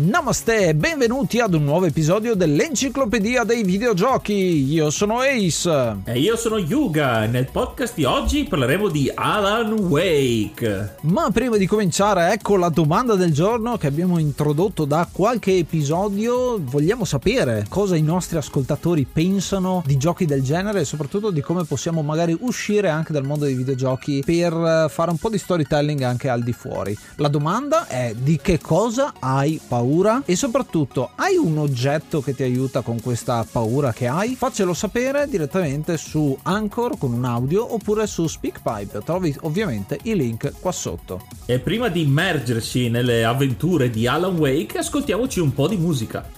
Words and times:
Namaste 0.00 0.68
e 0.68 0.74
benvenuti 0.76 1.40
ad 1.40 1.54
un 1.54 1.64
nuovo 1.64 1.86
episodio 1.86 2.36
dell'Enciclopedia 2.36 3.42
dei 3.42 3.64
Videogiochi. 3.64 4.72
Io 4.72 4.90
sono 4.90 5.18
Ace. 5.18 6.02
E 6.04 6.20
io 6.20 6.36
sono 6.36 6.56
Yuga. 6.56 7.26
Nel 7.26 7.48
podcast 7.50 7.96
di 7.96 8.04
oggi 8.04 8.44
parleremo 8.44 8.90
di 8.90 9.10
Alan 9.12 9.72
Wake. 9.72 10.98
Ma 11.00 11.30
prima 11.32 11.56
di 11.56 11.66
cominciare, 11.66 12.32
ecco 12.32 12.56
la 12.56 12.68
domanda 12.68 13.16
del 13.16 13.32
giorno 13.32 13.76
che 13.76 13.88
abbiamo 13.88 14.20
introdotto 14.20 14.84
da 14.84 15.08
qualche 15.10 15.56
episodio. 15.56 16.60
Vogliamo 16.60 17.04
sapere 17.04 17.66
cosa 17.68 17.96
i 17.96 18.02
nostri 18.02 18.36
ascoltatori 18.36 19.04
pensano 19.04 19.82
di 19.84 19.96
giochi 19.96 20.26
del 20.26 20.44
genere 20.44 20.82
e 20.82 20.84
soprattutto 20.84 21.32
di 21.32 21.40
come 21.40 21.64
possiamo 21.64 22.02
magari 22.02 22.36
uscire 22.38 22.88
anche 22.88 23.12
dal 23.12 23.24
mondo 23.24 23.46
dei 23.46 23.54
videogiochi 23.54 24.22
per 24.24 24.86
fare 24.90 25.10
un 25.10 25.16
po' 25.16 25.28
di 25.28 25.38
storytelling 25.38 26.02
anche 26.02 26.28
al 26.28 26.44
di 26.44 26.52
fuori. 26.52 26.96
La 27.16 27.26
domanda 27.26 27.88
è 27.88 28.14
di 28.16 28.38
che 28.40 28.60
cosa 28.60 29.14
hai 29.18 29.60
paura? 29.66 29.86
Paura 29.88 30.22
e 30.26 30.36
soprattutto 30.36 31.10
hai 31.14 31.36
un 31.36 31.56
oggetto 31.56 32.20
che 32.20 32.34
ti 32.34 32.42
aiuta 32.42 32.82
con 32.82 33.00
questa 33.00 33.46
paura 33.50 33.92
che 33.92 34.06
hai? 34.06 34.34
Faccelo 34.34 34.74
sapere 34.74 35.26
direttamente 35.28 35.96
su 35.96 36.36
Anchor 36.42 36.98
con 36.98 37.12
un 37.12 37.24
audio 37.24 37.72
oppure 37.72 38.06
su 38.06 38.26
SpeakPipe. 38.26 39.02
Trovi 39.02 39.34
ovviamente 39.42 39.98
i 40.02 40.14
link 40.14 40.52
qua 40.60 40.72
sotto. 40.72 41.26
E 41.46 41.58
prima 41.58 41.88
di 41.88 42.02
immergerci 42.02 42.90
nelle 42.90 43.24
avventure 43.24 43.88
di 43.88 44.06
Alan 44.06 44.36
Wake, 44.36 44.78
ascoltiamoci 44.78 45.40
un 45.40 45.54
po' 45.54 45.68
di 45.68 45.76
musica. 45.76 46.37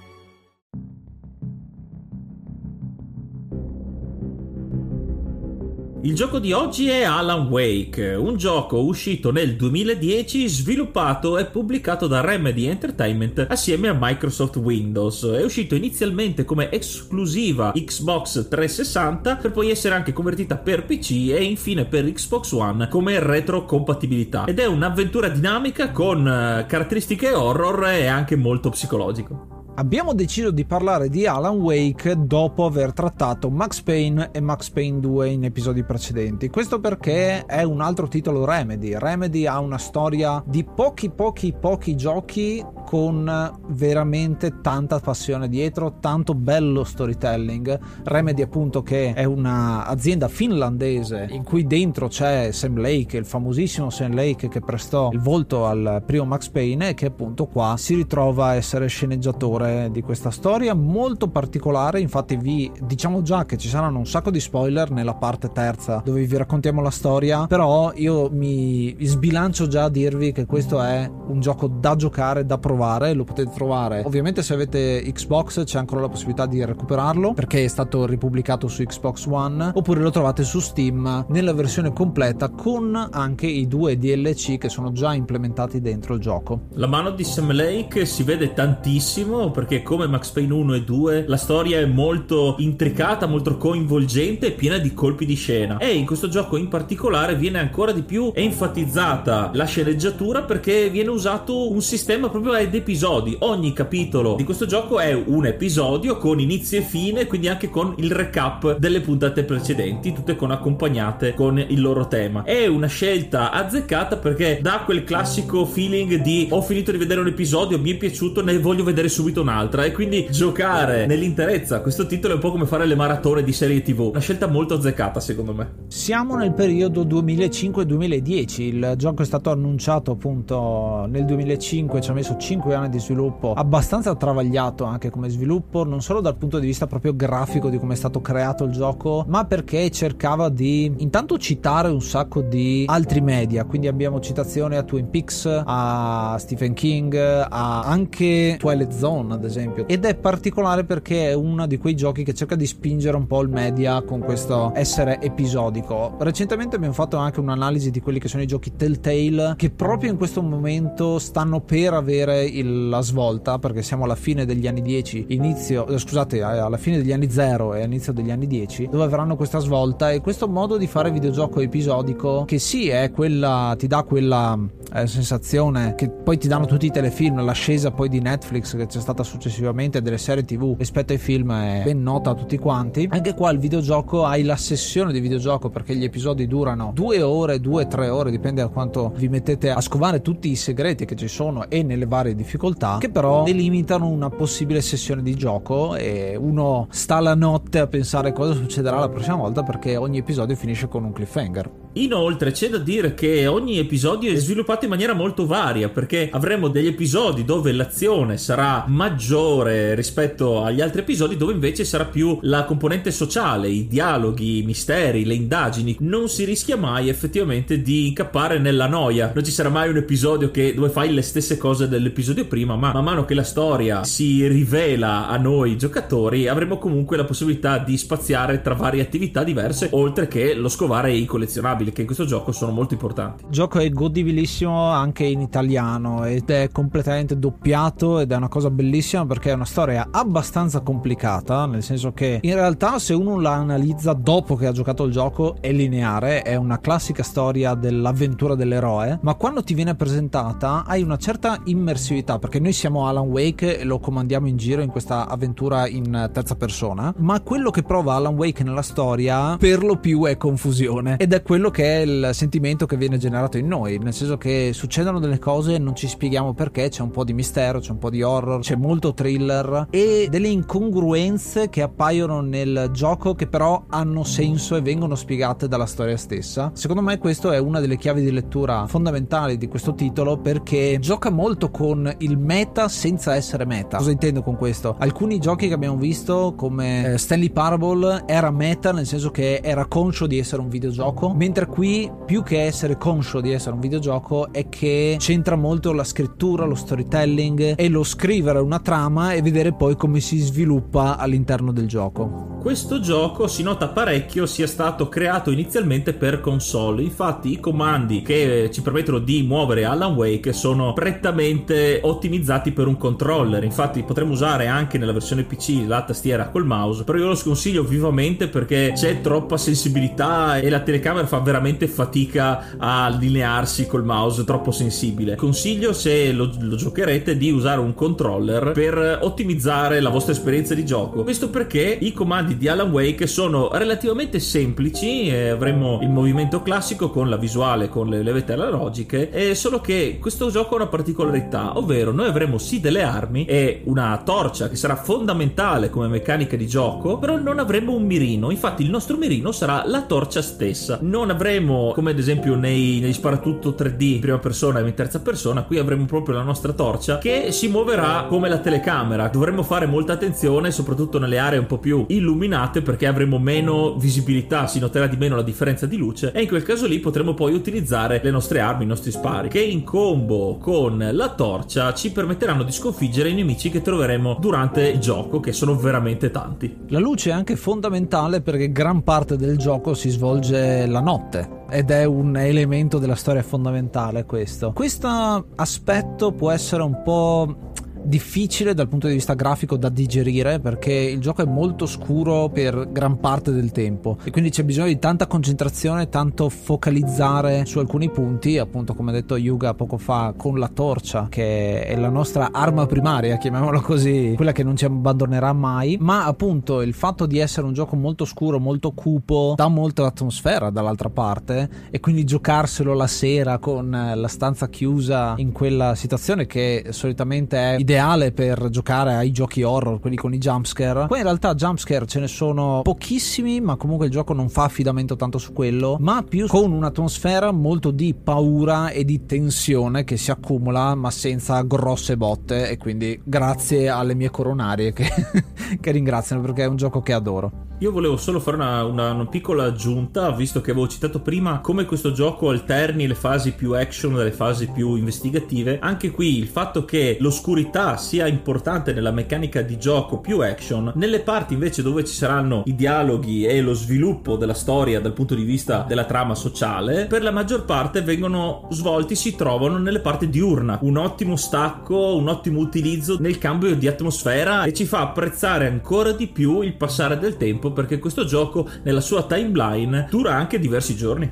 Il 6.03 6.15
gioco 6.15 6.39
di 6.39 6.51
oggi 6.51 6.87
è 6.87 7.03
Alan 7.03 7.45
Wake, 7.45 8.15
un 8.15 8.35
gioco 8.35 8.79
uscito 8.83 9.31
nel 9.31 9.55
2010, 9.55 10.47
sviluppato 10.47 11.37
e 11.37 11.45
pubblicato 11.45 12.07
da 12.07 12.21
Remedy 12.21 12.65
Entertainment 12.65 13.45
assieme 13.47 13.87
a 13.87 13.95
Microsoft 13.97 14.55
Windows. 14.55 15.23
È 15.23 15.43
uscito 15.43 15.75
inizialmente 15.75 16.43
come 16.43 16.71
esclusiva 16.71 17.71
Xbox 17.75 18.47
360 18.47 19.35
per 19.35 19.51
poi 19.51 19.69
essere 19.69 19.93
anche 19.93 20.11
convertita 20.11 20.57
per 20.57 20.85
PC 20.85 21.11
e 21.33 21.43
infine 21.43 21.85
per 21.85 22.11
Xbox 22.11 22.51
One 22.53 22.87
come 22.87 23.19
retrocompatibilità. 23.19 24.45
Ed 24.45 24.57
è 24.57 24.65
un'avventura 24.65 25.29
dinamica 25.29 25.91
con 25.91 26.27
eh, 26.27 26.65
caratteristiche 26.67 27.31
horror 27.31 27.89
e 27.89 28.07
anche 28.07 28.35
molto 28.35 28.71
psicologico. 28.71 29.60
Abbiamo 29.73 30.13
deciso 30.13 30.51
di 30.51 30.65
parlare 30.65 31.07
di 31.07 31.25
Alan 31.25 31.57
Wake 31.57 32.25
dopo 32.25 32.65
aver 32.65 32.91
trattato 32.91 33.49
Max 33.49 33.81
Payne 33.81 34.29
e 34.33 34.41
Max 34.41 34.69
Payne 34.69 34.99
2 34.99 35.29
in 35.29 35.45
episodi 35.45 35.81
precedenti. 35.83 36.49
Questo 36.49 36.81
perché 36.81 37.45
è 37.45 37.63
un 37.63 37.79
altro 37.79 38.09
titolo 38.09 38.43
Remedy. 38.43 38.97
Remedy 38.97 39.45
ha 39.45 39.59
una 39.59 39.77
storia 39.77 40.43
di 40.45 40.65
pochi 40.65 41.09
pochi 41.09 41.53
pochi 41.57 41.95
giochi 41.95 42.63
con 42.85 43.59
veramente 43.69 44.59
tanta 44.59 44.99
passione 44.99 45.47
dietro, 45.47 45.99
tanto 46.01 46.33
bello 46.35 46.83
storytelling. 46.83 47.79
Remedy 48.03 48.41
appunto 48.41 48.83
che 48.83 49.13
è 49.13 49.23
un'azienda 49.23 50.27
finlandese 50.27 51.27
in 51.29 51.43
cui 51.43 51.65
dentro 51.65 52.09
c'è 52.09 52.51
Sam 52.51 52.77
Lake, 52.77 53.15
il 53.15 53.25
famosissimo 53.25 53.89
Sam 53.89 54.13
Lake 54.13 54.49
che 54.49 54.59
prestò 54.59 55.11
il 55.13 55.21
volto 55.21 55.65
al 55.65 56.03
primo 56.05 56.25
Max 56.25 56.49
Payne 56.49 56.89
e 56.89 56.93
che 56.93 57.05
appunto 57.05 57.45
qua 57.45 57.75
si 57.77 57.95
ritrova 57.95 58.47
a 58.47 58.55
essere 58.55 58.87
sceneggiatore 58.87 59.60
di 59.91 60.01
questa 60.01 60.31
storia 60.31 60.73
molto 60.73 61.27
particolare. 61.27 61.99
Infatti, 61.99 62.35
vi 62.37 62.71
diciamo 62.81 63.21
già 63.21 63.45
che 63.45 63.57
ci 63.57 63.67
saranno 63.67 63.97
un 63.97 64.07
sacco 64.07 64.31
di 64.31 64.39
spoiler 64.39 64.91
nella 64.91 65.13
parte 65.13 65.51
terza 65.51 66.01
dove 66.03 66.23
vi 66.23 66.37
raccontiamo 66.37 66.81
la 66.81 66.89
storia. 66.89 67.47
Però 67.47 67.91
io 67.95 68.29
mi 68.31 68.95
sbilancio 68.99 69.67
già 69.67 69.83
a 69.85 69.89
dirvi 69.89 70.31
che 70.31 70.45
questo 70.45 70.81
è 70.81 71.09
un 71.27 71.39
gioco 71.39 71.67
da 71.67 71.95
giocare, 71.95 72.45
da 72.45 72.57
provare. 72.57 73.13
Lo 73.13 73.23
potete 73.23 73.51
trovare. 73.53 74.03
Ovviamente, 74.05 74.43
se 74.43 74.53
avete 74.53 75.01
Xbox, 75.11 75.63
c'è 75.63 75.77
ancora 75.77 76.01
la 76.01 76.09
possibilità 76.09 76.45
di 76.45 76.63
recuperarlo 76.63 77.33
perché 77.33 77.63
è 77.63 77.67
stato 77.67 78.05
ripubblicato 78.05 78.67
su 78.67 78.83
Xbox 78.83 79.25
One. 79.27 79.71
Oppure 79.73 80.01
lo 80.01 80.09
trovate 80.09 80.43
su 80.43 80.59
Steam 80.59 81.25
nella 81.29 81.53
versione 81.53 81.93
completa 81.93 82.49
con 82.49 83.09
anche 83.11 83.47
i 83.47 83.67
due 83.67 83.97
DLC 83.97 84.57
che 84.57 84.69
sono 84.69 84.91
già 84.91 85.13
implementati 85.13 85.81
dentro 85.81 86.15
il 86.15 86.19
gioco. 86.19 86.61
La 86.73 86.87
mano 86.87 87.11
di 87.11 87.23
Sam 87.23 87.51
Lake 87.53 88.05
si 88.05 88.23
vede 88.23 88.53
tantissimo 88.53 89.50
perché 89.51 89.83
come 89.83 90.07
Max 90.07 90.31
Payne 90.31 90.53
1 90.53 90.73
e 90.73 90.83
2 90.83 91.25
la 91.27 91.37
storia 91.37 91.79
è 91.79 91.85
molto 91.85 92.55
intricata, 92.59 93.25
molto 93.25 93.57
coinvolgente 93.57 94.47
e 94.47 94.51
piena 94.51 94.77
di 94.77 94.93
colpi 94.93 95.25
di 95.25 95.35
scena. 95.35 95.77
E 95.77 95.93
in 95.93 96.05
questo 96.05 96.27
gioco 96.29 96.57
in 96.57 96.67
particolare 96.67 97.35
viene 97.35 97.59
ancora 97.59 97.91
di 97.91 98.01
più 98.01 98.31
enfatizzata 98.33 99.51
la 99.53 99.65
sceneggiatura 99.65 100.43
perché 100.43 100.89
viene 100.89 101.09
usato 101.09 101.71
un 101.71 101.81
sistema 101.81 102.29
proprio 102.29 102.53
ad 102.53 102.73
episodi. 102.73 103.35
Ogni 103.39 103.73
capitolo 103.73 104.35
di 104.35 104.43
questo 104.43 104.65
gioco 104.65 104.99
è 104.99 105.13
un 105.13 105.45
episodio 105.45 106.17
con 106.17 106.39
inizio 106.39 106.79
e 106.79 106.81
fine, 106.81 107.27
quindi 107.27 107.47
anche 107.47 107.69
con 107.69 107.93
il 107.97 108.11
recap 108.11 108.77
delle 108.77 109.01
puntate 109.01 109.43
precedenti, 109.43 110.13
tutte 110.13 110.35
con 110.35 110.51
accompagnate 110.51 111.33
con 111.33 111.57
il 111.59 111.81
loro 111.81 112.07
tema. 112.07 112.43
È 112.43 112.67
una 112.67 112.87
scelta 112.87 113.51
azzeccata 113.51 114.17
perché 114.17 114.59
dà 114.61 114.81
quel 114.85 115.03
classico 115.03 115.65
feeling 115.65 116.15
di 116.21 116.47
ho 116.49 116.61
finito 116.61 116.91
di 116.91 116.97
vedere 116.97 117.21
un 117.21 117.27
episodio, 117.27 117.79
mi 117.79 117.91
è 117.91 117.97
piaciuto, 117.97 118.43
ne 118.43 118.57
voglio 118.59 118.83
vedere 118.83 119.09
subito 119.09 119.40
un'altra 119.41 119.83
e 119.83 119.91
quindi 119.91 120.27
giocare 120.29 121.05
nell'interezza 121.05 121.81
questo 121.81 122.05
titolo 122.05 122.33
è 122.33 122.35
un 122.35 122.41
po' 122.41 122.51
come 122.51 122.65
fare 122.65 122.85
le 122.85 122.95
maratone 122.95 123.43
di 123.43 123.51
serie 123.53 123.81
TV. 123.81 124.09
Una 124.11 124.19
scelta 124.19 124.47
molto 124.47 124.75
azzeccata 124.75 125.19
secondo 125.19 125.53
me. 125.53 125.73
Siamo 125.87 126.35
nel 126.35 126.53
periodo 126.53 127.03
2005-2010, 127.03 128.61
il 128.61 128.93
gioco 128.97 129.21
è 129.21 129.25
stato 129.25 129.51
annunciato 129.51 130.11
appunto 130.11 131.05
nel 131.09 131.25
2005, 131.25 132.01
ci 132.01 132.09
ha 132.09 132.13
messo 132.13 132.37
5 132.37 132.73
anni 132.75 132.89
di 132.89 132.99
sviluppo, 132.99 133.53
abbastanza 133.53 134.15
travagliato 134.15 134.83
anche 134.85 135.09
come 135.09 135.29
sviluppo, 135.29 135.83
non 135.83 136.01
solo 136.01 136.21
dal 136.21 136.35
punto 136.37 136.59
di 136.59 136.67
vista 136.67 136.87
proprio 136.87 137.15
grafico 137.15 137.69
di 137.69 137.77
come 137.77 137.93
è 137.93 137.97
stato 137.97 138.21
creato 138.21 138.63
il 138.63 138.71
gioco, 138.71 139.25
ma 139.27 139.45
perché 139.45 139.89
cercava 139.91 140.49
di 140.49 140.93
intanto 140.97 141.37
citare 141.37 141.89
un 141.89 142.01
sacco 142.01 142.41
di 142.41 142.85
altri 142.87 143.21
media, 143.21 143.65
quindi 143.65 143.87
abbiamo 143.87 144.19
citazioni 144.19 144.75
a 144.75 144.83
Twin 144.83 145.09
Peaks, 145.09 145.61
a 145.65 146.35
Stephen 146.39 146.73
King, 146.73 147.15
a 147.15 147.81
anche 147.81 148.57
Twilight 148.59 148.91
Zone 148.91 149.30
ad 149.33 149.43
esempio, 149.43 149.87
ed 149.87 150.05
è 150.05 150.15
particolare 150.15 150.83
perché 150.83 151.29
è 151.29 151.33
uno 151.33 151.67
di 151.67 151.77
quei 151.77 151.95
giochi 151.95 152.23
che 152.23 152.33
cerca 152.33 152.55
di 152.55 152.65
spingere 152.65 153.15
un 153.17 153.27
po' 153.27 153.41
il 153.41 153.49
media 153.49 154.01
con 154.01 154.19
questo 154.19 154.71
essere 154.75 155.19
episodico. 155.21 156.15
Recentemente 156.19 156.75
abbiamo 156.75 156.93
fatto 156.93 157.17
anche 157.17 157.39
un'analisi 157.39 157.91
di 157.91 157.99
quelli 158.01 158.19
che 158.19 158.27
sono 158.27 158.43
i 158.43 158.47
giochi 158.47 158.75
Telltale 158.75 159.53
che 159.55 159.69
proprio 159.69 160.11
in 160.11 160.17
questo 160.17 160.41
momento 160.41 161.19
stanno 161.19 161.61
per 161.61 161.93
avere 161.93 162.43
il, 162.43 162.89
la 162.89 163.01
svolta 163.01 163.59
perché 163.59 163.81
siamo 163.81 164.05
alla 164.05 164.15
fine 164.15 164.45
degli 164.45 164.67
anni 164.67 164.81
10, 164.81 165.25
inizio, 165.29 165.87
eh, 165.87 165.97
scusate, 165.97 166.37
eh, 166.37 166.41
alla 166.41 166.77
fine 166.77 166.97
degli 166.97 167.11
anni 167.11 167.29
0 167.29 167.73
e 167.73 167.83
all'inizio 167.83 168.13
degli 168.13 168.31
anni 168.31 168.47
10, 168.47 168.89
dove 168.89 169.03
avranno 169.03 169.35
questa 169.35 169.59
svolta 169.59 170.11
e 170.11 170.21
questo 170.21 170.47
modo 170.47 170.77
di 170.77 170.87
fare 170.87 171.11
videogioco 171.11 171.59
episodico 171.59 172.45
che 172.45 172.59
sì, 172.59 172.89
è 172.89 173.11
quella 173.11 173.75
ti 173.77 173.87
dà 173.87 174.03
quella 174.03 174.57
eh, 174.93 175.07
sensazione 175.07 175.95
che 175.95 176.09
poi 176.09 176.37
ti 176.37 176.47
danno 176.47 176.65
tutti 176.65 176.85
i 176.85 176.91
telefilm, 176.91 177.43
l'ascesa 177.43 177.91
poi 177.91 178.09
di 178.09 178.19
Netflix 178.19 178.75
che 178.75 178.87
c'è 178.87 178.99
stata 178.99 179.20
successivamente 179.23 180.01
delle 180.01 180.17
serie 180.17 180.43
TV 180.43 180.75
rispetto 180.77 181.13
ai 181.13 181.19
film 181.19 181.51
è 181.53 181.81
ben 181.83 182.01
nota 182.01 182.31
a 182.31 182.35
tutti 182.35 182.57
quanti. 182.57 183.07
Anche 183.09 183.33
qua 183.33 183.51
il 183.51 183.59
videogioco 183.59 184.25
hai 184.25 184.43
la 184.43 184.55
sessione 184.55 185.11
di 185.11 185.19
videogioco 185.19 185.69
perché 185.69 185.95
gli 185.95 186.03
episodi 186.03 186.47
durano 186.47 186.91
due 186.93 187.21
ore, 187.21 187.59
due, 187.59 187.87
tre 187.87 188.09
ore, 188.09 188.31
dipende 188.31 188.61
da 188.61 188.67
quanto 188.67 189.11
vi 189.15 189.27
mettete 189.27 189.71
a 189.71 189.81
scovare 189.81 190.21
tutti 190.21 190.49
i 190.49 190.55
segreti 190.55 191.05
che 191.05 191.15
ci 191.15 191.27
sono 191.27 191.69
e 191.69 191.83
nelle 191.83 192.05
varie 192.05 192.35
difficoltà, 192.35 192.97
che 192.99 193.09
però 193.09 193.43
delimitano 193.43 194.07
una 194.07 194.29
possibile 194.29 194.81
sessione 194.81 195.21
di 195.21 195.35
gioco 195.35 195.95
e 195.95 196.35
uno 196.35 196.87
sta 196.89 197.19
la 197.19 197.35
notte 197.35 197.79
a 197.79 197.87
pensare 197.87 198.33
cosa 198.33 198.53
succederà 198.53 198.99
la 198.99 199.09
prossima 199.09 199.35
volta 199.35 199.63
perché 199.63 199.97
ogni 199.97 200.19
episodio 200.19 200.55
finisce 200.55 200.87
con 200.87 201.03
un 201.03 201.11
cliffhanger. 201.11 201.80
Inoltre 201.93 202.51
c'è 202.51 202.69
da 202.69 202.77
dire 202.77 203.13
che 203.13 203.47
ogni 203.47 203.77
episodio 203.77 204.31
è 204.31 204.35
sviluppato 204.37 204.85
in 204.85 204.91
maniera 204.91 205.13
molto 205.13 205.45
varia 205.45 205.89
perché 205.89 206.29
avremo 206.31 206.69
degli 206.69 206.87
episodi 206.87 207.43
dove 207.43 207.73
l'azione 207.73 208.37
sarà 208.37 208.85
maggiore 208.87 209.93
rispetto 209.93 210.63
agli 210.63 210.79
altri 210.79 211.01
episodi 211.01 211.35
dove 211.35 211.51
invece 211.51 211.83
sarà 211.83 212.05
più 212.05 212.39
la 212.43 212.63
componente 212.63 213.11
sociale, 213.11 213.67
i 213.67 213.87
dialoghi, 213.87 214.59
i 214.59 214.63
misteri, 214.63 215.25
le 215.25 215.33
indagini. 215.33 215.97
Non 215.99 216.29
si 216.29 216.45
rischia 216.45 216.77
mai 216.77 217.09
effettivamente 217.09 217.81
di 217.81 218.07
incappare 218.07 218.57
nella 218.57 218.87
noia. 218.87 219.31
Non 219.33 219.43
ci 219.43 219.51
sarà 219.51 219.67
mai 219.67 219.89
un 219.89 219.97
episodio 219.97 220.49
che, 220.49 220.73
dove 220.73 220.87
fai 220.89 221.13
le 221.13 221.21
stesse 221.21 221.57
cose 221.57 221.89
dell'episodio 221.89 222.45
prima, 222.45 222.77
ma 222.77 222.93
man 222.93 223.03
mano 223.03 223.25
che 223.25 223.33
la 223.33 223.43
storia 223.43 224.05
si 224.05 224.47
rivela 224.47 225.27
a 225.27 225.35
noi 225.35 225.77
giocatori 225.77 226.47
avremo 226.47 226.77
comunque 226.77 227.17
la 227.17 227.25
possibilità 227.25 227.79
di 227.79 227.97
spaziare 227.97 228.61
tra 228.61 228.75
varie 228.75 229.01
attività 229.01 229.43
diverse 229.43 229.89
oltre 229.91 230.27
che 230.27 230.53
lo 230.53 230.69
scovare 230.69 231.11
i 231.11 231.25
collezionabili 231.25 231.80
variabili 231.81 231.91
che 231.91 232.01
in 232.01 232.05
questo 232.05 232.25
gioco 232.25 232.51
sono 232.51 232.71
molto 232.71 232.93
importanti. 232.93 233.43
Il 233.45 233.51
gioco 233.51 233.79
è 233.79 233.89
godibilissimo 233.89 234.89
anche 234.89 235.25
in 235.25 235.41
italiano 235.41 236.25
ed 236.25 236.49
è 236.49 236.69
completamente 236.71 237.37
doppiato 237.37 238.19
ed 238.19 238.31
è 238.31 238.35
una 238.35 238.47
cosa 238.47 238.69
bellissima 238.69 239.25
perché 239.25 239.51
è 239.51 239.53
una 239.53 239.65
storia 239.65 240.07
abbastanza 240.11 240.81
complicata, 240.81 241.65
nel 241.65 241.83
senso 241.83 242.13
che 242.13 242.39
in 242.41 242.53
realtà 242.53 242.99
se 242.99 243.13
uno 243.13 243.39
la 243.39 243.53
analizza 243.53 244.13
dopo 244.13 244.55
che 244.55 244.67
ha 244.67 244.71
giocato 244.71 245.03
il 245.03 245.11
gioco 245.11 245.57
è 245.59 245.71
lineare, 245.71 246.43
è 246.43 246.55
una 246.55 246.79
classica 246.79 247.23
storia 247.23 247.73
dell'avventura 247.73 248.55
dell'eroe, 248.55 249.19
ma 249.21 249.35
quando 249.35 249.63
ti 249.63 249.73
viene 249.73 249.95
presentata 249.95 250.83
hai 250.85 251.01
una 251.01 251.17
certa 251.17 251.59
immersività 251.65 252.39
perché 252.39 252.59
noi 252.59 252.73
siamo 252.73 253.07
Alan 253.07 253.27
Wake 253.27 253.79
e 253.79 253.83
lo 253.83 253.99
comandiamo 253.99 254.47
in 254.47 254.57
giro 254.57 254.81
in 254.81 254.89
questa 254.89 255.27
avventura 255.27 255.87
in 255.87 256.29
terza 256.31 256.55
persona, 256.55 257.13
ma 257.17 257.41
quello 257.41 257.71
che 257.71 257.83
prova 257.83 258.15
Alan 258.15 258.35
Wake 258.35 258.63
nella 258.63 258.81
storia 258.81 259.57
per 259.57 259.83
lo 259.83 259.97
più 259.97 260.25
è 260.25 260.37
confusione 260.37 261.17
ed 261.17 261.33
è 261.33 261.41
quello 261.41 261.70
che 261.71 261.97
è 261.97 262.01
il 262.01 262.29
sentimento 262.33 262.85
che 262.85 262.97
viene 262.97 263.17
generato 263.17 263.57
in 263.57 263.67
noi, 263.67 263.97
nel 263.97 264.13
senso 264.13 264.37
che 264.37 264.71
succedono 264.73 265.19
delle 265.19 265.39
cose 265.39 265.75
e 265.75 265.79
non 265.79 265.95
ci 265.95 266.07
spieghiamo 266.07 266.53
perché, 266.53 266.89
c'è 266.89 267.01
un 267.01 267.09
po' 267.09 267.23
di 267.23 267.33
mistero, 267.33 267.79
c'è 267.79 267.91
un 267.91 267.97
po' 267.97 268.09
di 268.09 268.21
horror, 268.21 268.61
c'è 268.61 268.75
molto 268.75 269.13
thriller 269.13 269.87
e 269.89 270.27
delle 270.29 270.49
incongruenze 270.49 271.69
che 271.69 271.81
appaiono 271.81 272.41
nel 272.41 272.89
gioco 272.91 273.33
che 273.33 273.47
però 273.47 273.83
hanno 273.87 274.23
senso 274.23 274.75
e 274.75 274.81
vengono 274.81 275.15
spiegate 275.15 275.67
dalla 275.67 275.85
storia 275.85 276.17
stessa. 276.17 276.71
Secondo 276.73 277.01
me 277.01 277.17
questo 277.17 277.51
è 277.51 277.57
una 277.57 277.79
delle 277.79 277.97
chiavi 277.97 278.21
di 278.21 278.31
lettura 278.31 278.85
fondamentali 278.87 279.57
di 279.57 279.67
questo 279.67 279.93
titolo 279.93 280.37
perché 280.37 280.97
gioca 280.99 281.29
molto 281.29 281.71
con 281.71 282.13
il 282.19 282.37
meta 282.37 282.87
senza 282.87 283.35
essere 283.35 283.65
meta. 283.65 283.97
Cosa 283.97 284.11
intendo 284.11 284.41
con 284.43 284.57
questo? 284.57 284.95
Alcuni 284.99 285.39
giochi 285.39 285.67
che 285.67 285.73
abbiamo 285.73 285.97
visto 285.97 286.53
come 286.55 287.13
eh, 287.13 287.17
Stanley 287.17 287.49
Parable 287.49 288.23
era 288.25 288.51
meta 288.51 288.91
nel 288.91 289.05
senso 289.05 289.31
che 289.31 289.61
era 289.63 289.85
conscio 289.85 290.27
di 290.27 290.37
essere 290.37 290.61
un 290.61 290.69
videogioco, 290.69 291.33
mentre 291.33 291.60
Mentre 291.61 291.77
qui, 291.77 292.11
più 292.25 292.41
che 292.41 292.63
essere 292.63 292.97
conscio 292.97 293.39
di 293.39 293.51
essere 293.51 293.75
un 293.75 293.81
videogioco, 293.81 294.51
è 294.51 294.67
che 294.67 295.17
c'entra 295.19 295.55
molto 295.55 295.91
la 295.91 296.03
scrittura, 296.03 296.65
lo 296.65 296.73
storytelling 296.73 297.75
e 297.77 297.87
lo 297.87 298.03
scrivere 298.03 298.57
una 298.57 298.79
trama 298.79 299.33
e 299.33 299.43
vedere 299.43 299.71
poi 299.71 299.95
come 299.95 300.21
si 300.21 300.39
sviluppa 300.39 301.17
all'interno 301.17 301.71
del 301.71 301.87
gioco. 301.87 302.57
Questo 302.61 302.99
gioco 302.99 303.47
si 303.47 303.61
nota 303.63 303.89
parecchio 303.89 304.45
sia 304.45 304.67
stato 304.67 305.09
creato 305.09 305.51
inizialmente 305.51 306.13
per 306.13 306.41
console, 306.41 307.03
infatti 307.03 307.51
i 307.51 307.59
comandi 307.59 308.21
che 308.21 308.69
ci 308.71 308.81
permettono 308.81 309.17
di 309.17 309.41
muovere 309.43 309.85
Alan 309.85 310.13
Wake 310.13 310.53
sono 310.53 310.93
prettamente 310.93 311.99
ottimizzati 312.03 312.71
per 312.71 312.87
un 312.87 312.97
controller, 312.97 313.63
infatti 313.63 314.03
potremmo 314.03 314.33
usare 314.33 314.67
anche 314.67 314.99
nella 314.99 315.11
versione 315.11 315.43
PC 315.43 315.83
la 315.87 316.03
tastiera 316.03 316.49
col 316.49 316.65
mouse, 316.65 317.03
però 317.03 317.17
io 317.17 317.27
lo 317.27 317.35
sconsiglio 317.35 317.83
vivamente 317.83 318.47
perché 318.47 318.93
c'è 318.95 319.21
troppa 319.21 319.57
sensibilità 319.57 320.59
e 320.59 320.69
la 320.69 320.81
telecamera 320.81 321.25
fa 321.25 321.37
veramente 321.37 321.49
fatica 321.87 322.75
a 322.77 323.05
allinearsi 323.05 323.87
col 323.87 324.03
mouse 324.03 324.43
troppo 324.43 324.71
sensibile. 324.71 325.35
Consiglio 325.35 325.93
se 325.93 326.31
lo, 326.31 326.51
lo 326.59 326.75
giocherete 326.75 327.37
di 327.37 327.51
usare 327.51 327.79
un 327.79 327.93
controller 327.93 328.71
per 328.71 329.19
ottimizzare 329.21 329.99
la 329.99 330.09
vostra 330.09 330.33
esperienza 330.33 330.73
di 330.73 330.85
gioco. 330.85 331.23
Questo 331.23 331.49
perché 331.49 331.97
i 331.99 332.13
comandi 332.13 332.57
di 332.57 332.67
Alan 332.67 332.91
Wake 332.91 333.27
sono 333.27 333.69
relativamente 333.71 334.39
semplici, 334.39 335.27
eh, 335.27 335.49
avremo 335.49 335.99
il 336.01 336.09
movimento 336.09 336.61
classico 336.61 337.09
con 337.09 337.29
la 337.29 337.37
visuale, 337.37 337.89
con 337.89 338.09
le 338.09 338.23
levette 338.23 338.53
analogiche, 338.53 339.29
è 339.29 339.53
solo 339.53 339.81
che 339.81 340.17
questo 340.19 340.49
gioco 340.49 340.73
ha 340.73 340.77
una 340.77 340.87
particolarità, 340.87 341.77
ovvero 341.77 342.11
noi 342.11 342.27
avremo 342.27 342.57
sì 342.57 342.79
delle 342.79 343.03
armi 343.03 343.45
e 343.45 343.81
una 343.85 344.21
torcia 344.23 344.69
che 344.69 344.75
sarà 344.75 344.95
fondamentale 344.95 345.89
come 345.89 346.07
meccanica 346.07 346.55
di 346.55 346.67
gioco, 346.67 347.17
però 347.17 347.37
non 347.37 347.59
avremo 347.59 347.93
un 347.93 348.03
mirino, 348.03 348.51
infatti 348.51 348.83
il 348.83 348.89
nostro 348.89 349.17
mirino 349.17 349.51
sarà 349.51 349.83
la 349.85 350.01
torcia 350.01 350.41
stessa. 350.41 350.99
Non 351.01 351.29
avremo, 351.29 351.40
come 351.41 352.11
ad 352.11 352.19
esempio 352.19 352.53
nei, 352.55 352.99
negli 352.99 353.13
sparatutto 353.13 353.75
3D 353.75 354.01
in 354.03 354.19
prima 354.19 354.37
persona 354.37 354.79
e 354.79 354.87
in 354.87 354.93
terza 354.93 355.21
persona, 355.21 355.63
qui 355.63 355.79
avremo 355.79 356.05
proprio 356.05 356.35
la 356.35 356.43
nostra 356.43 356.71
torcia 356.71 357.17
che 357.17 357.51
si 357.51 357.67
muoverà 357.67 358.27
come 358.29 358.47
la 358.47 358.59
telecamera. 358.59 359.27
Dovremmo 359.27 359.63
fare 359.63 359.87
molta 359.87 360.13
attenzione, 360.13 360.69
soprattutto 360.69 361.17
nelle 361.17 361.39
aree 361.39 361.57
un 361.57 361.65
po' 361.65 361.79
più 361.79 362.05
illuminate, 362.09 362.83
perché 362.83 363.07
avremo 363.07 363.39
meno 363.39 363.95
visibilità, 363.95 364.67
si 364.67 364.77
noterà 364.77 365.07
di 365.07 365.17
meno 365.17 365.35
la 365.35 365.41
differenza 365.41 365.87
di 365.87 365.97
luce 365.97 366.31
e 366.31 366.43
in 366.43 366.47
quel 366.47 366.61
caso 366.61 366.85
lì 366.85 366.99
potremo 366.99 367.33
poi 367.33 367.55
utilizzare 367.55 368.21
le 368.23 368.29
nostre 368.29 368.59
armi, 368.59 368.83
i 368.83 368.87
nostri 368.87 369.09
spari, 369.09 369.49
che 369.49 369.61
in 369.61 369.83
combo 369.83 370.57
con 370.59 371.09
la 371.11 371.29
torcia 371.29 371.91
ci 371.95 372.11
permetteranno 372.11 372.61
di 372.61 372.71
sconfiggere 372.71 373.29
i 373.29 373.33
nemici 373.33 373.71
che 373.71 373.81
troveremo 373.81 374.37
durante 374.39 374.89
il 374.89 374.99
gioco, 374.99 375.39
che 375.39 375.53
sono 375.53 375.75
veramente 375.75 376.29
tanti. 376.29 376.81
La 376.89 376.99
luce 376.99 377.31
è 377.31 377.33
anche 377.33 377.55
fondamentale 377.55 378.41
perché 378.41 378.71
gran 378.71 379.01
parte 379.01 379.37
del 379.37 379.57
gioco 379.57 379.95
si 379.95 380.11
svolge 380.11 380.85
la 380.85 380.99
notte 380.99 381.20
notte 381.21 381.59
ed 381.69 381.91
è 381.91 382.03
un 382.03 382.35
elemento 382.35 382.97
della 382.97 383.15
storia 383.15 383.43
fondamentale 383.43 384.25
questo. 384.25 384.73
Questo 384.73 385.47
aspetto 385.55 386.31
può 386.33 386.51
essere 386.51 386.83
un 386.83 387.01
po' 387.03 387.55
difficile 388.03 388.73
dal 388.73 388.87
punto 388.87 389.07
di 389.07 389.13
vista 389.13 389.33
grafico 389.33 389.77
da 389.77 389.89
digerire 389.89 390.59
perché 390.59 390.91
il 390.91 391.19
gioco 391.19 391.41
è 391.41 391.45
molto 391.45 391.85
scuro 391.85 392.49
per 392.49 392.91
gran 392.91 393.19
parte 393.19 393.51
del 393.51 393.71
tempo. 393.71 394.17
E 394.23 394.31
quindi 394.31 394.49
c'è 394.49 394.63
bisogno 394.63 394.87
di 394.87 394.99
tanta 394.99 395.27
concentrazione, 395.27 396.09
tanto 396.09 396.49
focalizzare 396.49 397.65
su 397.65 397.79
alcuni 397.79 398.09
punti, 398.09 398.57
appunto 398.57 398.93
come 398.93 399.11
ha 399.11 399.13
detto 399.13 399.37
Yuga 399.37 399.73
poco 399.73 399.97
fa 399.97 400.33
con 400.35 400.57
la 400.57 400.67
torcia 400.67 401.27
che 401.29 401.83
è 401.83 401.95
la 401.95 402.09
nostra 402.09 402.49
arma 402.51 402.85
primaria, 402.85 403.37
chiamiamola 403.37 403.79
così, 403.81 404.33
quella 404.35 404.51
che 404.51 404.63
non 404.63 404.75
ci 404.75 404.85
abbandonerà 404.85 405.53
mai, 405.53 405.97
ma 405.99 406.25
appunto 406.25 406.81
il 406.81 406.93
fatto 406.93 407.25
di 407.25 407.39
essere 407.39 407.65
un 407.65 407.73
gioco 407.73 407.95
molto 407.95 408.25
scuro, 408.25 408.59
molto 408.59 408.91
cupo, 408.91 409.53
dà 409.55 409.67
molta 409.67 410.05
atmosfera 410.05 410.69
dall'altra 410.69 411.09
parte 411.09 411.69
e 411.89 411.99
quindi 411.99 412.23
giocarselo 412.23 412.93
la 412.93 413.07
sera 413.07 413.59
con 413.59 413.89
la 414.15 414.27
stanza 414.27 414.69
chiusa 414.69 415.35
in 415.37 415.51
quella 415.51 415.95
situazione 415.95 416.45
che 416.45 416.87
solitamente 416.89 417.57
è 417.57 417.75
ideale 417.77 417.90
per 418.33 418.69
giocare 418.69 419.15
ai 419.15 419.31
giochi 419.31 419.63
horror, 419.63 419.99
quelli 419.99 420.15
con 420.15 420.33
i 420.33 420.37
jumpscare. 420.37 421.07
Poi 421.07 421.17
in 421.17 421.23
realtà 421.23 421.55
jumpscare 421.55 422.05
ce 422.05 422.19
ne 422.19 422.27
sono 422.27 422.81
pochissimi, 422.83 423.59
ma 423.59 423.75
comunque 423.75 424.05
il 424.05 424.11
gioco 424.11 424.33
non 424.33 424.49
fa 424.49 424.63
affidamento 424.63 425.15
tanto 425.15 425.37
su 425.37 425.53
quello, 425.53 425.97
ma 425.99 426.23
più 426.27 426.47
con 426.47 426.71
un'atmosfera 426.71 427.51
molto 427.51 427.91
di 427.91 428.13
paura 428.13 428.89
e 428.89 429.03
di 429.03 429.25
tensione 429.25 430.03
che 430.03 430.17
si 430.17 430.31
accumula, 430.31 430.95
ma 430.95 431.11
senza 431.11 431.61
grosse 431.61 432.17
botte. 432.17 432.69
E 432.69 432.77
quindi 432.77 433.19
grazie 433.23 433.89
alle 433.89 434.15
mie 434.15 434.29
coronarie 434.29 434.93
che, 434.93 435.09
che 435.79 435.91
ringraziano 435.91 436.41
perché 436.41 436.63
è 436.63 436.67
un 436.67 436.75
gioco 436.77 437.01
che 437.01 437.13
adoro. 437.13 437.70
Io 437.81 437.91
volevo 437.91 438.15
solo 438.15 438.39
fare 438.39 438.57
una, 438.57 438.83
una, 438.83 439.11
una, 439.11 439.25
piccola 439.25 439.63
aggiunta, 439.63 440.29
visto 440.29 440.61
che 440.61 440.69
avevo 440.69 440.87
citato 440.87 441.19
prima 441.19 441.61
come 441.61 441.85
questo 441.85 442.11
gioco 442.11 442.49
alterni 442.49 443.07
le 443.07 443.15
fasi 443.15 443.53
più 443.53 443.71
action 443.71 444.13
dalle 444.13 444.31
fasi 444.31 444.67
più 444.67 444.93
investigative. 444.93 445.79
Anche 445.81 446.11
qui 446.11 446.37
il 446.37 446.45
fatto 446.45 446.85
che 446.85 447.17
l'oscurità 447.19 447.97
sia 447.97 448.27
importante 448.27 448.93
nella 448.93 449.09
meccanica 449.09 449.63
di 449.63 449.79
gioco 449.79 450.19
più 450.19 450.41
action, 450.41 450.91
nelle 450.93 451.21
parti 451.21 451.53
invece 451.53 451.81
dove 451.81 452.05
ci 452.05 452.13
saranno 452.13 452.61
i 452.67 452.75
dialoghi 452.75 453.47
e 453.47 453.61
lo 453.61 453.73
sviluppo 453.73 454.35
della 454.35 454.53
storia 454.53 455.01
dal 455.01 455.13
punto 455.13 455.33
di 455.33 455.43
vista 455.43 455.83
della 455.87 456.05
trama 456.05 456.35
sociale, 456.35 457.07
per 457.07 457.23
la 457.23 457.31
maggior 457.31 457.65
parte 457.65 458.03
vengono 458.03 458.67
svolti, 458.69 459.15
si 459.15 459.35
trovano 459.35 459.79
nelle 459.79 460.01
parti 460.01 460.29
diurna. 460.29 460.77
Un 460.83 460.97
ottimo 460.97 461.35
stacco, 461.35 462.15
un 462.15 462.27
ottimo 462.27 462.59
utilizzo 462.59 463.17
nel 463.19 463.39
cambio 463.39 463.75
di 463.75 463.87
atmosfera 463.87 464.65
e 464.65 464.73
ci 464.73 464.85
fa 464.85 464.99
apprezzare 464.99 465.65
ancora 465.65 466.11
di 466.11 466.27
più 466.27 466.61
il 466.61 466.75
passare 466.75 467.17
del 467.17 467.37
tempo 467.37 467.69
perché 467.71 467.99
questo 467.99 468.25
gioco 468.25 468.67
nella 468.83 469.01
sua 469.01 469.25
timeline 469.25 470.07
dura 470.09 470.33
anche 470.35 470.59
diversi 470.59 470.95
giorni. 470.95 471.31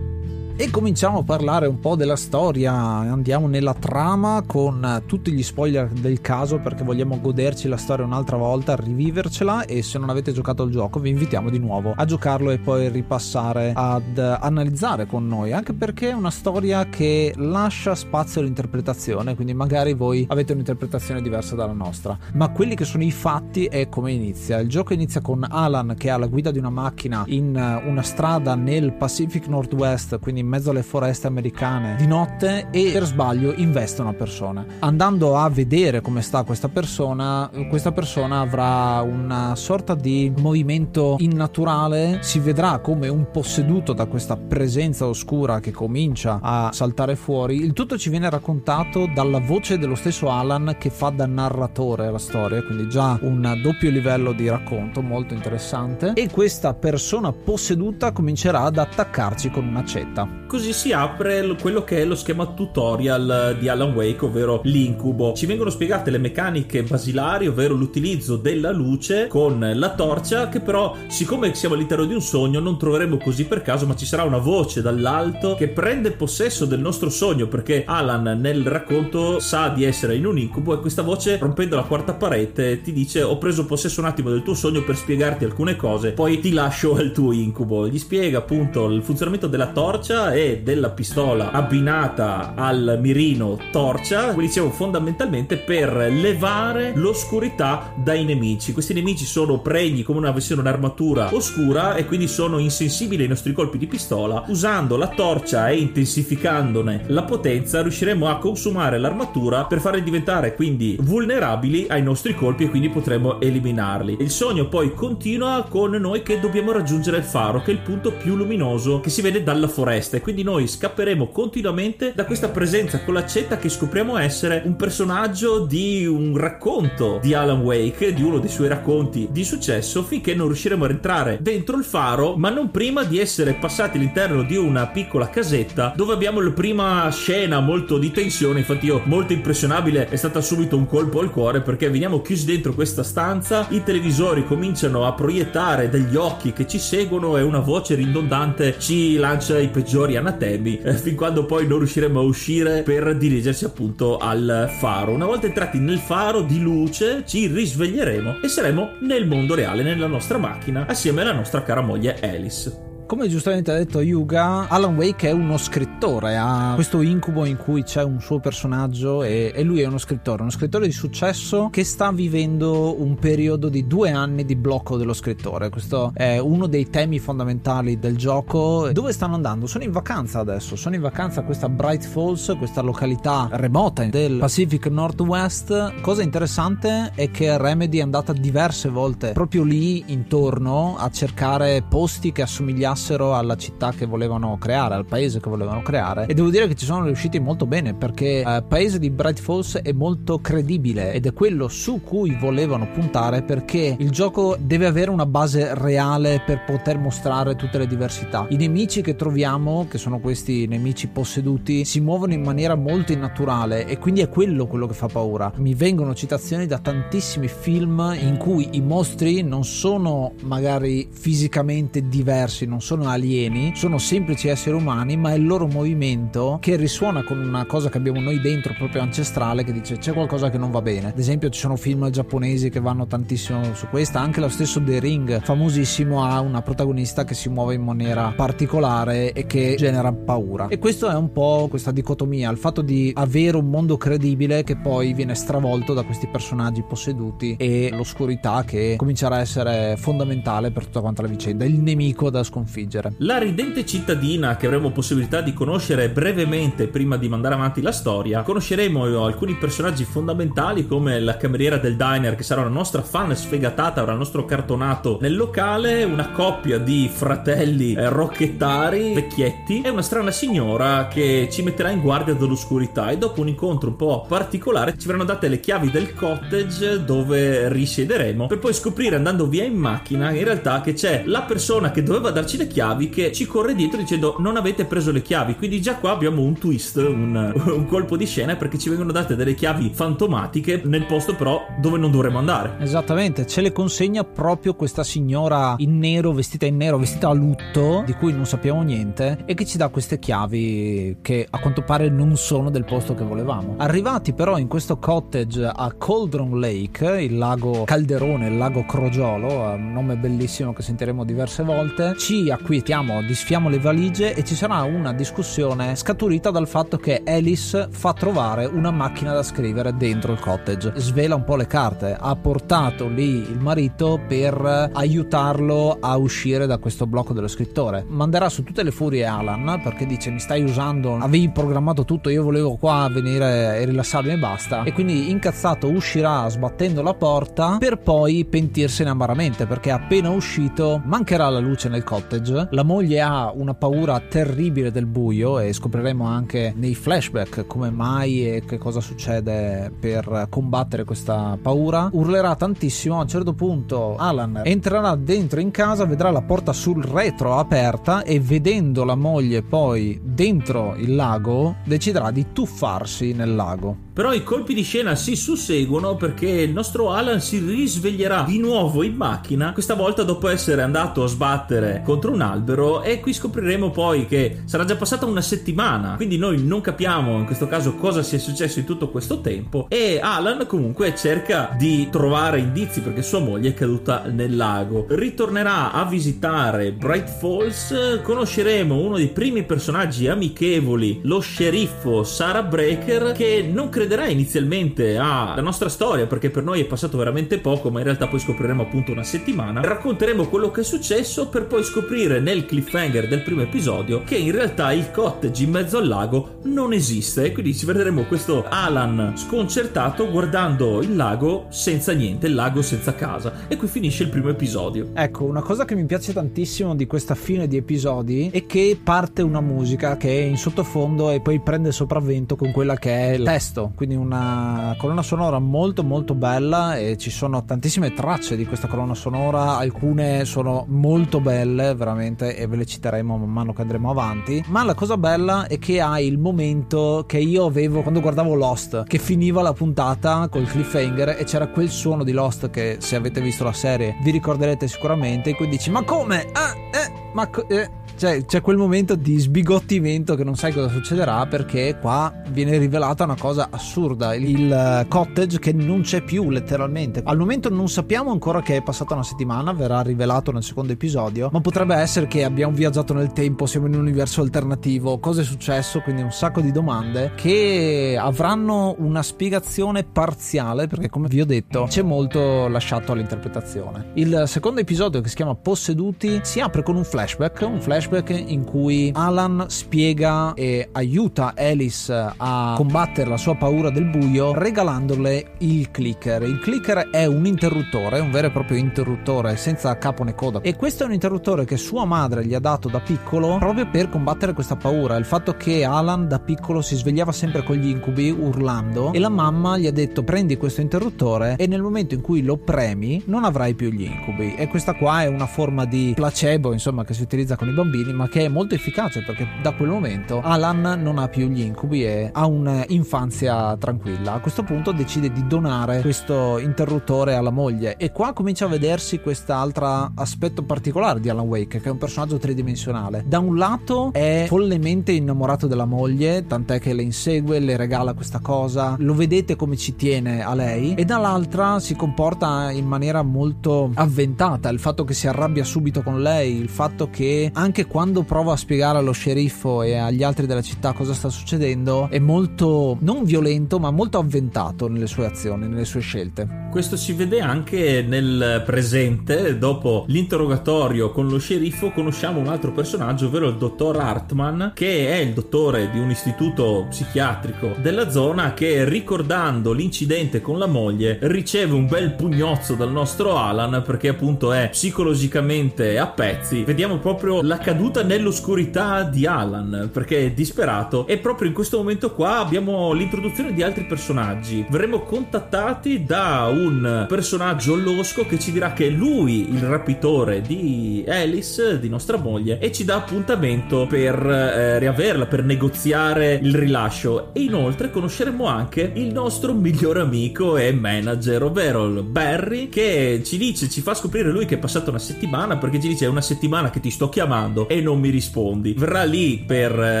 E 0.56 0.70
cominciamo 0.70 1.18
a 1.18 1.22
parlare 1.24 1.66
un 1.66 1.80
po' 1.80 1.96
della 1.96 2.14
storia, 2.14 2.72
andiamo 2.72 3.48
nella 3.48 3.74
trama 3.74 4.44
con 4.46 5.02
tutti 5.04 5.32
gli 5.32 5.42
spoiler 5.42 5.88
del 5.88 6.20
caso 6.20 6.60
perché 6.60 6.84
vogliamo 6.84 7.18
goderci 7.20 7.66
la 7.66 7.76
storia 7.76 8.04
un'altra 8.04 8.36
volta, 8.36 8.76
rivivercela 8.76 9.64
e 9.64 9.82
se 9.82 9.98
non 9.98 10.10
avete 10.10 10.30
giocato 10.30 10.62
il 10.62 10.70
gioco 10.70 11.00
vi 11.00 11.10
invitiamo 11.10 11.50
di 11.50 11.58
nuovo 11.58 11.92
a 11.96 12.04
giocarlo 12.04 12.52
e 12.52 12.58
poi 12.58 12.88
ripassare 12.88 13.72
ad 13.74 14.16
analizzare 14.16 15.06
con 15.06 15.26
noi, 15.26 15.52
anche 15.52 15.72
perché 15.72 16.10
è 16.10 16.12
una 16.12 16.30
storia 16.30 16.88
che 16.88 17.34
lascia 17.36 17.96
spazio 17.96 18.40
all'interpretazione, 18.40 19.34
quindi 19.34 19.54
magari 19.54 19.92
voi 19.92 20.24
avete 20.28 20.52
un'interpretazione 20.52 21.20
diversa 21.20 21.56
dalla 21.56 21.72
nostra, 21.72 22.16
ma 22.34 22.50
quelli 22.50 22.76
che 22.76 22.84
sono 22.84 23.02
i 23.02 23.10
fatti 23.10 23.64
è 23.64 23.88
come 23.88 24.12
inizia. 24.12 24.60
Il 24.60 24.68
gioco 24.68 24.92
inizia 24.92 25.20
con 25.20 25.44
Alan 25.46 25.96
che 25.98 26.10
ha 26.10 26.16
la 26.16 26.28
guida 26.28 26.52
di 26.52 26.60
una 26.60 26.70
macchina 26.70 27.24
in 27.26 27.80
una 27.84 28.02
strada 28.02 28.54
nel 28.54 28.92
Pacific 28.92 29.48
Northwest, 29.48 30.20
quindi 30.20 30.42
in 30.44 30.50
mezzo 30.50 30.70
alle 30.70 30.82
foreste 30.82 31.26
americane 31.26 31.96
di 31.96 32.06
notte 32.06 32.68
e 32.70 32.90
per 32.92 33.04
sbaglio 33.04 33.54
investe 33.54 34.02
una 34.02 34.12
persona. 34.12 34.64
Andando 34.80 35.36
a 35.36 35.48
vedere 35.48 36.02
come 36.02 36.20
sta 36.20 36.44
questa 36.44 36.68
persona, 36.68 37.50
questa 37.68 37.92
persona 37.92 38.40
avrà 38.40 39.00
una 39.00 39.56
sorta 39.56 39.94
di 39.94 40.32
movimento 40.38 41.16
innaturale, 41.18 42.18
si 42.20 42.38
vedrà 42.38 42.78
come 42.78 43.08
un 43.08 43.30
posseduto 43.30 43.92
da 43.92 44.06
questa 44.06 44.36
presenza 44.36 45.06
oscura 45.06 45.60
che 45.60 45.72
comincia 45.72 46.38
a 46.42 46.70
saltare 46.72 47.16
fuori. 47.16 47.56
Il 47.56 47.72
tutto 47.72 47.96
ci 47.96 48.10
viene 48.10 48.28
raccontato 48.28 49.08
dalla 49.12 49.40
voce 49.40 49.78
dello 49.78 49.94
stesso 49.94 50.28
Alan 50.28 50.76
che 50.78 50.90
fa 50.90 51.08
da 51.08 51.26
narratore 51.26 52.06
alla 52.06 52.18
storia, 52.18 52.62
quindi 52.62 52.88
già 52.88 53.18
un 53.22 53.60
doppio 53.62 53.90
livello 53.90 54.32
di 54.32 54.48
racconto 54.48 55.00
molto 55.00 55.32
interessante. 55.32 56.12
E 56.14 56.28
questa 56.30 56.74
persona 56.74 57.32
posseduta 57.32 58.12
comincerà 58.12 58.60
ad 58.62 58.76
attaccarci 58.76 59.50
con 59.50 59.66
un'accetta. 59.66 60.33
Così 60.46 60.72
si 60.72 60.92
apre 60.92 61.44
quello 61.60 61.82
che 61.82 62.02
è 62.02 62.04
lo 62.04 62.14
schema 62.14 62.46
tutorial 62.46 63.56
di 63.58 63.68
Alan 63.68 63.92
Wake, 63.92 64.24
ovvero 64.24 64.60
l'incubo. 64.64 65.32
Ci 65.32 65.46
vengono 65.46 65.70
spiegate 65.70 66.10
le 66.10 66.18
meccaniche 66.18 66.84
basilari, 66.84 67.48
ovvero 67.48 67.74
l'utilizzo 67.74 68.36
della 68.36 68.70
luce 68.70 69.26
con 69.26 69.72
la 69.74 69.94
torcia, 69.94 70.48
che 70.48 70.60
però, 70.60 70.94
siccome 71.08 71.54
siamo 71.54 71.74
all'interno 71.74 72.04
di 72.04 72.14
un 72.14 72.20
sogno, 72.20 72.60
non 72.60 72.78
troveremo 72.78 73.16
così 73.16 73.46
per 73.46 73.62
caso, 73.62 73.86
ma 73.86 73.96
ci 73.96 74.06
sarà 74.06 74.22
una 74.22 74.38
voce 74.38 74.80
dall'alto 74.80 75.56
che 75.56 75.68
prende 75.68 76.12
possesso 76.12 76.66
del 76.66 76.78
nostro 76.78 77.08
sogno, 77.08 77.48
perché 77.48 77.82
Alan 77.84 78.38
nel 78.40 78.64
racconto 78.64 79.40
sa 79.40 79.70
di 79.70 79.82
essere 79.82 80.14
in 80.14 80.26
un 80.26 80.38
incubo 80.38 80.74
e 80.74 80.80
questa 80.80 81.02
voce, 81.02 81.38
rompendo 81.38 81.74
la 81.74 81.82
quarta 81.82 82.14
parete, 82.14 82.80
ti 82.80 82.92
dice 82.92 83.22
ho 83.22 83.38
preso 83.38 83.64
possesso 83.64 84.00
un 84.00 84.06
attimo 84.06 84.30
del 84.30 84.42
tuo 84.42 84.54
sogno 84.54 84.84
per 84.84 84.96
spiegarti 84.96 85.44
alcune 85.44 85.74
cose, 85.74 86.12
poi 86.12 86.38
ti 86.38 86.52
lascio 86.52 86.94
al 86.94 87.10
tuo 87.10 87.32
incubo. 87.32 87.88
Gli 87.88 87.98
spiega 87.98 88.38
appunto 88.38 88.86
il 88.86 89.02
funzionamento 89.02 89.48
della 89.48 89.68
torcia 89.68 90.23
e 90.32 90.60
della 90.62 90.90
pistola 90.90 91.50
abbinata 91.50 92.54
al 92.54 92.98
mirino 93.00 93.58
torcia, 93.70 94.26
quindi 94.26 94.46
dicevo 94.46 94.70
fondamentalmente 94.70 95.56
per 95.56 95.94
levare 96.10 96.92
l'oscurità 96.94 97.92
dai 97.94 98.24
nemici. 98.24 98.72
Questi 98.72 98.94
nemici 98.94 99.24
sono 99.24 99.58
pregni 99.58 100.02
come 100.02 100.18
una 100.18 100.30
versione 100.30 100.60
un'armatura 100.60 101.34
oscura 101.34 101.94
e 101.94 102.06
quindi 102.06 102.28
sono 102.28 102.58
insensibili 102.58 103.22
ai 103.22 103.28
nostri 103.28 103.52
colpi 103.52 103.78
di 103.78 103.86
pistola. 103.86 104.44
Usando 104.48 104.96
la 104.96 105.08
torcia 105.08 105.68
e 105.68 105.78
intensificandone 105.78 107.04
la 107.08 107.24
potenza 107.24 107.82
riusciremo 107.82 108.28
a 108.28 108.38
consumare 108.38 108.98
l'armatura 108.98 109.64
per 109.64 109.80
farli 109.80 110.02
diventare 110.02 110.54
quindi 110.54 110.96
vulnerabili 111.00 111.86
ai 111.88 112.02
nostri 112.02 112.34
colpi 112.34 112.64
e 112.64 112.70
quindi 112.70 112.88
potremo 112.88 113.40
eliminarli. 113.40 114.16
Il 114.20 114.30
sogno 114.30 114.68
poi 114.68 114.94
continua 114.94 115.66
con 115.68 115.90
noi 115.90 116.22
che 116.22 116.40
dobbiamo 116.40 116.72
raggiungere 116.72 117.18
il 117.18 117.24
faro 117.24 117.62
che 117.62 117.70
è 117.70 117.74
il 117.74 117.80
punto 117.80 118.12
più 118.12 118.36
luminoso 118.36 119.00
che 119.00 119.10
si 119.10 119.22
vede 119.22 119.42
dalla 119.42 119.68
foresta 119.68 120.13
e 120.16 120.20
quindi 120.20 120.42
noi 120.42 120.66
scapperemo 120.66 121.28
continuamente 121.28 122.12
da 122.14 122.24
questa 122.24 122.48
presenza 122.48 123.00
con 123.02 123.14
l'accetta 123.14 123.56
che 123.56 123.68
scopriamo 123.68 124.16
essere 124.16 124.62
un 124.64 124.76
personaggio 124.76 125.60
di 125.60 126.06
un 126.06 126.36
racconto 126.36 127.18
di 127.20 127.34
Alan 127.34 127.60
Wake, 127.60 128.14
di 128.14 128.22
uno 128.22 128.38
dei 128.38 128.48
suoi 128.48 128.68
racconti 128.68 129.28
di 129.30 129.44
successo, 129.44 130.02
finché 130.02 130.34
non 130.34 130.46
riusciremo 130.46 130.84
a 130.84 130.90
entrare 130.90 131.38
dentro 131.40 131.76
il 131.76 131.84
faro, 131.84 132.36
ma 132.36 132.50
non 132.50 132.70
prima 132.70 133.04
di 133.04 133.18
essere 133.18 133.54
passati 133.54 133.96
all'interno 133.96 134.42
di 134.42 134.56
una 134.56 134.86
piccola 134.86 135.28
casetta 135.28 135.92
dove 135.96 136.12
abbiamo 136.12 136.40
la 136.40 136.50
prima 136.50 137.10
scena 137.10 137.60
molto 137.60 137.98
di 137.98 138.10
tensione, 138.10 138.60
infatti 138.60 138.86
io 138.86 139.02
molto 139.04 139.32
impressionabile 139.32 140.08
è 140.08 140.16
stata 140.16 140.40
subito 140.40 140.76
un 140.76 140.86
colpo 140.86 141.20
al 141.20 141.30
cuore 141.30 141.60
perché 141.60 141.90
veniamo 141.90 142.22
chiusi 142.22 142.44
dentro 142.44 142.74
questa 142.74 143.02
stanza, 143.02 143.66
i 143.70 143.82
televisori 143.82 144.44
cominciano 144.44 145.06
a 145.06 145.12
proiettare 145.12 145.88
degli 145.88 146.16
occhi 146.16 146.52
che 146.52 146.66
ci 146.66 146.78
seguono 146.78 147.36
e 147.36 147.42
una 147.42 147.58
voce 147.58 147.94
ridondante 147.94 148.76
ci 148.78 149.16
lancia 149.16 149.58
i 149.58 149.68
peggiori 149.68 150.03
ulteriori 150.04 150.16
anatemi 150.16 150.80
eh, 150.82 150.94
fin 150.94 151.14
quando 151.14 151.46
poi 151.46 151.66
non 151.66 151.78
riusciremo 151.78 152.20
a 152.20 152.22
uscire 152.22 152.82
per 152.82 153.16
dirigersi 153.16 153.64
appunto 153.64 154.18
al 154.18 154.70
faro. 154.78 155.12
Una 155.12 155.26
volta 155.26 155.46
entrati 155.46 155.78
nel 155.78 155.98
faro 155.98 156.42
di 156.42 156.60
luce 156.60 157.24
ci 157.26 157.46
risveglieremo 157.46 158.40
e 158.42 158.48
saremo 158.48 158.96
nel 159.00 159.26
mondo 159.26 159.54
reale, 159.54 159.82
nella 159.82 160.06
nostra 160.06 160.38
macchina, 160.38 160.86
assieme 160.86 161.22
alla 161.22 161.32
nostra 161.32 161.62
cara 161.62 161.80
moglie 161.80 162.18
Alice. 162.20 162.93
Come 163.06 163.28
giustamente 163.28 163.70
ha 163.70 163.76
detto 163.76 164.00
Yuga, 164.00 164.66
Alan 164.66 164.96
Wake 164.96 165.28
è 165.28 165.30
uno 165.30 165.58
scrittore, 165.58 166.38
ha 166.38 166.72
questo 166.74 167.02
incubo 167.02 167.44
in 167.44 167.58
cui 167.58 167.82
c'è 167.82 168.02
un 168.02 168.18
suo 168.18 168.40
personaggio 168.40 169.22
e, 169.22 169.52
e, 169.54 169.62
lui 169.62 169.82
è 169.82 169.86
uno 169.86 169.98
scrittore, 169.98 170.40
uno 170.40 170.50
scrittore 170.50 170.86
di 170.86 170.92
successo 170.92 171.68
che 171.70 171.84
sta 171.84 172.10
vivendo 172.12 172.98
un 172.98 173.16
periodo 173.16 173.68
di 173.68 173.86
due 173.86 174.10
anni 174.10 174.46
di 174.46 174.56
blocco 174.56 174.96
dello 174.96 175.12
scrittore. 175.12 175.68
Questo 175.68 176.12
è 176.14 176.38
uno 176.38 176.66
dei 176.66 176.88
temi 176.88 177.18
fondamentali 177.18 177.98
del 177.98 178.16
gioco. 178.16 178.88
Dove 178.90 179.12
stanno 179.12 179.34
andando? 179.34 179.66
Sono 179.66 179.84
in 179.84 179.92
vacanza 179.92 180.38
adesso, 180.38 180.74
sono 180.74 180.94
in 180.94 181.02
vacanza 181.02 181.40
a 181.40 181.44
questa 181.44 181.68
Bright 181.68 182.04
Falls, 182.04 182.54
questa 182.56 182.80
località 182.80 183.48
remota 183.52 184.02
del 184.06 184.38
Pacific 184.38 184.86
Northwest. 184.86 186.00
Cosa 186.00 186.22
interessante 186.22 187.12
è 187.14 187.30
che 187.30 187.58
Remedy 187.58 187.98
è 187.98 188.02
andata 188.02 188.32
diverse 188.32 188.88
volte 188.88 189.32
proprio 189.32 189.62
lì 189.62 190.04
intorno 190.06 190.96
a 190.96 191.10
cercare 191.10 191.82
posti 191.86 192.32
che 192.32 192.40
assomigliassero 192.40 192.92
arrivassero 192.94 193.34
alla 193.34 193.56
città 193.56 193.90
che 193.90 194.06
volevano 194.06 194.56
creare, 194.58 194.94
al 194.94 195.04
paese 195.04 195.40
che 195.40 195.50
volevano 195.50 195.82
creare. 195.82 196.26
E 196.26 196.34
devo 196.34 196.48
dire 196.48 196.68
che 196.68 196.74
ci 196.74 196.84
sono 196.84 197.04
riusciti 197.04 197.38
molto 197.40 197.66
bene 197.66 197.94
perché 197.94 198.42
il 198.44 198.48
eh, 198.48 198.64
paese 198.66 198.98
di 198.98 199.10
Bright 199.10 199.40
Falls 199.40 199.78
è 199.78 199.92
molto 199.92 200.38
credibile 200.38 201.12
ed 201.12 201.26
è 201.26 201.32
quello 201.32 201.68
su 201.68 202.00
cui 202.02 202.36
volevano 202.40 202.88
puntare 202.92 203.42
perché 203.42 203.96
il 203.98 204.10
gioco 204.10 204.56
deve 204.58 204.86
avere 204.86 205.10
una 205.10 205.26
base 205.26 205.74
reale 205.74 206.42
per 206.46 206.64
poter 206.64 206.98
mostrare 206.98 207.56
tutte 207.56 207.78
le 207.78 207.86
diversità. 207.86 208.46
I 208.50 208.56
nemici 208.56 209.02
che 209.02 209.16
troviamo, 209.16 209.86
che 209.88 209.98
sono 209.98 210.20
questi 210.20 210.66
nemici 210.66 211.08
posseduti, 211.08 211.84
si 211.84 212.00
muovono 212.00 212.32
in 212.32 212.42
maniera 212.42 212.76
molto 212.76 213.12
innaturale 213.12 213.86
e 213.86 213.98
quindi 213.98 214.20
è 214.20 214.28
quello 214.28 214.66
quello 214.66 214.86
che 214.86 214.94
fa 214.94 215.08
paura. 215.08 215.52
Mi 215.56 215.74
vengono 215.74 216.14
citazioni 216.14 216.66
da 216.66 216.78
tantissimi 216.78 217.48
film 217.48 218.16
in 218.20 218.36
cui 218.36 218.68
i 218.72 218.80
mostri 218.80 219.42
non 219.42 219.64
sono 219.64 220.34
magari 220.42 221.08
fisicamente 221.10 222.08
diversi, 222.08 222.66
non 222.66 222.80
sono 222.84 223.08
alieni, 223.08 223.72
sono 223.74 223.96
semplici 223.96 224.48
esseri 224.48 224.76
umani, 224.76 225.16
ma 225.16 225.32
è 225.32 225.36
il 225.36 225.46
loro 225.46 225.66
movimento 225.66 226.58
che 226.60 226.76
risuona 226.76 227.24
con 227.24 227.38
una 227.38 227.64
cosa 227.64 227.88
che 227.88 227.96
abbiamo 227.96 228.20
noi 228.20 228.42
dentro, 228.42 228.74
proprio 228.76 229.00
ancestrale, 229.00 229.64
che 229.64 229.72
dice 229.72 229.96
c'è 229.96 230.12
qualcosa 230.12 230.50
che 230.50 230.58
non 230.58 230.70
va 230.70 230.82
bene. 230.82 231.08
Ad 231.08 231.18
esempio, 231.18 231.48
ci 231.48 231.60
sono 231.60 231.76
film 231.76 232.10
giapponesi 232.10 232.68
che 232.68 232.80
vanno 232.80 233.06
tantissimo 233.06 233.72
su 233.72 233.86
questa, 233.88 234.20
anche 234.20 234.40
lo 234.40 234.50
stesso 234.50 234.82
The 234.82 234.98
Ring, 234.98 235.42
famosissimo, 235.42 236.26
ha 236.26 236.40
una 236.40 236.60
protagonista 236.60 237.24
che 237.24 237.32
si 237.32 237.48
muove 237.48 237.72
in 237.72 237.82
maniera 237.82 238.34
particolare 238.36 239.32
e 239.32 239.46
che 239.46 239.76
genera 239.78 240.12
paura. 240.12 240.68
E 240.68 240.78
questo 240.78 241.08
è 241.08 241.14
un 241.14 241.32
po' 241.32 241.68
questa 241.70 241.90
dicotomia, 241.90 242.50
il 242.50 242.58
fatto 242.58 242.82
di 242.82 243.12
avere 243.14 243.56
un 243.56 243.70
mondo 243.70 243.96
credibile 243.96 244.62
che 244.62 244.76
poi 244.76 245.14
viene 245.14 245.34
stravolto 245.34 245.94
da 245.94 246.02
questi 246.02 246.26
personaggi 246.26 246.82
posseduti 246.82 247.56
e 247.58 247.88
l'oscurità 247.94 248.62
che 248.62 248.96
comincerà 248.98 249.36
a 249.36 249.40
essere 249.40 249.96
fondamentale 249.96 250.70
per 250.70 250.84
tutta 250.84 251.00
quanta 251.00 251.22
la 251.22 251.28
vicenda, 251.28 251.64
il 251.64 251.80
nemico 251.80 252.28
da 252.28 252.42
sconfiggere 252.42 252.72
sconfiggere. 252.74 253.14
La 253.18 253.38
ridente 253.38 253.86
cittadina 253.86 254.56
che 254.56 254.66
avremo 254.66 254.90
possibilità 254.90 255.40
di 255.40 255.52
conoscere 255.52 256.10
brevemente 256.10 256.88
prima 256.88 257.16
di 257.16 257.28
mandare 257.28 257.54
avanti 257.54 257.80
la 257.80 257.92
storia, 257.92 258.42
conosceremo 258.42 259.24
alcuni 259.24 259.54
personaggi 259.54 260.04
fondamentali 260.04 260.86
come 260.86 261.20
la 261.20 261.36
cameriera 261.36 261.76
del 261.76 261.96
diner 261.96 262.34
che 262.34 262.42
sarà 262.42 262.62
una 262.62 262.70
nostra 262.70 263.02
fan 263.02 263.34
sfegatata, 263.34 264.00
avrà 264.00 264.12
il 264.12 264.18
nostro 264.18 264.44
cartonato 264.44 265.18
nel 265.20 265.36
locale, 265.36 266.02
una 266.02 266.30
coppia 266.30 266.78
di 266.78 267.08
fratelli 267.12 267.94
eh, 267.94 268.08
rocchettari 268.08 269.14
vecchietti 269.14 269.82
e 269.82 269.90
una 269.90 270.02
strana 270.02 270.32
signora 270.32 271.06
che 271.06 271.48
ci 271.50 271.62
metterà 271.62 271.90
in 271.90 272.00
guardia 272.00 272.34
dall'oscurità 272.34 273.10
e 273.10 273.18
dopo 273.18 273.40
un 273.40 273.48
incontro 273.48 273.90
un 273.90 273.96
po' 273.96 274.24
particolare 274.26 274.96
ci 274.98 275.06
verranno 275.06 275.24
date 275.24 275.48
le 275.48 275.60
chiavi 275.60 275.90
del 275.90 276.14
cottage 276.14 277.04
dove 277.04 277.68
risiederemo 277.68 278.46
per 278.46 278.58
poi 278.58 278.72
scoprire 278.72 279.16
andando 279.16 279.46
via 279.46 279.64
in 279.64 279.74
macchina 279.74 280.30
in 280.30 280.44
realtà 280.44 280.80
che 280.80 280.94
c'è 280.94 281.22
la 281.26 281.42
persona 281.42 281.90
che 281.90 282.02
doveva 282.02 282.30
darci 282.30 282.56
le 282.56 282.63
le 282.64 282.66
chiavi 282.66 283.08
che 283.10 283.32
ci 283.32 283.46
corre 283.46 283.74
dietro 283.74 283.98
dicendo 283.98 284.36
non 284.38 284.56
avete 284.56 284.84
preso 284.84 285.12
le 285.12 285.22
chiavi. 285.22 285.54
Quindi 285.56 285.80
già 285.80 285.96
qua 285.96 286.12
abbiamo 286.12 286.42
un 286.42 286.58
twist, 286.58 286.96
un, 286.96 287.52
un 287.64 287.86
colpo 287.86 288.16
di 288.16 288.26
scena 288.26 288.56
perché 288.56 288.78
ci 288.78 288.88
vengono 288.88 289.12
date 289.12 289.36
delle 289.36 289.54
chiavi 289.54 289.90
fantomatiche 289.92 290.82
nel 290.84 291.06
posto 291.06 291.34
però 291.34 291.60
dove 291.80 291.98
non 291.98 292.10
dovremmo 292.10 292.38
andare. 292.38 292.76
Esattamente, 292.80 293.46
ce 293.46 293.60
le 293.60 293.72
consegna 293.72 294.24
proprio 294.24 294.74
questa 294.74 295.04
signora 295.04 295.74
in 295.78 295.98
nero, 295.98 296.32
vestita 296.32 296.66
in 296.66 296.76
nero, 296.76 296.98
vestita 296.98 297.28
a 297.28 297.32
lutto, 297.32 298.02
di 298.06 298.14
cui 298.14 298.32
non 298.32 298.46
sappiamo 298.46 298.82
niente 298.82 299.42
e 299.44 299.54
che 299.54 299.66
ci 299.66 299.76
dà 299.76 299.88
queste 299.88 300.18
chiavi 300.18 301.18
che 301.20 301.46
a 301.48 301.58
quanto 301.58 301.82
pare 301.82 302.08
non 302.08 302.36
sono 302.36 302.70
del 302.70 302.84
posto 302.84 303.14
che 303.14 303.24
volevamo. 303.24 303.74
Arrivati 303.78 304.32
però 304.32 304.58
in 304.58 304.68
questo 304.68 304.98
cottage 304.98 305.64
a 305.64 305.92
Cauldron 305.92 306.58
Lake, 306.58 307.22
il 307.22 307.36
lago 307.36 307.84
Calderone, 307.84 308.48
il 308.48 308.56
lago 308.56 308.84
Crogiolo, 308.84 309.72
un 309.74 309.92
nome 309.92 310.16
bellissimo 310.16 310.72
che 310.72 310.82
sentiremo 310.82 311.24
diverse 311.24 311.62
volte, 311.62 312.14
ci 312.16 312.50
acquietiamo, 312.54 313.22
disfiamo 313.22 313.68
le 313.68 313.78
valigie 313.78 314.34
e 314.34 314.44
ci 314.44 314.54
sarà 314.54 314.82
una 314.82 315.12
discussione 315.12 315.94
scaturita 315.96 316.50
dal 316.50 316.68
fatto 316.68 316.96
che 316.96 317.22
Alice 317.24 317.88
fa 317.90 318.12
trovare 318.12 318.64
una 318.64 318.90
macchina 318.90 319.32
da 319.32 319.42
scrivere 319.42 319.94
dentro 319.96 320.32
il 320.32 320.40
cottage. 320.40 320.92
Svela 320.96 321.34
un 321.34 321.44
po' 321.44 321.56
le 321.56 321.66
carte, 321.66 322.16
ha 322.18 322.34
portato 322.36 323.08
lì 323.08 323.48
il 323.48 323.58
marito 323.58 324.20
per 324.26 324.90
aiutarlo 324.92 325.98
a 326.00 326.16
uscire 326.16 326.66
da 326.66 326.78
questo 326.78 327.06
blocco 327.06 327.32
dello 327.32 327.48
scrittore. 327.48 328.04
Manderà 328.08 328.48
su 328.48 328.62
tutte 328.62 328.82
le 328.82 328.90
furie 328.90 329.24
Alan 329.24 329.80
perché 329.82 330.06
dice 330.06 330.30
mi 330.30 330.40
stai 330.40 330.62
usando, 330.62 331.16
avevi 331.16 331.50
programmato 331.50 332.04
tutto, 332.04 332.30
io 332.30 332.42
volevo 332.42 332.76
qua 332.76 333.08
venire 333.10 333.78
e 333.78 333.84
rilassarmi 333.84 334.32
e 334.32 334.38
basta. 334.38 334.82
E 334.84 334.92
quindi 334.92 335.30
incazzato 335.30 335.90
uscirà 335.90 336.48
sbattendo 336.48 337.02
la 337.02 337.14
porta 337.14 337.78
per 337.78 337.98
poi 337.98 338.44
pentirsene 338.44 339.10
amaramente 339.10 339.66
perché 339.66 339.90
appena 339.90 340.30
uscito 340.30 341.02
mancherà 341.04 341.48
la 341.48 341.58
luce 341.58 341.88
nel 341.88 342.04
cottage 342.04 342.43
Cottage. 342.44 342.68
La 342.70 342.82
moglie 342.82 343.20
ha 343.20 343.50
una 343.52 343.74
paura 343.74 344.20
terribile 344.20 344.90
del 344.90 345.06
buio 345.06 345.58
e 345.58 345.72
scopriremo 345.72 346.26
anche 346.26 346.72
nei 346.76 346.94
flashback 346.94 347.66
come 347.66 347.90
mai 347.90 348.46
e 348.46 348.64
che 348.64 348.78
cosa 348.78 349.00
succede 349.00 349.90
per 349.98 350.46
combattere 350.50 351.04
questa 351.04 351.58
paura. 351.60 352.10
Urlerà 352.12 352.54
tantissimo. 352.54 353.18
A 353.18 353.22
un 353.22 353.28
certo 353.28 353.54
punto 353.54 354.16
Alan 354.16 354.62
entrerà 354.64 355.14
dentro 355.16 355.60
in 355.60 355.70
casa, 355.70 356.04
vedrà 356.04 356.30
la 356.30 356.42
porta 356.42 356.72
sul 356.72 357.02
retro 357.02 357.58
aperta 357.58 358.22
e 358.22 358.38
vedendo 358.40 359.04
la 359.04 359.14
moglie 359.14 359.62
poi 359.62 360.20
dentro 360.22 360.94
il 360.96 361.14
lago 361.14 361.76
deciderà 361.84 362.30
di 362.30 362.52
tuffarsi 362.52 363.32
nel 363.32 363.54
lago. 363.54 364.03
Però 364.14 364.32
i 364.32 364.44
colpi 364.44 364.74
di 364.74 364.84
scena 364.84 365.16
si 365.16 365.34
susseguono 365.34 366.14
perché 366.14 366.46
il 366.46 366.70
nostro 366.70 367.10
Alan 367.10 367.40
si 367.40 367.58
risveglierà 367.58 368.44
di 368.46 368.60
nuovo 368.60 369.02
in 369.02 369.16
macchina, 369.16 369.72
questa 369.72 369.94
volta 369.94 370.22
dopo 370.22 370.46
essere 370.46 370.82
andato 370.82 371.24
a 371.24 371.26
sbattere 371.26 372.00
contro 372.04 372.30
un 372.30 372.40
albero 372.40 373.02
e 373.02 373.18
qui 373.18 373.32
scopriremo 373.32 373.90
poi 373.90 374.28
che 374.28 374.60
sarà 374.66 374.84
già 374.84 374.94
passata 374.94 375.26
una 375.26 375.40
settimana, 375.40 376.14
quindi 376.14 376.38
noi 376.38 376.62
non 376.62 376.80
capiamo 376.80 377.38
in 377.38 377.44
questo 377.44 377.66
caso 377.66 377.96
cosa 377.96 378.22
sia 378.22 378.38
successo 378.38 378.78
in 378.78 378.84
tutto 378.84 379.08
questo 379.08 379.40
tempo 379.40 379.86
e 379.88 380.20
Alan 380.22 380.64
comunque 380.68 381.16
cerca 381.16 381.74
di 381.76 382.08
trovare 382.08 382.60
indizi 382.60 383.00
perché 383.00 383.22
sua 383.22 383.40
moglie 383.40 383.70
è 383.70 383.74
caduta 383.74 384.26
nel 384.30 384.54
lago. 384.54 385.06
Ritornerà 385.08 385.90
a 385.90 386.04
visitare 386.04 386.92
Bright 386.92 387.28
Falls, 387.40 388.20
conosceremo 388.22 388.96
uno 388.96 389.16
dei 389.16 389.26
primi 389.26 389.64
personaggi 389.64 390.28
amichevoli, 390.28 391.18
lo 391.24 391.40
sceriffo 391.40 392.22
Sarah 392.22 392.62
Breaker 392.62 393.32
che 393.32 393.68
non 393.68 393.88
crede 393.88 394.02
crederà 394.04 394.26
inizialmente 394.26 395.16
alla 395.16 395.62
nostra 395.62 395.88
storia 395.88 396.26
perché 396.26 396.50
per 396.50 396.62
noi 396.62 396.80
è 396.80 396.84
passato 396.84 397.16
veramente 397.16 397.58
poco, 397.58 397.90
ma 397.90 398.00
in 398.00 398.04
realtà 398.04 398.28
poi 398.28 398.38
scopriremo 398.38 398.82
appunto 398.82 399.12
una 399.12 399.22
settimana. 399.22 399.80
Racconteremo 399.80 400.46
quello 400.48 400.70
che 400.70 400.82
è 400.82 400.84
successo 400.84 401.48
per 401.48 401.66
poi 401.66 401.82
scoprire 401.82 402.38
nel 402.38 402.66
cliffhanger 402.66 403.26
del 403.26 403.42
primo 403.42 403.62
episodio 403.62 404.22
che 404.22 404.36
in 404.36 404.52
realtà 404.52 404.92
il 404.92 405.10
cottage 405.10 405.64
in 405.64 405.70
mezzo 405.70 405.96
al 405.96 406.06
lago 406.06 406.58
non 406.64 406.92
esiste 406.92 407.44
e 407.44 407.52
quindi 407.52 407.74
ci 407.74 407.86
vedremo 407.86 408.24
questo 408.24 408.66
Alan 408.68 409.32
sconcertato 409.36 410.30
guardando 410.30 411.00
il 411.00 411.16
lago 411.16 411.66
senza 411.70 412.12
niente, 412.12 412.46
il 412.46 412.54
lago 412.54 412.82
senza 412.82 413.14
casa 413.14 413.66
e 413.68 413.76
qui 413.76 413.88
finisce 413.88 414.24
il 414.24 414.28
primo 414.28 414.50
episodio. 414.50 415.10
Ecco, 415.14 415.44
una 415.44 415.62
cosa 415.62 415.86
che 415.86 415.94
mi 415.94 416.04
piace 416.04 416.34
tantissimo 416.34 416.94
di 416.94 417.06
questa 417.06 417.34
fine 417.34 417.66
di 417.66 417.78
episodi 417.78 418.50
è 418.52 418.66
che 418.66 418.98
parte 419.02 419.40
una 419.40 419.62
musica 419.62 420.18
che 420.18 420.28
è 420.28 420.42
in 420.42 420.58
sottofondo 420.58 421.30
e 421.30 421.40
poi 421.40 421.58
prende 421.60 421.90
sopravvento 421.90 422.54
con 422.54 422.70
quella 422.70 422.96
che 422.96 423.10
è 423.10 423.32
il 423.32 423.44
testo 423.44 423.92
quindi 423.94 424.14
una 424.14 424.94
colonna 424.98 425.22
sonora 425.22 425.58
molto 425.58 426.02
molto 426.02 426.34
bella 426.34 426.96
e 426.96 427.16
ci 427.16 427.30
sono 427.30 427.64
tantissime 427.64 428.12
tracce 428.12 428.56
di 428.56 428.66
questa 428.66 428.88
colonna 428.88 429.14
sonora, 429.14 429.76
alcune 429.76 430.44
sono 430.44 430.84
molto 430.88 431.40
belle 431.40 431.94
veramente 431.94 432.56
e 432.56 432.66
ve 432.66 432.76
le 432.76 432.86
citeremo 432.86 433.36
man 433.36 433.50
mano 433.50 433.72
che 433.72 433.82
andremo 433.82 434.10
avanti, 434.10 434.64
ma 434.68 434.84
la 434.84 434.94
cosa 434.94 435.16
bella 435.16 435.66
è 435.66 435.78
che 435.78 436.00
ha 436.00 436.20
il 436.20 436.38
momento 436.38 437.24
che 437.26 437.38
io 437.38 437.66
avevo 437.66 438.02
quando 438.02 438.20
guardavo 438.20 438.54
Lost, 438.54 439.04
che 439.04 439.18
finiva 439.18 439.62
la 439.62 439.72
puntata 439.72 440.48
col 440.48 440.66
cliffhanger 440.66 441.36
e 441.38 441.44
c'era 441.44 441.68
quel 441.68 441.88
suono 441.88 442.24
di 442.24 442.32
Lost 442.32 442.70
che 442.70 442.96
se 443.00 443.16
avete 443.16 443.40
visto 443.40 443.64
la 443.64 443.72
serie 443.72 444.16
vi 444.22 444.30
ricorderete 444.30 444.88
sicuramente, 444.88 445.50
e 445.50 445.54
quindi 445.54 445.76
dici 445.76 445.90
ma 445.90 446.02
come? 446.02 446.46
Ah, 446.52 446.74
eh, 446.92 447.30
ma 447.32 447.48
co- 447.48 447.68
eh 447.68 448.02
cioè, 448.16 448.44
c'è 448.44 448.60
quel 448.60 448.76
momento 448.76 449.16
di 449.16 449.38
sbigottimento 449.38 450.36
che 450.36 450.44
non 450.44 450.54
sai 450.56 450.72
cosa 450.72 450.88
succederà 450.88 451.46
perché 451.46 451.98
qua 452.00 452.32
viene 452.50 452.78
rivelata 452.78 453.24
una 453.24 453.36
cosa 453.36 453.68
assurda. 453.70 454.34
Il 454.34 454.70
eh, 454.72 455.06
cottage 455.08 455.58
che 455.58 455.72
non 455.72 456.02
c'è 456.02 456.22
più 456.22 456.48
letteralmente. 456.50 457.22
Al 457.24 457.36
momento 457.36 457.68
non 457.70 457.88
sappiamo 457.88 458.30
ancora 458.30 458.62
che 458.62 458.76
è 458.76 458.82
passata 458.82 459.14
una 459.14 459.24
settimana, 459.24 459.72
verrà 459.72 460.00
rivelato 460.02 460.52
nel 460.52 460.62
secondo 460.62 460.92
episodio, 460.92 461.48
ma 461.52 461.60
potrebbe 461.60 461.96
essere 461.96 462.26
che 462.28 462.44
abbiamo 462.44 462.74
viaggiato 462.74 463.14
nel 463.14 463.32
tempo, 463.32 463.66
siamo 463.66 463.86
in 463.86 463.94
un 463.94 464.00
universo 464.00 464.42
alternativo, 464.42 465.18
cosa 465.18 465.40
è 465.40 465.44
successo, 465.44 466.00
quindi 466.00 466.22
un 466.22 466.32
sacco 466.32 466.60
di 466.60 466.70
domande 466.70 467.32
che 467.34 468.16
avranno 468.18 468.94
una 468.98 469.22
spiegazione 469.22 470.04
parziale 470.04 470.86
perché 470.86 471.08
come 471.08 471.28
vi 471.28 471.40
ho 471.40 471.46
detto 471.46 471.86
c'è 471.88 472.02
molto 472.02 472.68
lasciato 472.68 473.12
all'interpretazione. 473.12 474.12
Il 474.14 474.44
secondo 474.46 474.80
episodio 474.80 475.20
che 475.20 475.28
si 475.28 475.34
chiama 475.34 475.54
Posseduti 475.54 476.40
si 476.42 476.60
apre 476.60 476.82
con 476.82 476.96
un 476.96 477.04
flashback, 477.04 477.62
un 477.62 477.80
flashback 477.80 478.03
in 478.28 478.64
cui 478.64 479.10
Alan 479.14 479.64
spiega 479.68 480.52
e 480.54 480.88
aiuta 480.92 481.54
Alice 481.56 482.12
a 482.36 482.74
combattere 482.76 483.28
la 483.30 483.36
sua 483.36 483.54
paura 483.54 483.90
del 483.90 484.04
buio 484.04 484.52
regalandole 484.52 485.52
il 485.58 485.90
clicker. 485.90 486.42
Il 486.42 486.60
clicker 486.60 487.08
è 487.10 487.24
un 487.24 487.46
interruttore, 487.46 488.20
un 488.20 488.30
vero 488.30 488.48
e 488.48 488.50
proprio 488.50 488.76
interruttore 488.76 489.56
senza 489.56 489.96
capo 489.96 490.22
né 490.22 490.34
coda. 490.34 490.60
E 490.60 490.76
questo 490.76 491.04
è 491.04 491.06
un 491.06 491.12
interruttore 491.14 491.64
che 491.64 491.76
sua 491.76 492.04
madre 492.04 492.44
gli 492.44 492.54
ha 492.54 492.58
dato 492.58 492.88
da 492.88 493.00
piccolo 493.00 493.56
proprio 493.58 493.88
per 493.88 494.10
combattere 494.10 494.52
questa 494.52 494.76
paura, 494.76 495.16
il 495.16 495.24
fatto 495.24 495.56
che 495.56 495.84
Alan 495.84 496.28
da 496.28 496.38
piccolo 496.38 496.82
si 496.82 496.96
svegliava 496.96 497.32
sempre 497.32 497.62
con 497.62 497.76
gli 497.76 497.88
incubi 497.88 498.30
urlando 498.30 499.12
e 499.12 499.18
la 499.18 499.28
mamma 499.30 499.78
gli 499.78 499.86
ha 499.86 499.92
detto 499.92 500.22
prendi 500.22 500.56
questo 500.56 500.82
interruttore 500.82 501.56
e 501.56 501.66
nel 501.66 501.82
momento 501.82 502.14
in 502.14 502.20
cui 502.20 502.42
lo 502.42 502.56
premi 502.56 503.22
non 503.26 503.44
avrai 503.44 503.74
più 503.74 503.90
gli 503.90 504.02
incubi 504.02 504.54
e 504.54 504.68
questa 504.68 504.94
qua 504.94 505.22
è 505.22 505.26
una 505.26 505.46
forma 505.46 505.84
di 505.84 506.12
placebo 506.14 506.72
insomma 506.72 507.04
che 507.04 507.14
si 507.14 507.22
utilizza 507.22 507.56
con 507.56 507.68
i 507.68 507.72
bambini 507.72 507.93
ma 508.02 508.28
che 508.28 508.44
è 508.44 508.48
molto 508.48 508.74
efficace 508.74 509.22
perché 509.22 509.46
da 509.62 509.72
quel 509.72 509.90
momento 509.90 510.40
Alan 510.42 511.00
non 511.00 511.18
ha 511.18 511.28
più 511.28 511.48
gli 511.48 511.60
incubi 511.60 512.04
e 512.04 512.30
ha 512.32 512.46
un'infanzia 512.46 513.76
tranquilla. 513.76 514.34
A 514.34 514.40
questo 514.40 514.62
punto 514.62 514.92
decide 514.92 515.30
di 515.30 515.46
donare 515.46 516.00
questo 516.00 516.58
interruttore 516.58 517.34
alla 517.34 517.50
moglie. 517.50 517.96
E 517.96 518.10
qua 518.10 518.32
comincia 518.32 518.64
a 518.64 518.68
vedersi 518.68 519.20
quest'altro 519.20 520.12
aspetto 520.14 520.62
particolare 520.62 521.20
di 521.20 521.28
Alan 521.28 521.46
Wake 521.46 521.80
che 521.80 521.88
è 521.88 521.92
un 521.92 521.98
personaggio 521.98 522.38
tridimensionale. 522.38 523.24
Da 523.26 523.38
un 523.38 523.56
lato 523.56 524.10
è 524.12 524.46
follemente 524.48 525.12
innamorato 525.12 525.66
della 525.66 525.84
moglie 525.84 526.46
tant'è 526.46 526.80
che 526.80 526.92
le 526.92 527.02
insegue 527.02 527.58
le 527.58 527.76
regala 527.76 528.14
questa 528.14 528.40
cosa. 528.40 528.96
Lo 528.98 529.14
vedete 529.14 529.56
come 529.56 529.76
ci 529.76 529.94
tiene 529.94 530.42
a 530.42 530.54
lei. 530.54 530.94
E 530.94 531.04
dall'altra 531.04 531.78
si 531.78 531.94
comporta 531.94 532.70
in 532.70 532.86
maniera 532.86 533.22
molto 533.22 533.90
avventata. 533.94 534.68
Il 534.68 534.78
fatto 534.78 535.04
che 535.04 535.14
si 535.14 535.26
arrabbia 535.26 535.64
subito 535.64 536.02
con 536.02 536.22
lei 536.22 536.56
il 536.56 536.68
fatto 536.68 537.10
che 537.10 537.50
anche 537.52 537.83
quando 537.86 538.22
prova 538.22 538.52
a 538.52 538.56
spiegare 538.56 538.98
allo 538.98 539.12
sceriffo 539.12 539.82
e 539.82 539.96
agli 539.96 540.22
altri 540.22 540.46
della 540.46 540.62
città 540.62 540.92
cosa 540.92 541.14
sta 541.14 541.28
succedendo 541.28 542.08
è 542.10 542.18
molto 542.18 542.96
non 543.00 543.24
violento 543.24 543.78
ma 543.78 543.90
molto 543.90 544.18
avventato 544.18 544.88
nelle 544.88 545.06
sue 545.06 545.26
azioni 545.26 545.68
nelle 545.68 545.84
sue 545.84 546.00
scelte 546.00 546.68
questo 546.70 546.96
si 546.96 547.12
vede 547.12 547.40
anche 547.40 548.02
nel 548.02 548.62
presente 548.64 549.58
dopo 549.58 550.04
l'interrogatorio 550.08 551.10
con 551.10 551.28
lo 551.28 551.38
sceriffo 551.38 551.92
conosciamo 551.92 552.40
un 552.40 552.48
altro 552.48 552.72
personaggio 552.72 553.26
ovvero 553.26 553.48
il 553.48 553.56
dottor 553.56 553.96
Hartman 553.98 554.72
che 554.74 555.08
è 555.08 555.16
il 555.16 555.32
dottore 555.32 555.90
di 555.90 555.98
un 555.98 556.10
istituto 556.10 556.86
psichiatrico 556.88 557.74
della 557.80 558.10
zona 558.10 558.54
che 558.54 558.84
ricordando 558.84 559.72
l'incidente 559.72 560.40
con 560.40 560.58
la 560.58 560.66
moglie 560.66 561.18
riceve 561.22 561.74
un 561.74 561.86
bel 561.86 562.12
pugnozzo 562.14 562.74
dal 562.74 562.90
nostro 562.90 563.36
Alan 563.36 563.82
perché 563.84 564.08
appunto 564.08 564.52
è 564.52 564.68
psicologicamente 564.70 565.98
a 565.98 566.06
pezzi. 566.06 566.64
Vediamo 566.64 566.98
proprio 566.98 567.42
la 567.42 567.58
caduta 567.74 568.04
nell'oscurità 568.04 569.02
di 569.02 569.26
Alan 569.26 569.90
perché 569.92 570.26
è 570.26 570.30
disperato 570.30 571.08
e 571.08 571.18
proprio 571.18 571.48
in 571.48 571.54
questo 571.54 571.78
momento 571.78 572.14
qua 572.14 572.38
abbiamo 572.38 572.92
l'introduzione 572.92 573.52
di 573.52 573.64
altri 573.64 573.84
personaggi. 573.84 574.64
Verremo 574.70 575.00
contattati 575.00 576.04
da 576.04 576.48
un 576.52 577.06
personaggio 577.08 577.74
losco 577.74 578.26
che 578.26 578.38
ci 578.38 578.52
dirà 578.52 578.72
che 578.74 578.86
è 578.86 578.90
lui 578.90 579.52
il 579.52 579.58
rapitore 579.62 580.40
di 580.40 581.04
Alice, 581.08 581.80
di 581.80 581.88
nostra 581.88 582.16
moglie, 582.16 582.60
e 582.60 582.70
ci 582.70 582.84
dà 582.84 582.94
appuntamento 582.94 583.88
per 583.88 584.24
eh, 584.24 584.78
riaverla, 584.78 585.26
per 585.26 585.42
negoziare 585.42 586.38
il 586.40 586.54
rilascio. 586.54 587.34
E 587.34 587.40
inoltre 587.40 587.90
conosceremo 587.90 588.46
anche 588.46 588.92
il 588.94 589.12
nostro 589.12 589.52
migliore 589.52 590.00
amico 590.00 590.56
e 590.56 590.72
manager, 590.72 591.42
ovvero 591.42 591.88
Barry, 592.04 592.68
che 592.68 593.20
ci 593.24 593.36
dice, 593.36 593.68
ci 593.68 593.80
fa 593.80 593.94
scoprire 593.94 594.30
lui 594.30 594.46
che 594.46 594.54
è 594.54 594.58
passata 594.58 594.90
una 594.90 595.00
settimana 595.00 595.56
perché 595.56 595.80
ci 595.80 595.88
dice 595.88 596.04
è 596.04 596.08
una 596.08 596.20
settimana 596.20 596.70
che 596.70 596.78
ti 596.78 596.90
sto 596.90 597.08
chiamando 597.08 597.63
e 597.68 597.80
non 597.80 598.00
mi 598.00 598.10
rispondi. 598.10 598.74
Verrà 598.76 599.04
lì 599.04 599.44
per 599.46 599.78
eh, 599.78 600.00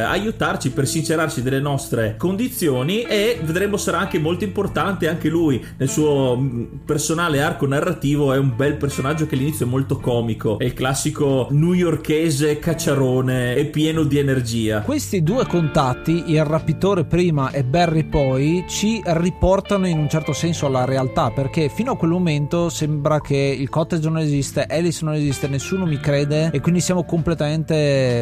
aiutarci, 0.02 0.70
per 0.70 0.86
sincerarci 0.86 1.42
delle 1.42 1.60
nostre 1.60 2.16
condizioni 2.16 3.02
e 3.02 3.38
vedremo 3.42 3.76
sarà 3.76 3.98
anche 3.98 4.18
molto 4.18 4.44
importante 4.44 5.08
anche 5.08 5.28
lui 5.28 5.64
nel 5.76 5.88
suo 5.88 6.36
mm, 6.36 6.64
personale 6.84 7.42
arco 7.42 7.66
narrativo 7.66 8.32
è 8.32 8.38
un 8.38 8.54
bel 8.54 8.76
personaggio 8.76 9.26
che 9.26 9.34
all'inizio 9.34 9.66
è 9.66 9.68
molto 9.68 9.98
comico, 9.98 10.58
è 10.58 10.64
il 10.64 10.74
classico 10.74 11.48
newyorkese 11.50 12.58
cacciarone 12.58 13.54
e 13.54 13.66
pieno 13.66 14.02
di 14.04 14.18
energia. 14.18 14.80
Questi 14.82 15.22
due 15.22 15.46
contatti, 15.46 16.30
il 16.32 16.44
rapitore 16.44 17.04
prima 17.04 17.50
e 17.50 17.64
Barry 17.64 18.04
poi, 18.04 18.64
ci 18.68 19.02
riportano 19.04 19.86
in 19.86 19.98
un 19.98 20.08
certo 20.08 20.32
senso 20.32 20.66
alla 20.66 20.84
realtà 20.84 21.30
perché 21.30 21.68
fino 21.68 21.92
a 21.92 21.96
quel 21.96 22.10
momento 22.10 22.68
sembra 22.68 23.20
che 23.20 23.36
il 23.36 23.68
cottage 23.68 24.08
non 24.08 24.18
esiste, 24.18 24.66
Alice 24.68 25.04
non 25.04 25.14
esiste, 25.14 25.48
nessuno 25.48 25.86
mi 25.86 25.98
crede 25.98 26.50
e 26.52 26.60
quindi 26.60 26.80
siamo 26.80 27.04
completamente 27.04 27.53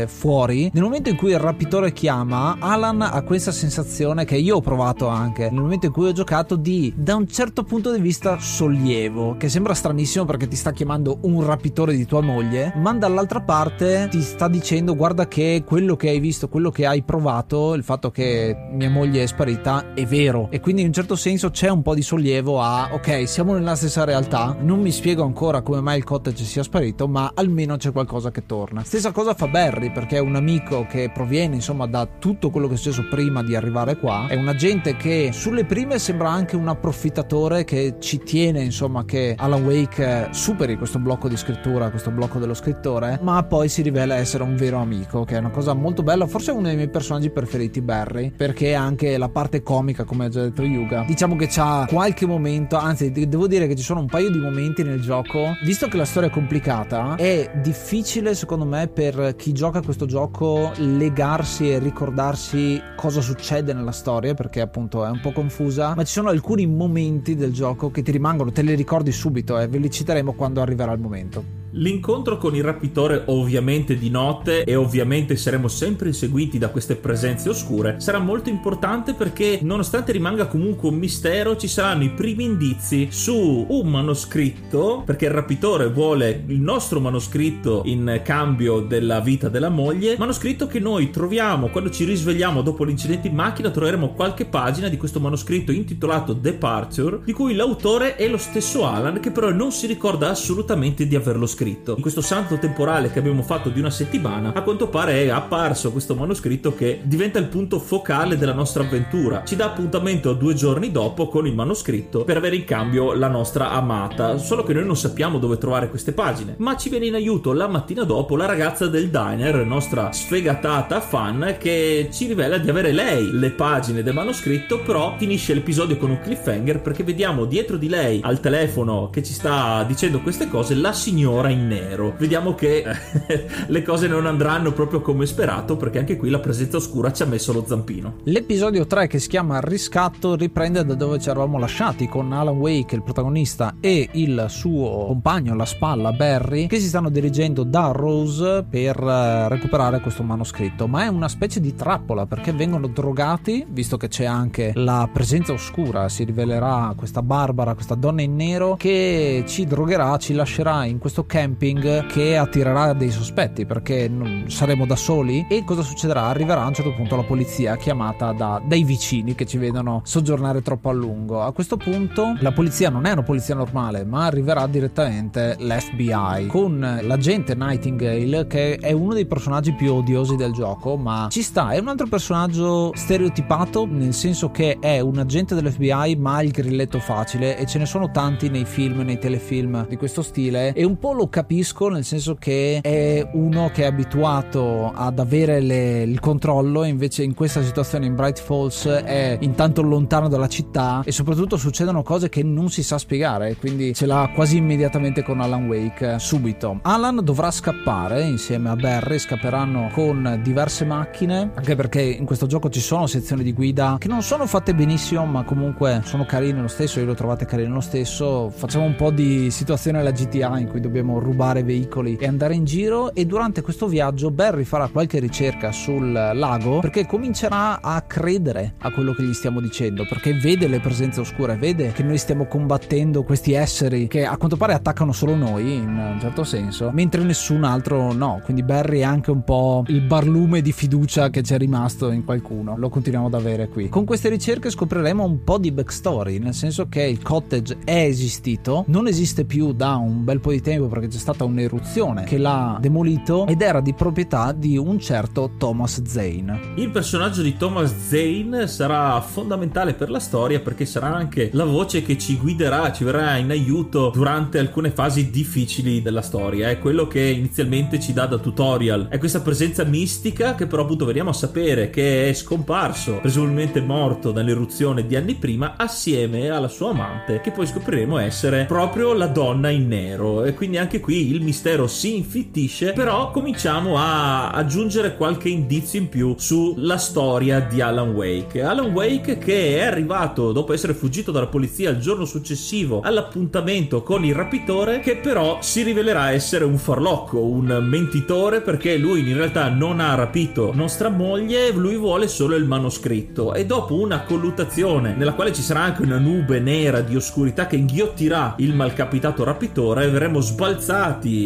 fuori. 0.07 0.71
Nel 0.73 0.83
momento 0.83 1.09
in 1.09 1.17
cui 1.17 1.31
il 1.31 1.39
rapitore 1.39 1.93
chiama, 1.93 2.57
Alan 2.59 3.01
ha 3.03 3.23
questa 3.23 3.53
sensazione 3.53 4.25
che 4.25 4.37
io 4.37 4.57
ho 4.57 4.61
provato 4.61 5.09
anche 5.09 5.51
nel 5.51 5.61
momento 5.61 5.87
in 5.87 5.93
cui 5.93 6.09
ho 6.09 6.13
giocato 6.13 6.57
di 6.57 6.93
da 6.97 7.15
un 7.15 7.27
certo 7.27 7.65
punto 7.65 7.93
di 7.93 8.01
vista 8.01 8.39
sollievo, 8.39 9.37
che 9.37 9.49
sembra 9.49 9.75
stranissimo 9.75 10.25
perché 10.25 10.49
ti 10.49 10.57
sta 10.57 10.73
chiamando 10.73 11.19
un 11.23 11.45
rapitore 11.45 11.95
di 11.95 12.05
tua 12.05 12.21
moglie, 12.21 12.73
ma 12.77 12.93
dall'altra 12.93 13.41
parte 13.41 14.09
ti 14.11 14.21
sta 14.21 14.49
dicendo 14.49 14.95
guarda 14.97 15.29
che 15.29 15.63
quello 15.65 15.97
che 15.97 16.09
hai 16.09 16.19
visto, 16.19 16.49
quello 16.49 16.71
che 16.71 16.87
hai 16.87 17.03
provato, 17.03 17.75
il 17.75 17.85
fatto 17.85 18.11
che 18.11 18.57
mia 18.73 18.91
moglie 18.91 19.23
è 19.23 19.27
sparita 19.27 19.95
è 19.95 20.05
vero 20.05 20.49
e 20.51 20.61
quindi 20.61 20.83
in 20.83 20.89
un 20.89 20.93
certo 20.93 21.17
senso 21.17 21.51
c'è 21.51 21.69
un 21.69 21.83
po' 21.83 21.95
di 21.95 22.03
sollievo 22.03 22.61
a 22.61 22.91
ok, 22.93 23.29
siamo 23.29 23.55
nella 23.55 23.77
stessa 23.77 24.05
realtà, 24.05 24.57
non 24.61 24.81
mi 24.81 24.91
spiego 24.91 25.23
ancora 25.23 25.63
come 25.63 25.81
mai 25.81 25.99
il 25.99 26.05
cottage 26.05 26.45
sia 26.45 26.63
sparito, 26.63 27.07
ma 27.07 27.33
almeno 27.35 27.77
c'è 27.77 27.93
qualcosa 27.93 28.31
che 28.31 28.45
torna. 28.47 28.83
Stessa 28.83 29.13
cosa 29.13 29.22
fa 29.35 29.47
Barry 29.47 29.91
perché 29.91 30.17
è 30.17 30.21
un 30.21 30.35
amico 30.35 30.87
che 30.89 31.11
proviene 31.13 31.55
insomma 31.55 31.87
da 31.87 32.07
tutto 32.19 32.51
quello 32.51 32.67
che 32.67 32.75
è 32.75 32.77
successo 32.77 33.07
prima 33.09 33.43
di 33.43 33.55
arrivare 33.55 33.97
qua, 33.97 34.27
è 34.29 34.35
un 34.35 34.49
agente 34.49 34.97
che 34.97 35.31
sulle 35.33 35.65
prime 35.65 35.99
sembra 35.99 36.31
anche 36.31 36.57
un 36.57 36.69
approfittatore 36.69 37.65
che 37.65 37.97
ci 38.01 38.19
tiene 38.19 38.63
insomma 38.63 39.05
che 39.05 39.35
Alan 39.39 39.65
Wake 39.65 40.29
superi 40.33 40.77
questo 40.77 40.99
blocco 40.99 41.29
di 41.29 41.37
scrittura, 41.37 41.91
questo 41.91 42.11
blocco 42.11 42.39
dello 42.39 42.55
scrittore, 42.55 43.19
ma 43.23 43.43
poi 43.45 43.69
si 43.69 43.83
rivela 43.83 44.17
essere 44.17 44.43
un 44.43 44.57
vero 44.57 44.79
amico, 44.79 45.25
che 45.25 45.37
è 45.37 45.39
una 45.39 45.51
cosa 45.51 45.73
molto 45.75 46.03
bella, 46.03 46.27
forse 46.27 46.51
è 46.51 46.55
uno 46.55 46.67
dei 46.67 46.77
miei 46.77 46.91
personaggi 46.91 47.31
preferiti 47.31 47.81
Barry, 47.81 48.33
perché 48.37 48.75
anche 48.75 49.17
la 49.17 49.29
parte 49.29 49.63
comica 49.63 50.05
come 50.05 50.27
ha 50.27 50.29
già 50.29 50.43
detto 50.43 50.63
Yuga, 50.63 51.05
diciamo 51.07 51.37
che 51.37 51.47
c'ha 51.49 51.87
qualche 51.89 52.27
momento, 52.27 52.77
anzi 52.77 53.11
devo 53.11 53.47
dire 53.47 53.67
che 53.67 53.77
ci 53.77 53.83
sono 53.83 54.01
un 54.01 54.07
paio 54.07 54.31
di 54.31 54.39
momenti 54.39 54.83
nel 54.83 55.01
gioco, 55.01 55.57
visto 55.65 55.89
che 55.89 55.97
la 55.97 56.05
storia 56.05 56.29
è 56.29 56.33
complicata, 56.33 57.15
è 57.17 57.51
difficile 57.63 58.35
secondo 58.35 58.65
me 58.65 58.89
per 58.89 59.12
chi 59.37 59.53
gioca 59.53 59.83
questo 59.83 60.07
gioco 60.07 60.73
legarsi 60.77 61.71
e 61.71 61.79
ricordarsi 61.79 62.81
cosa 62.97 63.21
succede 63.21 63.73
nella 63.73 63.93
storia, 63.93 64.35
perché 64.35 64.61
appunto 64.61 65.05
è 65.05 65.11
un 65.11 65.21
po' 65.21 65.33
confusa, 65.33 65.95
ma 65.95 66.05
ci 66.05 66.13
sono 66.13 66.31
alcuni 66.31 66.67
momenti 66.67 67.35
del 67.35 67.53
gioco 67.53 67.91
che 67.91 68.03
ti 68.03 68.11
rimangono, 68.11 68.53
te 68.53 68.63
li 68.63 68.75
ricordi 68.75 69.13
subito 69.13 69.59
e 69.59 69.69
ve 69.69 69.79
li 69.79 69.91
citeremo 69.91 70.33
quando 70.33 70.61
arriverà 70.61 70.93
il 70.93 71.01
momento. 71.01 71.62
L'incontro 71.75 72.37
con 72.37 72.55
il 72.55 72.63
rapitore 72.63 73.23
ovviamente 73.27 73.97
di 73.97 74.11
notte 74.11 74.65
e 74.65 74.75
ovviamente 74.75 75.37
saremo 75.37 75.69
sempre 75.69 76.09
inseguiti 76.09 76.59
da 76.59 76.69
queste 76.69 76.97
presenze 76.97 77.49
oscure 77.49 77.97
sarà 77.99 78.19
molto 78.19 78.51
importante 78.51 79.15
perché 79.15 79.61
nonostante 79.63 80.13
rimanga 80.13 80.49
comunque 80.49 80.91
un 80.91 80.97
mistero 80.97 81.57
ci 81.57 81.69
saranno 81.69 82.05
i 82.05 82.11
primi 82.11 82.45
indizi 82.45 83.09
su 83.11 83.65
un 83.67 83.89
manoscritto 83.89 85.03
perché 85.07 85.25
il 85.27 85.31
rapitore 85.31 85.89
vuole 85.89 86.45
il 86.47 86.61
nostro 86.61 87.01
manoscritto 87.01 87.83
in 87.87 88.21
cambio 88.23 88.81
della 88.81 89.21
vita 89.21 89.49
della 89.49 89.71
moglie 89.71 90.17
manoscritto 90.19 90.67
che 90.67 90.79
noi 90.79 91.09
troviamo 91.09 91.69
quando 91.69 91.89
ci 91.89 92.05
risvegliamo 92.05 92.61
dopo 92.61 92.85
l'incidente 92.85 93.29
in 93.29 93.35
macchina 93.35 93.71
troveremo 93.71 94.13
qualche 94.13 94.45
pagina 94.45 94.89
di 94.89 94.99
questo 94.99 95.21
manoscritto 95.21 95.73
intitolato 95.73 96.35
Departure 96.35 97.21
di 97.25 97.33
cui 97.33 97.55
l'autore 97.55 98.17
è 98.17 98.29
lo 98.29 98.37
stesso 98.37 98.85
Alan 98.85 99.21
che 99.21 99.31
però 99.31 99.51
non 99.51 99.73
si 99.73 99.87
ricorda 99.87 100.29
assolutamente 100.29 101.07
di 101.07 101.17
averlo 101.17 101.47
scritto 101.47 101.61
manoscritto. 101.63 101.95
In 101.97 102.03
questo 102.03 102.21
salto 102.21 102.59
temporale 102.59 103.11
che 103.11 103.19
abbiamo 103.19 103.43
fatto 103.43 103.69
di 103.69 103.79
una 103.79 103.91
settimana, 103.91 104.53
a 104.53 104.63
quanto 104.63 104.89
pare 104.89 105.25
è 105.25 105.29
apparso 105.29 105.93
questo 105.93 106.15
manoscritto 106.15 106.75
che 106.75 107.01
diventa 107.05 107.39
il 107.39 107.47
punto 107.47 107.79
focale 107.79 108.37
della 108.37 108.53
nostra 108.53 108.83
avventura. 108.83 109.43
Ci 109.45 109.57
dà 109.57 109.67
appuntamento 109.67 110.33
due 110.33 110.55
giorni 110.55 110.91
dopo 110.91 111.29
con 111.29 111.47
il 111.47 111.55
manoscritto 111.55 112.25
per 112.25 112.37
avere 112.37 112.57
in 112.57 112.65
cambio 112.65 113.15
la 113.15 113.29
nostra 113.29 113.71
amata, 113.71 114.39
solo 114.39 114.65
che 114.65 114.73
noi 114.73 114.85
non 114.85 114.97
sappiamo 114.97 115.39
dove 115.39 115.59
trovare 115.59 115.89
queste 115.89 116.13
pagine. 116.13 116.57
Ma 116.59 116.77
ci 116.77 116.89
viene 116.89 117.07
in 117.07 117.15
aiuto 117.15 117.53
la 117.53 117.69
mattina 117.69 118.05
dopo 118.05 118.37
la 118.37 118.47
ragazza 118.47 118.87
del 118.87 119.09
diner, 119.09 119.65
nostra 119.65 120.13
sfegatata 120.13 121.01
fan, 121.01 121.57
che 121.59 122.09
ci 122.11 122.27
rivela 122.27 122.59
di 122.59 122.69
avere 122.69 122.93
lei 122.93 123.31
le 123.33 123.51
pagine 123.51 124.03
del 124.03 124.15
manoscritto, 124.15 124.81
però 124.81 125.15
finisce 125.17 125.55
l'episodio 125.55 125.97
con 125.97 126.11
un 126.11 126.21
cliffhanger 126.21 126.81
perché 126.81 127.05
vediamo 127.05 127.45
dietro 127.45 127.77
di 127.77 127.89
lei 127.89 128.21
al 128.23 128.41
telefono 128.41 129.11
che 129.11 129.23
ci 129.23 129.33
sta 129.33 129.85
dicendo 129.87 130.21
queste 130.21 130.49
cose 130.49 130.75
la 130.75 130.93
signora 130.93 131.52
in 131.53 131.69
nero. 131.69 132.15
Vediamo 132.19 132.55
che 132.55 132.85
le 133.67 133.83
cose 133.83 134.09
non 134.09 134.27
andranno 134.27 134.73
proprio 134.73 135.01
come 135.01 135.27
sperato 135.27 135.77
perché 135.77 135.99
anche 135.99 136.17
qui 136.17 136.31
la 136.31 136.41
presenza 136.41 136.79
oscura 136.79 137.13
ci 137.13 137.23
ha 137.23 137.27
messo 137.27 137.53
lo 137.53 137.65
zampino. 137.67 138.17
L'episodio 138.25 138.87
3 138.87 139.07
che 139.07 139.19
si 139.19 139.29
chiama 139.29 139.61
Riscatto 139.61 140.35
riprende 140.35 140.85
da 140.85 140.95
dove 140.95 141.19
ci 141.19 141.29
eravamo 141.29 141.59
lasciati 141.59 142.09
con 142.09 142.33
Alan 142.33 142.57
Wake, 142.57 142.95
il 142.95 143.03
protagonista, 143.03 143.77
e 143.81 144.09
il 144.13 144.47
suo 144.49 145.07
compagno 145.07 145.53
alla 145.53 145.65
spalla, 145.65 146.13
Barry, 146.13 146.67
che 146.67 146.81
si 146.81 146.89
stanno 146.89 147.11
dirigendo 147.11 147.63
da 147.63 147.91
Rose 147.93 148.65
per 148.69 148.97
eh, 148.99 149.49
recuperare 149.49 150.01
questo 150.01 150.23
manoscritto. 150.23 150.87
Ma 150.87 151.05
è 151.05 151.09
una 151.09 151.29
specie 151.29 151.61
di 151.61 151.75
trappola 151.75 152.27
perché 152.27 152.53
vengono 152.53 152.89
drogati, 152.89 153.65
visto 153.69 153.97
che 153.97 154.09
c'è 154.09 154.25
anche 154.25 154.73
la 154.75 155.09
presenza 155.13 155.53
oscura, 155.53 156.09
si 156.09 156.25
rivelerà 156.25 156.93
questa 156.97 157.23
Barbara, 157.23 157.75
questa 157.75 157.95
donna 157.95 158.23
in 158.23 158.35
nero, 158.35 158.77
che 158.77 159.45
ci 159.47 159.67
drogherà, 159.67 160.17
ci 160.17 160.35
lascerà 160.35 160.85
in 160.85 160.99
questo 160.99 161.25
camping 161.43 162.07
che 162.07 162.37
attirerà 162.37 162.93
dei 162.93 163.11
sospetti 163.11 163.67
perché 163.67 164.11
saremo 164.47 164.87
da 164.87 164.97
soli. 164.97 165.47
E 165.49 165.65
cosa 165.65 165.83
succederà? 165.83 166.25
Arriverà 166.25 166.63
a 166.63 166.67
un 166.69 166.75
certo 166.75 166.95
punto 166.95 167.17
la 167.17 167.23
polizia 167.23 167.77
chiamata 167.77 168.33
da, 168.33 168.63
dai 168.65 168.85
vicini 168.85 169.35
che 169.35 169.45
ci 169.45 169.59
vedono 169.59 170.03
soggiornare 170.05 170.63
troppo 170.63 170.89
a 170.89 170.93
lungo. 170.93 171.43
A 171.43 171.53
questo 171.53 171.77
punto 171.77 172.37
la 172.39 172.53
polizia 172.53 172.91
non 172.91 173.07
è 173.07 173.13
una 173.13 173.23
polizia 173.23 173.55
normale, 173.55 174.05
ma 174.05 174.27
arriverà 174.27 174.67
direttamente 174.67 175.57
l'FBI 175.59 176.47
con 176.47 177.01
l'agente 177.03 177.55
Nightingale 177.55 178.47
che 178.47 178.77
è 178.77 178.93
uno 178.93 179.15
dei 179.15 179.27
personaggi 179.27 179.73
più 179.73 179.95
odiosi 179.95 180.37
del 180.37 180.53
gioco, 180.53 180.97
ma 180.97 181.27
ci 181.31 181.43
sta, 181.43 181.71
è 181.71 181.79
un 181.79 181.89
altro 181.89 182.07
personaggio 182.07 182.93
stereotipato 182.95 183.87
nel 183.87 184.15
senso 184.15 184.51
che 184.51 184.79
è 184.81 185.01
un 185.01 185.19
agente 185.19 185.55
dell'FBI 185.55 186.17
ma 186.17 186.37
ha 186.37 186.43
il 186.43 186.51
grilletto 186.51 187.01
facile 187.01 187.59
e 187.59 187.67
ce 187.67 187.79
ne 187.79 187.87
sono 187.87 188.11
tanti 188.11 188.49
nei 188.49 188.65
film, 188.65 189.01
nei 189.01 189.19
telefilm 189.19 189.87
di 189.89 189.97
questo 189.97 190.23
stile 190.23 190.73
e 190.73 190.85
un 190.85 190.99
po' 190.99 191.13
lo 191.13 191.29
capisco 191.33 191.89
nel 191.89 192.05
senso 192.05 192.35
che 192.35 192.81
è 192.83 193.27
uno 193.33 193.71
che 193.73 193.85
è 193.85 193.87
abituato 193.87 194.93
ad 194.95 195.19
avere 195.19 195.61
le, 195.61 196.03
il 196.03 196.21
controllo 196.21 196.85
invece 196.85 197.23
in 197.23 197.35
questa 197.35 197.63
situazione 197.63 198.05
in 198.05 198.15
Bright 198.15 198.39
Falls 198.39 198.87
è 198.87 199.39
intanto 199.41 199.81
lontano 199.83 200.29
dalla 200.29 200.49
città 200.49 201.03
e 201.05 201.11
soprattutto 201.11 201.57
succedono 201.57 202.03
cose 202.03 202.29
che 202.29 202.43
non 202.43 202.69
si 202.69 202.83
sa 202.83 202.99
spiegare 202.99 203.57
quindi 203.57 203.95
ce 203.95 204.05
l'ha 204.07 204.31
quasi 204.35 204.59
immediatamente 204.59 205.23
con 205.23 205.41
Alan 205.41 205.67
Wake 205.67 206.19
subito. 206.19 206.81
Alan 206.83 207.21
dovrà 207.23 207.51
scappare 207.51 208.23
insieme 208.23 208.69
a 208.69 208.77
Barry 208.77 209.19
scapperanno 209.19 209.89
con 209.93 210.41
diverse 210.43 210.85
macchine 210.85 211.51
anche 211.55 211.75
perché 211.75 212.03
in 212.03 212.27
questo 212.27 212.47
gioco 212.47 212.69
ci 212.69 212.81
sono 212.81 213.07
sezioni 213.07 213.43
di 213.43 213.53
guida 213.53 213.97
che 213.99 214.09
non 214.09 214.23
sono 214.23 214.47
fatte 214.47 214.75
benissimo 214.75 215.25
ma 215.25 215.43
comunque 215.45 216.03
sono 216.05 216.27
carine 216.27 216.61
lo 216.61 216.69
stesso 216.69 217.01
io 217.01 217.07
lo 217.07 217.15
trovate 217.15 217.47
carine 217.47 217.69
lo 217.69 217.81
stesso. 217.81 218.51
Facciamo 218.51 218.85
un 218.85 218.95
po' 218.95 219.11
di 219.11 219.51
situazione 219.51 219.99
alla 219.99 220.11
GTA 220.11 220.59
in 220.59 220.69
cui 220.69 220.81
dobbiamo 220.81 221.12
rubare 221.19 221.63
veicoli 221.63 222.17
e 222.19 222.27
andare 222.27 222.55
in 222.55 222.65
giro 222.65 223.15
e 223.15 223.27
durante 223.27 223.61
questo 223.63 223.87
viaggio 223.87 224.31
Barry 224.31 224.65
farà 224.65 224.89
qualche 224.89 225.19
ricerca 225.19 225.73
sul 225.73 226.13
lago 226.13 226.81
perché 226.81 227.07
comincerà 227.07 227.81
a 227.81 228.01
credere 228.03 228.75
a 228.79 228.91
quello 228.91 229.13
che 229.13 229.23
gli 229.23 229.35
stiamo 229.35 229.61
dicendo 229.61 230.07
perché 230.09 230.35
vede 230.35 230.69
le 230.69 230.81
presenze 230.81 231.21
oscure 231.21 231.57
vede 231.57 231.93
che 231.93 232.03
noi 232.03 232.19
stiamo 232.19 232.47
combattendo 232.47 233.23
questi 233.23 233.53
esseri 233.53 234.09
che 234.09 234.25
a 234.25 234.37
quanto 234.37 234.57
pare 234.57 234.73
attaccano 234.73 235.13
solo 235.13 235.35
noi 235.35 235.75
in 235.75 235.89
un 235.89 236.19
certo 236.21 236.45
senso 236.45 236.91
mentre 236.93 237.23
nessun 237.23 237.65
altro 237.65 238.13
no. 238.13 238.41
Quindi 238.45 238.63
Barry 238.63 239.01
è 239.01 239.05
anche 239.05 239.31
un 239.31 239.45
po' 239.45 239.85
il 239.89 240.01
barlume 240.01 240.61
di 240.61 240.73
fiducia 240.73 241.31
che 241.31 241.43
c'è 241.43 241.59
rimasto 241.59 242.11
in 242.11 242.25
qualcuno. 242.25 242.77
Lo 242.77 242.89
continuiamo 242.89 243.27
ad 243.27 243.35
avere 243.35 243.69
qui. 243.69 243.89
Con 243.89 244.05
queste 244.05 244.29
ricerche 244.29 244.71
scopriremo 244.71 245.25
un 245.25 245.45
po' 245.45 245.59
di 245.59 245.73
backstory 245.73 246.39
nel 246.39 246.55
senso 246.55 246.89
che 246.89 247.03
il 247.03 247.23
cottage 247.23 247.79
è 247.85 248.05
esistito 248.05 248.85
non 248.89 249.07
esiste 249.07 249.45
più 249.45 249.73
da 249.73 249.97
un 249.97 250.25
bel 250.25 250.41
po' 250.41 250.51
di 250.51 250.61
tempo 250.61 250.87
perché 250.87 251.02
c'è 251.09 251.19
stata 251.19 251.45
un'eruzione 251.45 252.25
che 252.25 252.39
l'ha 252.39 252.79
demolito 252.81 253.47
ed 253.47 253.63
era 253.63 253.81
di 253.81 253.95
proprietà 253.95 254.53
di 254.53 254.77
un 254.77 254.99
certo 254.99 255.53
Thomas 255.59 256.03
Zane. 256.05 256.73
Il 256.77 256.91
personaggio 256.91 257.43
di 257.43 257.57
Thomas 257.57 257.95
Zane 258.09 258.67
sarà 258.67 259.21
fondamentale 259.21 259.95
per 259.95 260.11
la 260.11 260.21
storia 260.21 260.61
perché 260.61 260.85
sarà 260.85 261.15
anche 261.15 261.51
la 261.53 261.65
voce 261.65 262.03
che 262.03 262.19
ci 262.19 262.37
guiderà 262.37 262.93
ci 262.93 263.05
verrà 263.05 263.37
in 263.37 263.51
aiuto 263.51 264.11
durante 264.11 264.59
alcune 264.59 264.91
fasi 264.91 265.31
difficili 265.31 266.03
della 266.03 266.23
storia. 266.23 266.69
È 266.69 266.79
quello 266.79 267.07
che 267.07 267.21
inizialmente 267.21 268.01
ci 268.01 268.13
dà 268.13 268.27
da 268.27 268.39
tutorial. 268.39 269.09
È 269.09 269.19
questa 269.19 269.41
presenza 269.41 269.85
mistica 269.85 270.55
che 270.55 270.67
però 270.67 270.83
appunto 270.83 271.05
veniamo 271.05 271.31
a 271.31 271.35
sapere 271.35 271.91
che 271.91 272.29
è 272.29 272.33
scomparso 272.33 273.19
presumibilmente 273.21 273.81
morto 273.81 274.33
dall'eruzione 274.33 275.07
di 275.07 275.17
anni 275.17 275.35
prima 275.35 275.75
assieme 275.77 276.51
alla 276.51 276.69
sua 276.69 276.91
amante 276.91 277.41
che 277.41 277.51
poi 277.51 277.67
scopriremo 277.67 278.19
essere 278.19 278.65
proprio 278.67 279.13
la 279.13 279.27
donna 279.27 279.71
in 279.71 279.89
nero. 279.89 280.45
E 280.45 280.55
quindi 280.55 280.79
anche 280.79 280.92
qui 281.01 281.31
il 281.31 281.43
mistero 281.43 281.87
si 281.87 282.17
infittisce 282.17 282.93
però 282.93 283.31
cominciamo 283.31 283.97
a 283.97 284.51
aggiungere 284.51 285.17
qualche 285.17 285.49
indizio 285.49 285.99
in 285.99 286.09
più 286.09 286.35
sulla 286.37 286.99
storia 286.99 287.61
di 287.61 287.81
Alan 287.81 288.11
Wake. 288.11 288.63
Alan 288.63 288.93
Wake 288.93 289.39
che 289.39 289.79
è 289.79 289.83
arrivato 289.83 290.53
dopo 290.53 290.73
essere 290.73 290.95
fuggito 290.95 291.31
dalla 291.31 291.47
polizia 291.47 291.91
il 291.91 291.99
giorno 291.99 292.25
successivo 292.25 293.01
all'appuntamento 293.01 294.03
con 294.03 294.25
il 294.25 294.35
rapitore 294.35 295.01
che 295.01 295.17
però 295.17 295.59
si 295.63 295.83
rivelerà 295.83 296.31
essere 296.33 296.65
un 296.65 296.79
farlocco 296.79 297.41
un 297.41 297.85
mentitore 297.89 298.61
perché 298.61 298.97
lui 298.97 299.21
in 299.29 299.37
realtà 299.37 299.69
non 299.69 300.01
ha 300.01 300.15
rapito 300.15 300.73
nostra 300.75 301.09
moglie 301.09 301.71
lui 301.73 301.97
vuole 301.97 302.29
solo 302.29 302.55
il 302.57 302.65
manoscritto. 302.65 303.55
E 303.55 303.67
dopo 303.67 303.95
una 303.95 304.23
colluttazione 304.23 305.15
nella 305.15 305.33
quale 305.33 305.53
ci 305.53 305.63
sarà 305.63 305.81
anche 305.81 306.03
una 306.03 306.19
nube 306.19 306.61
nera 306.61 307.01
di 307.01 307.17
oscurità 307.17 307.67
che 307.67 307.77
inghiottirà 307.77 308.55
il 308.59 308.75
malcapitato 308.75 309.43
rapitore 309.45 310.09
verremo 310.09 310.41
sbalzati 310.41 310.82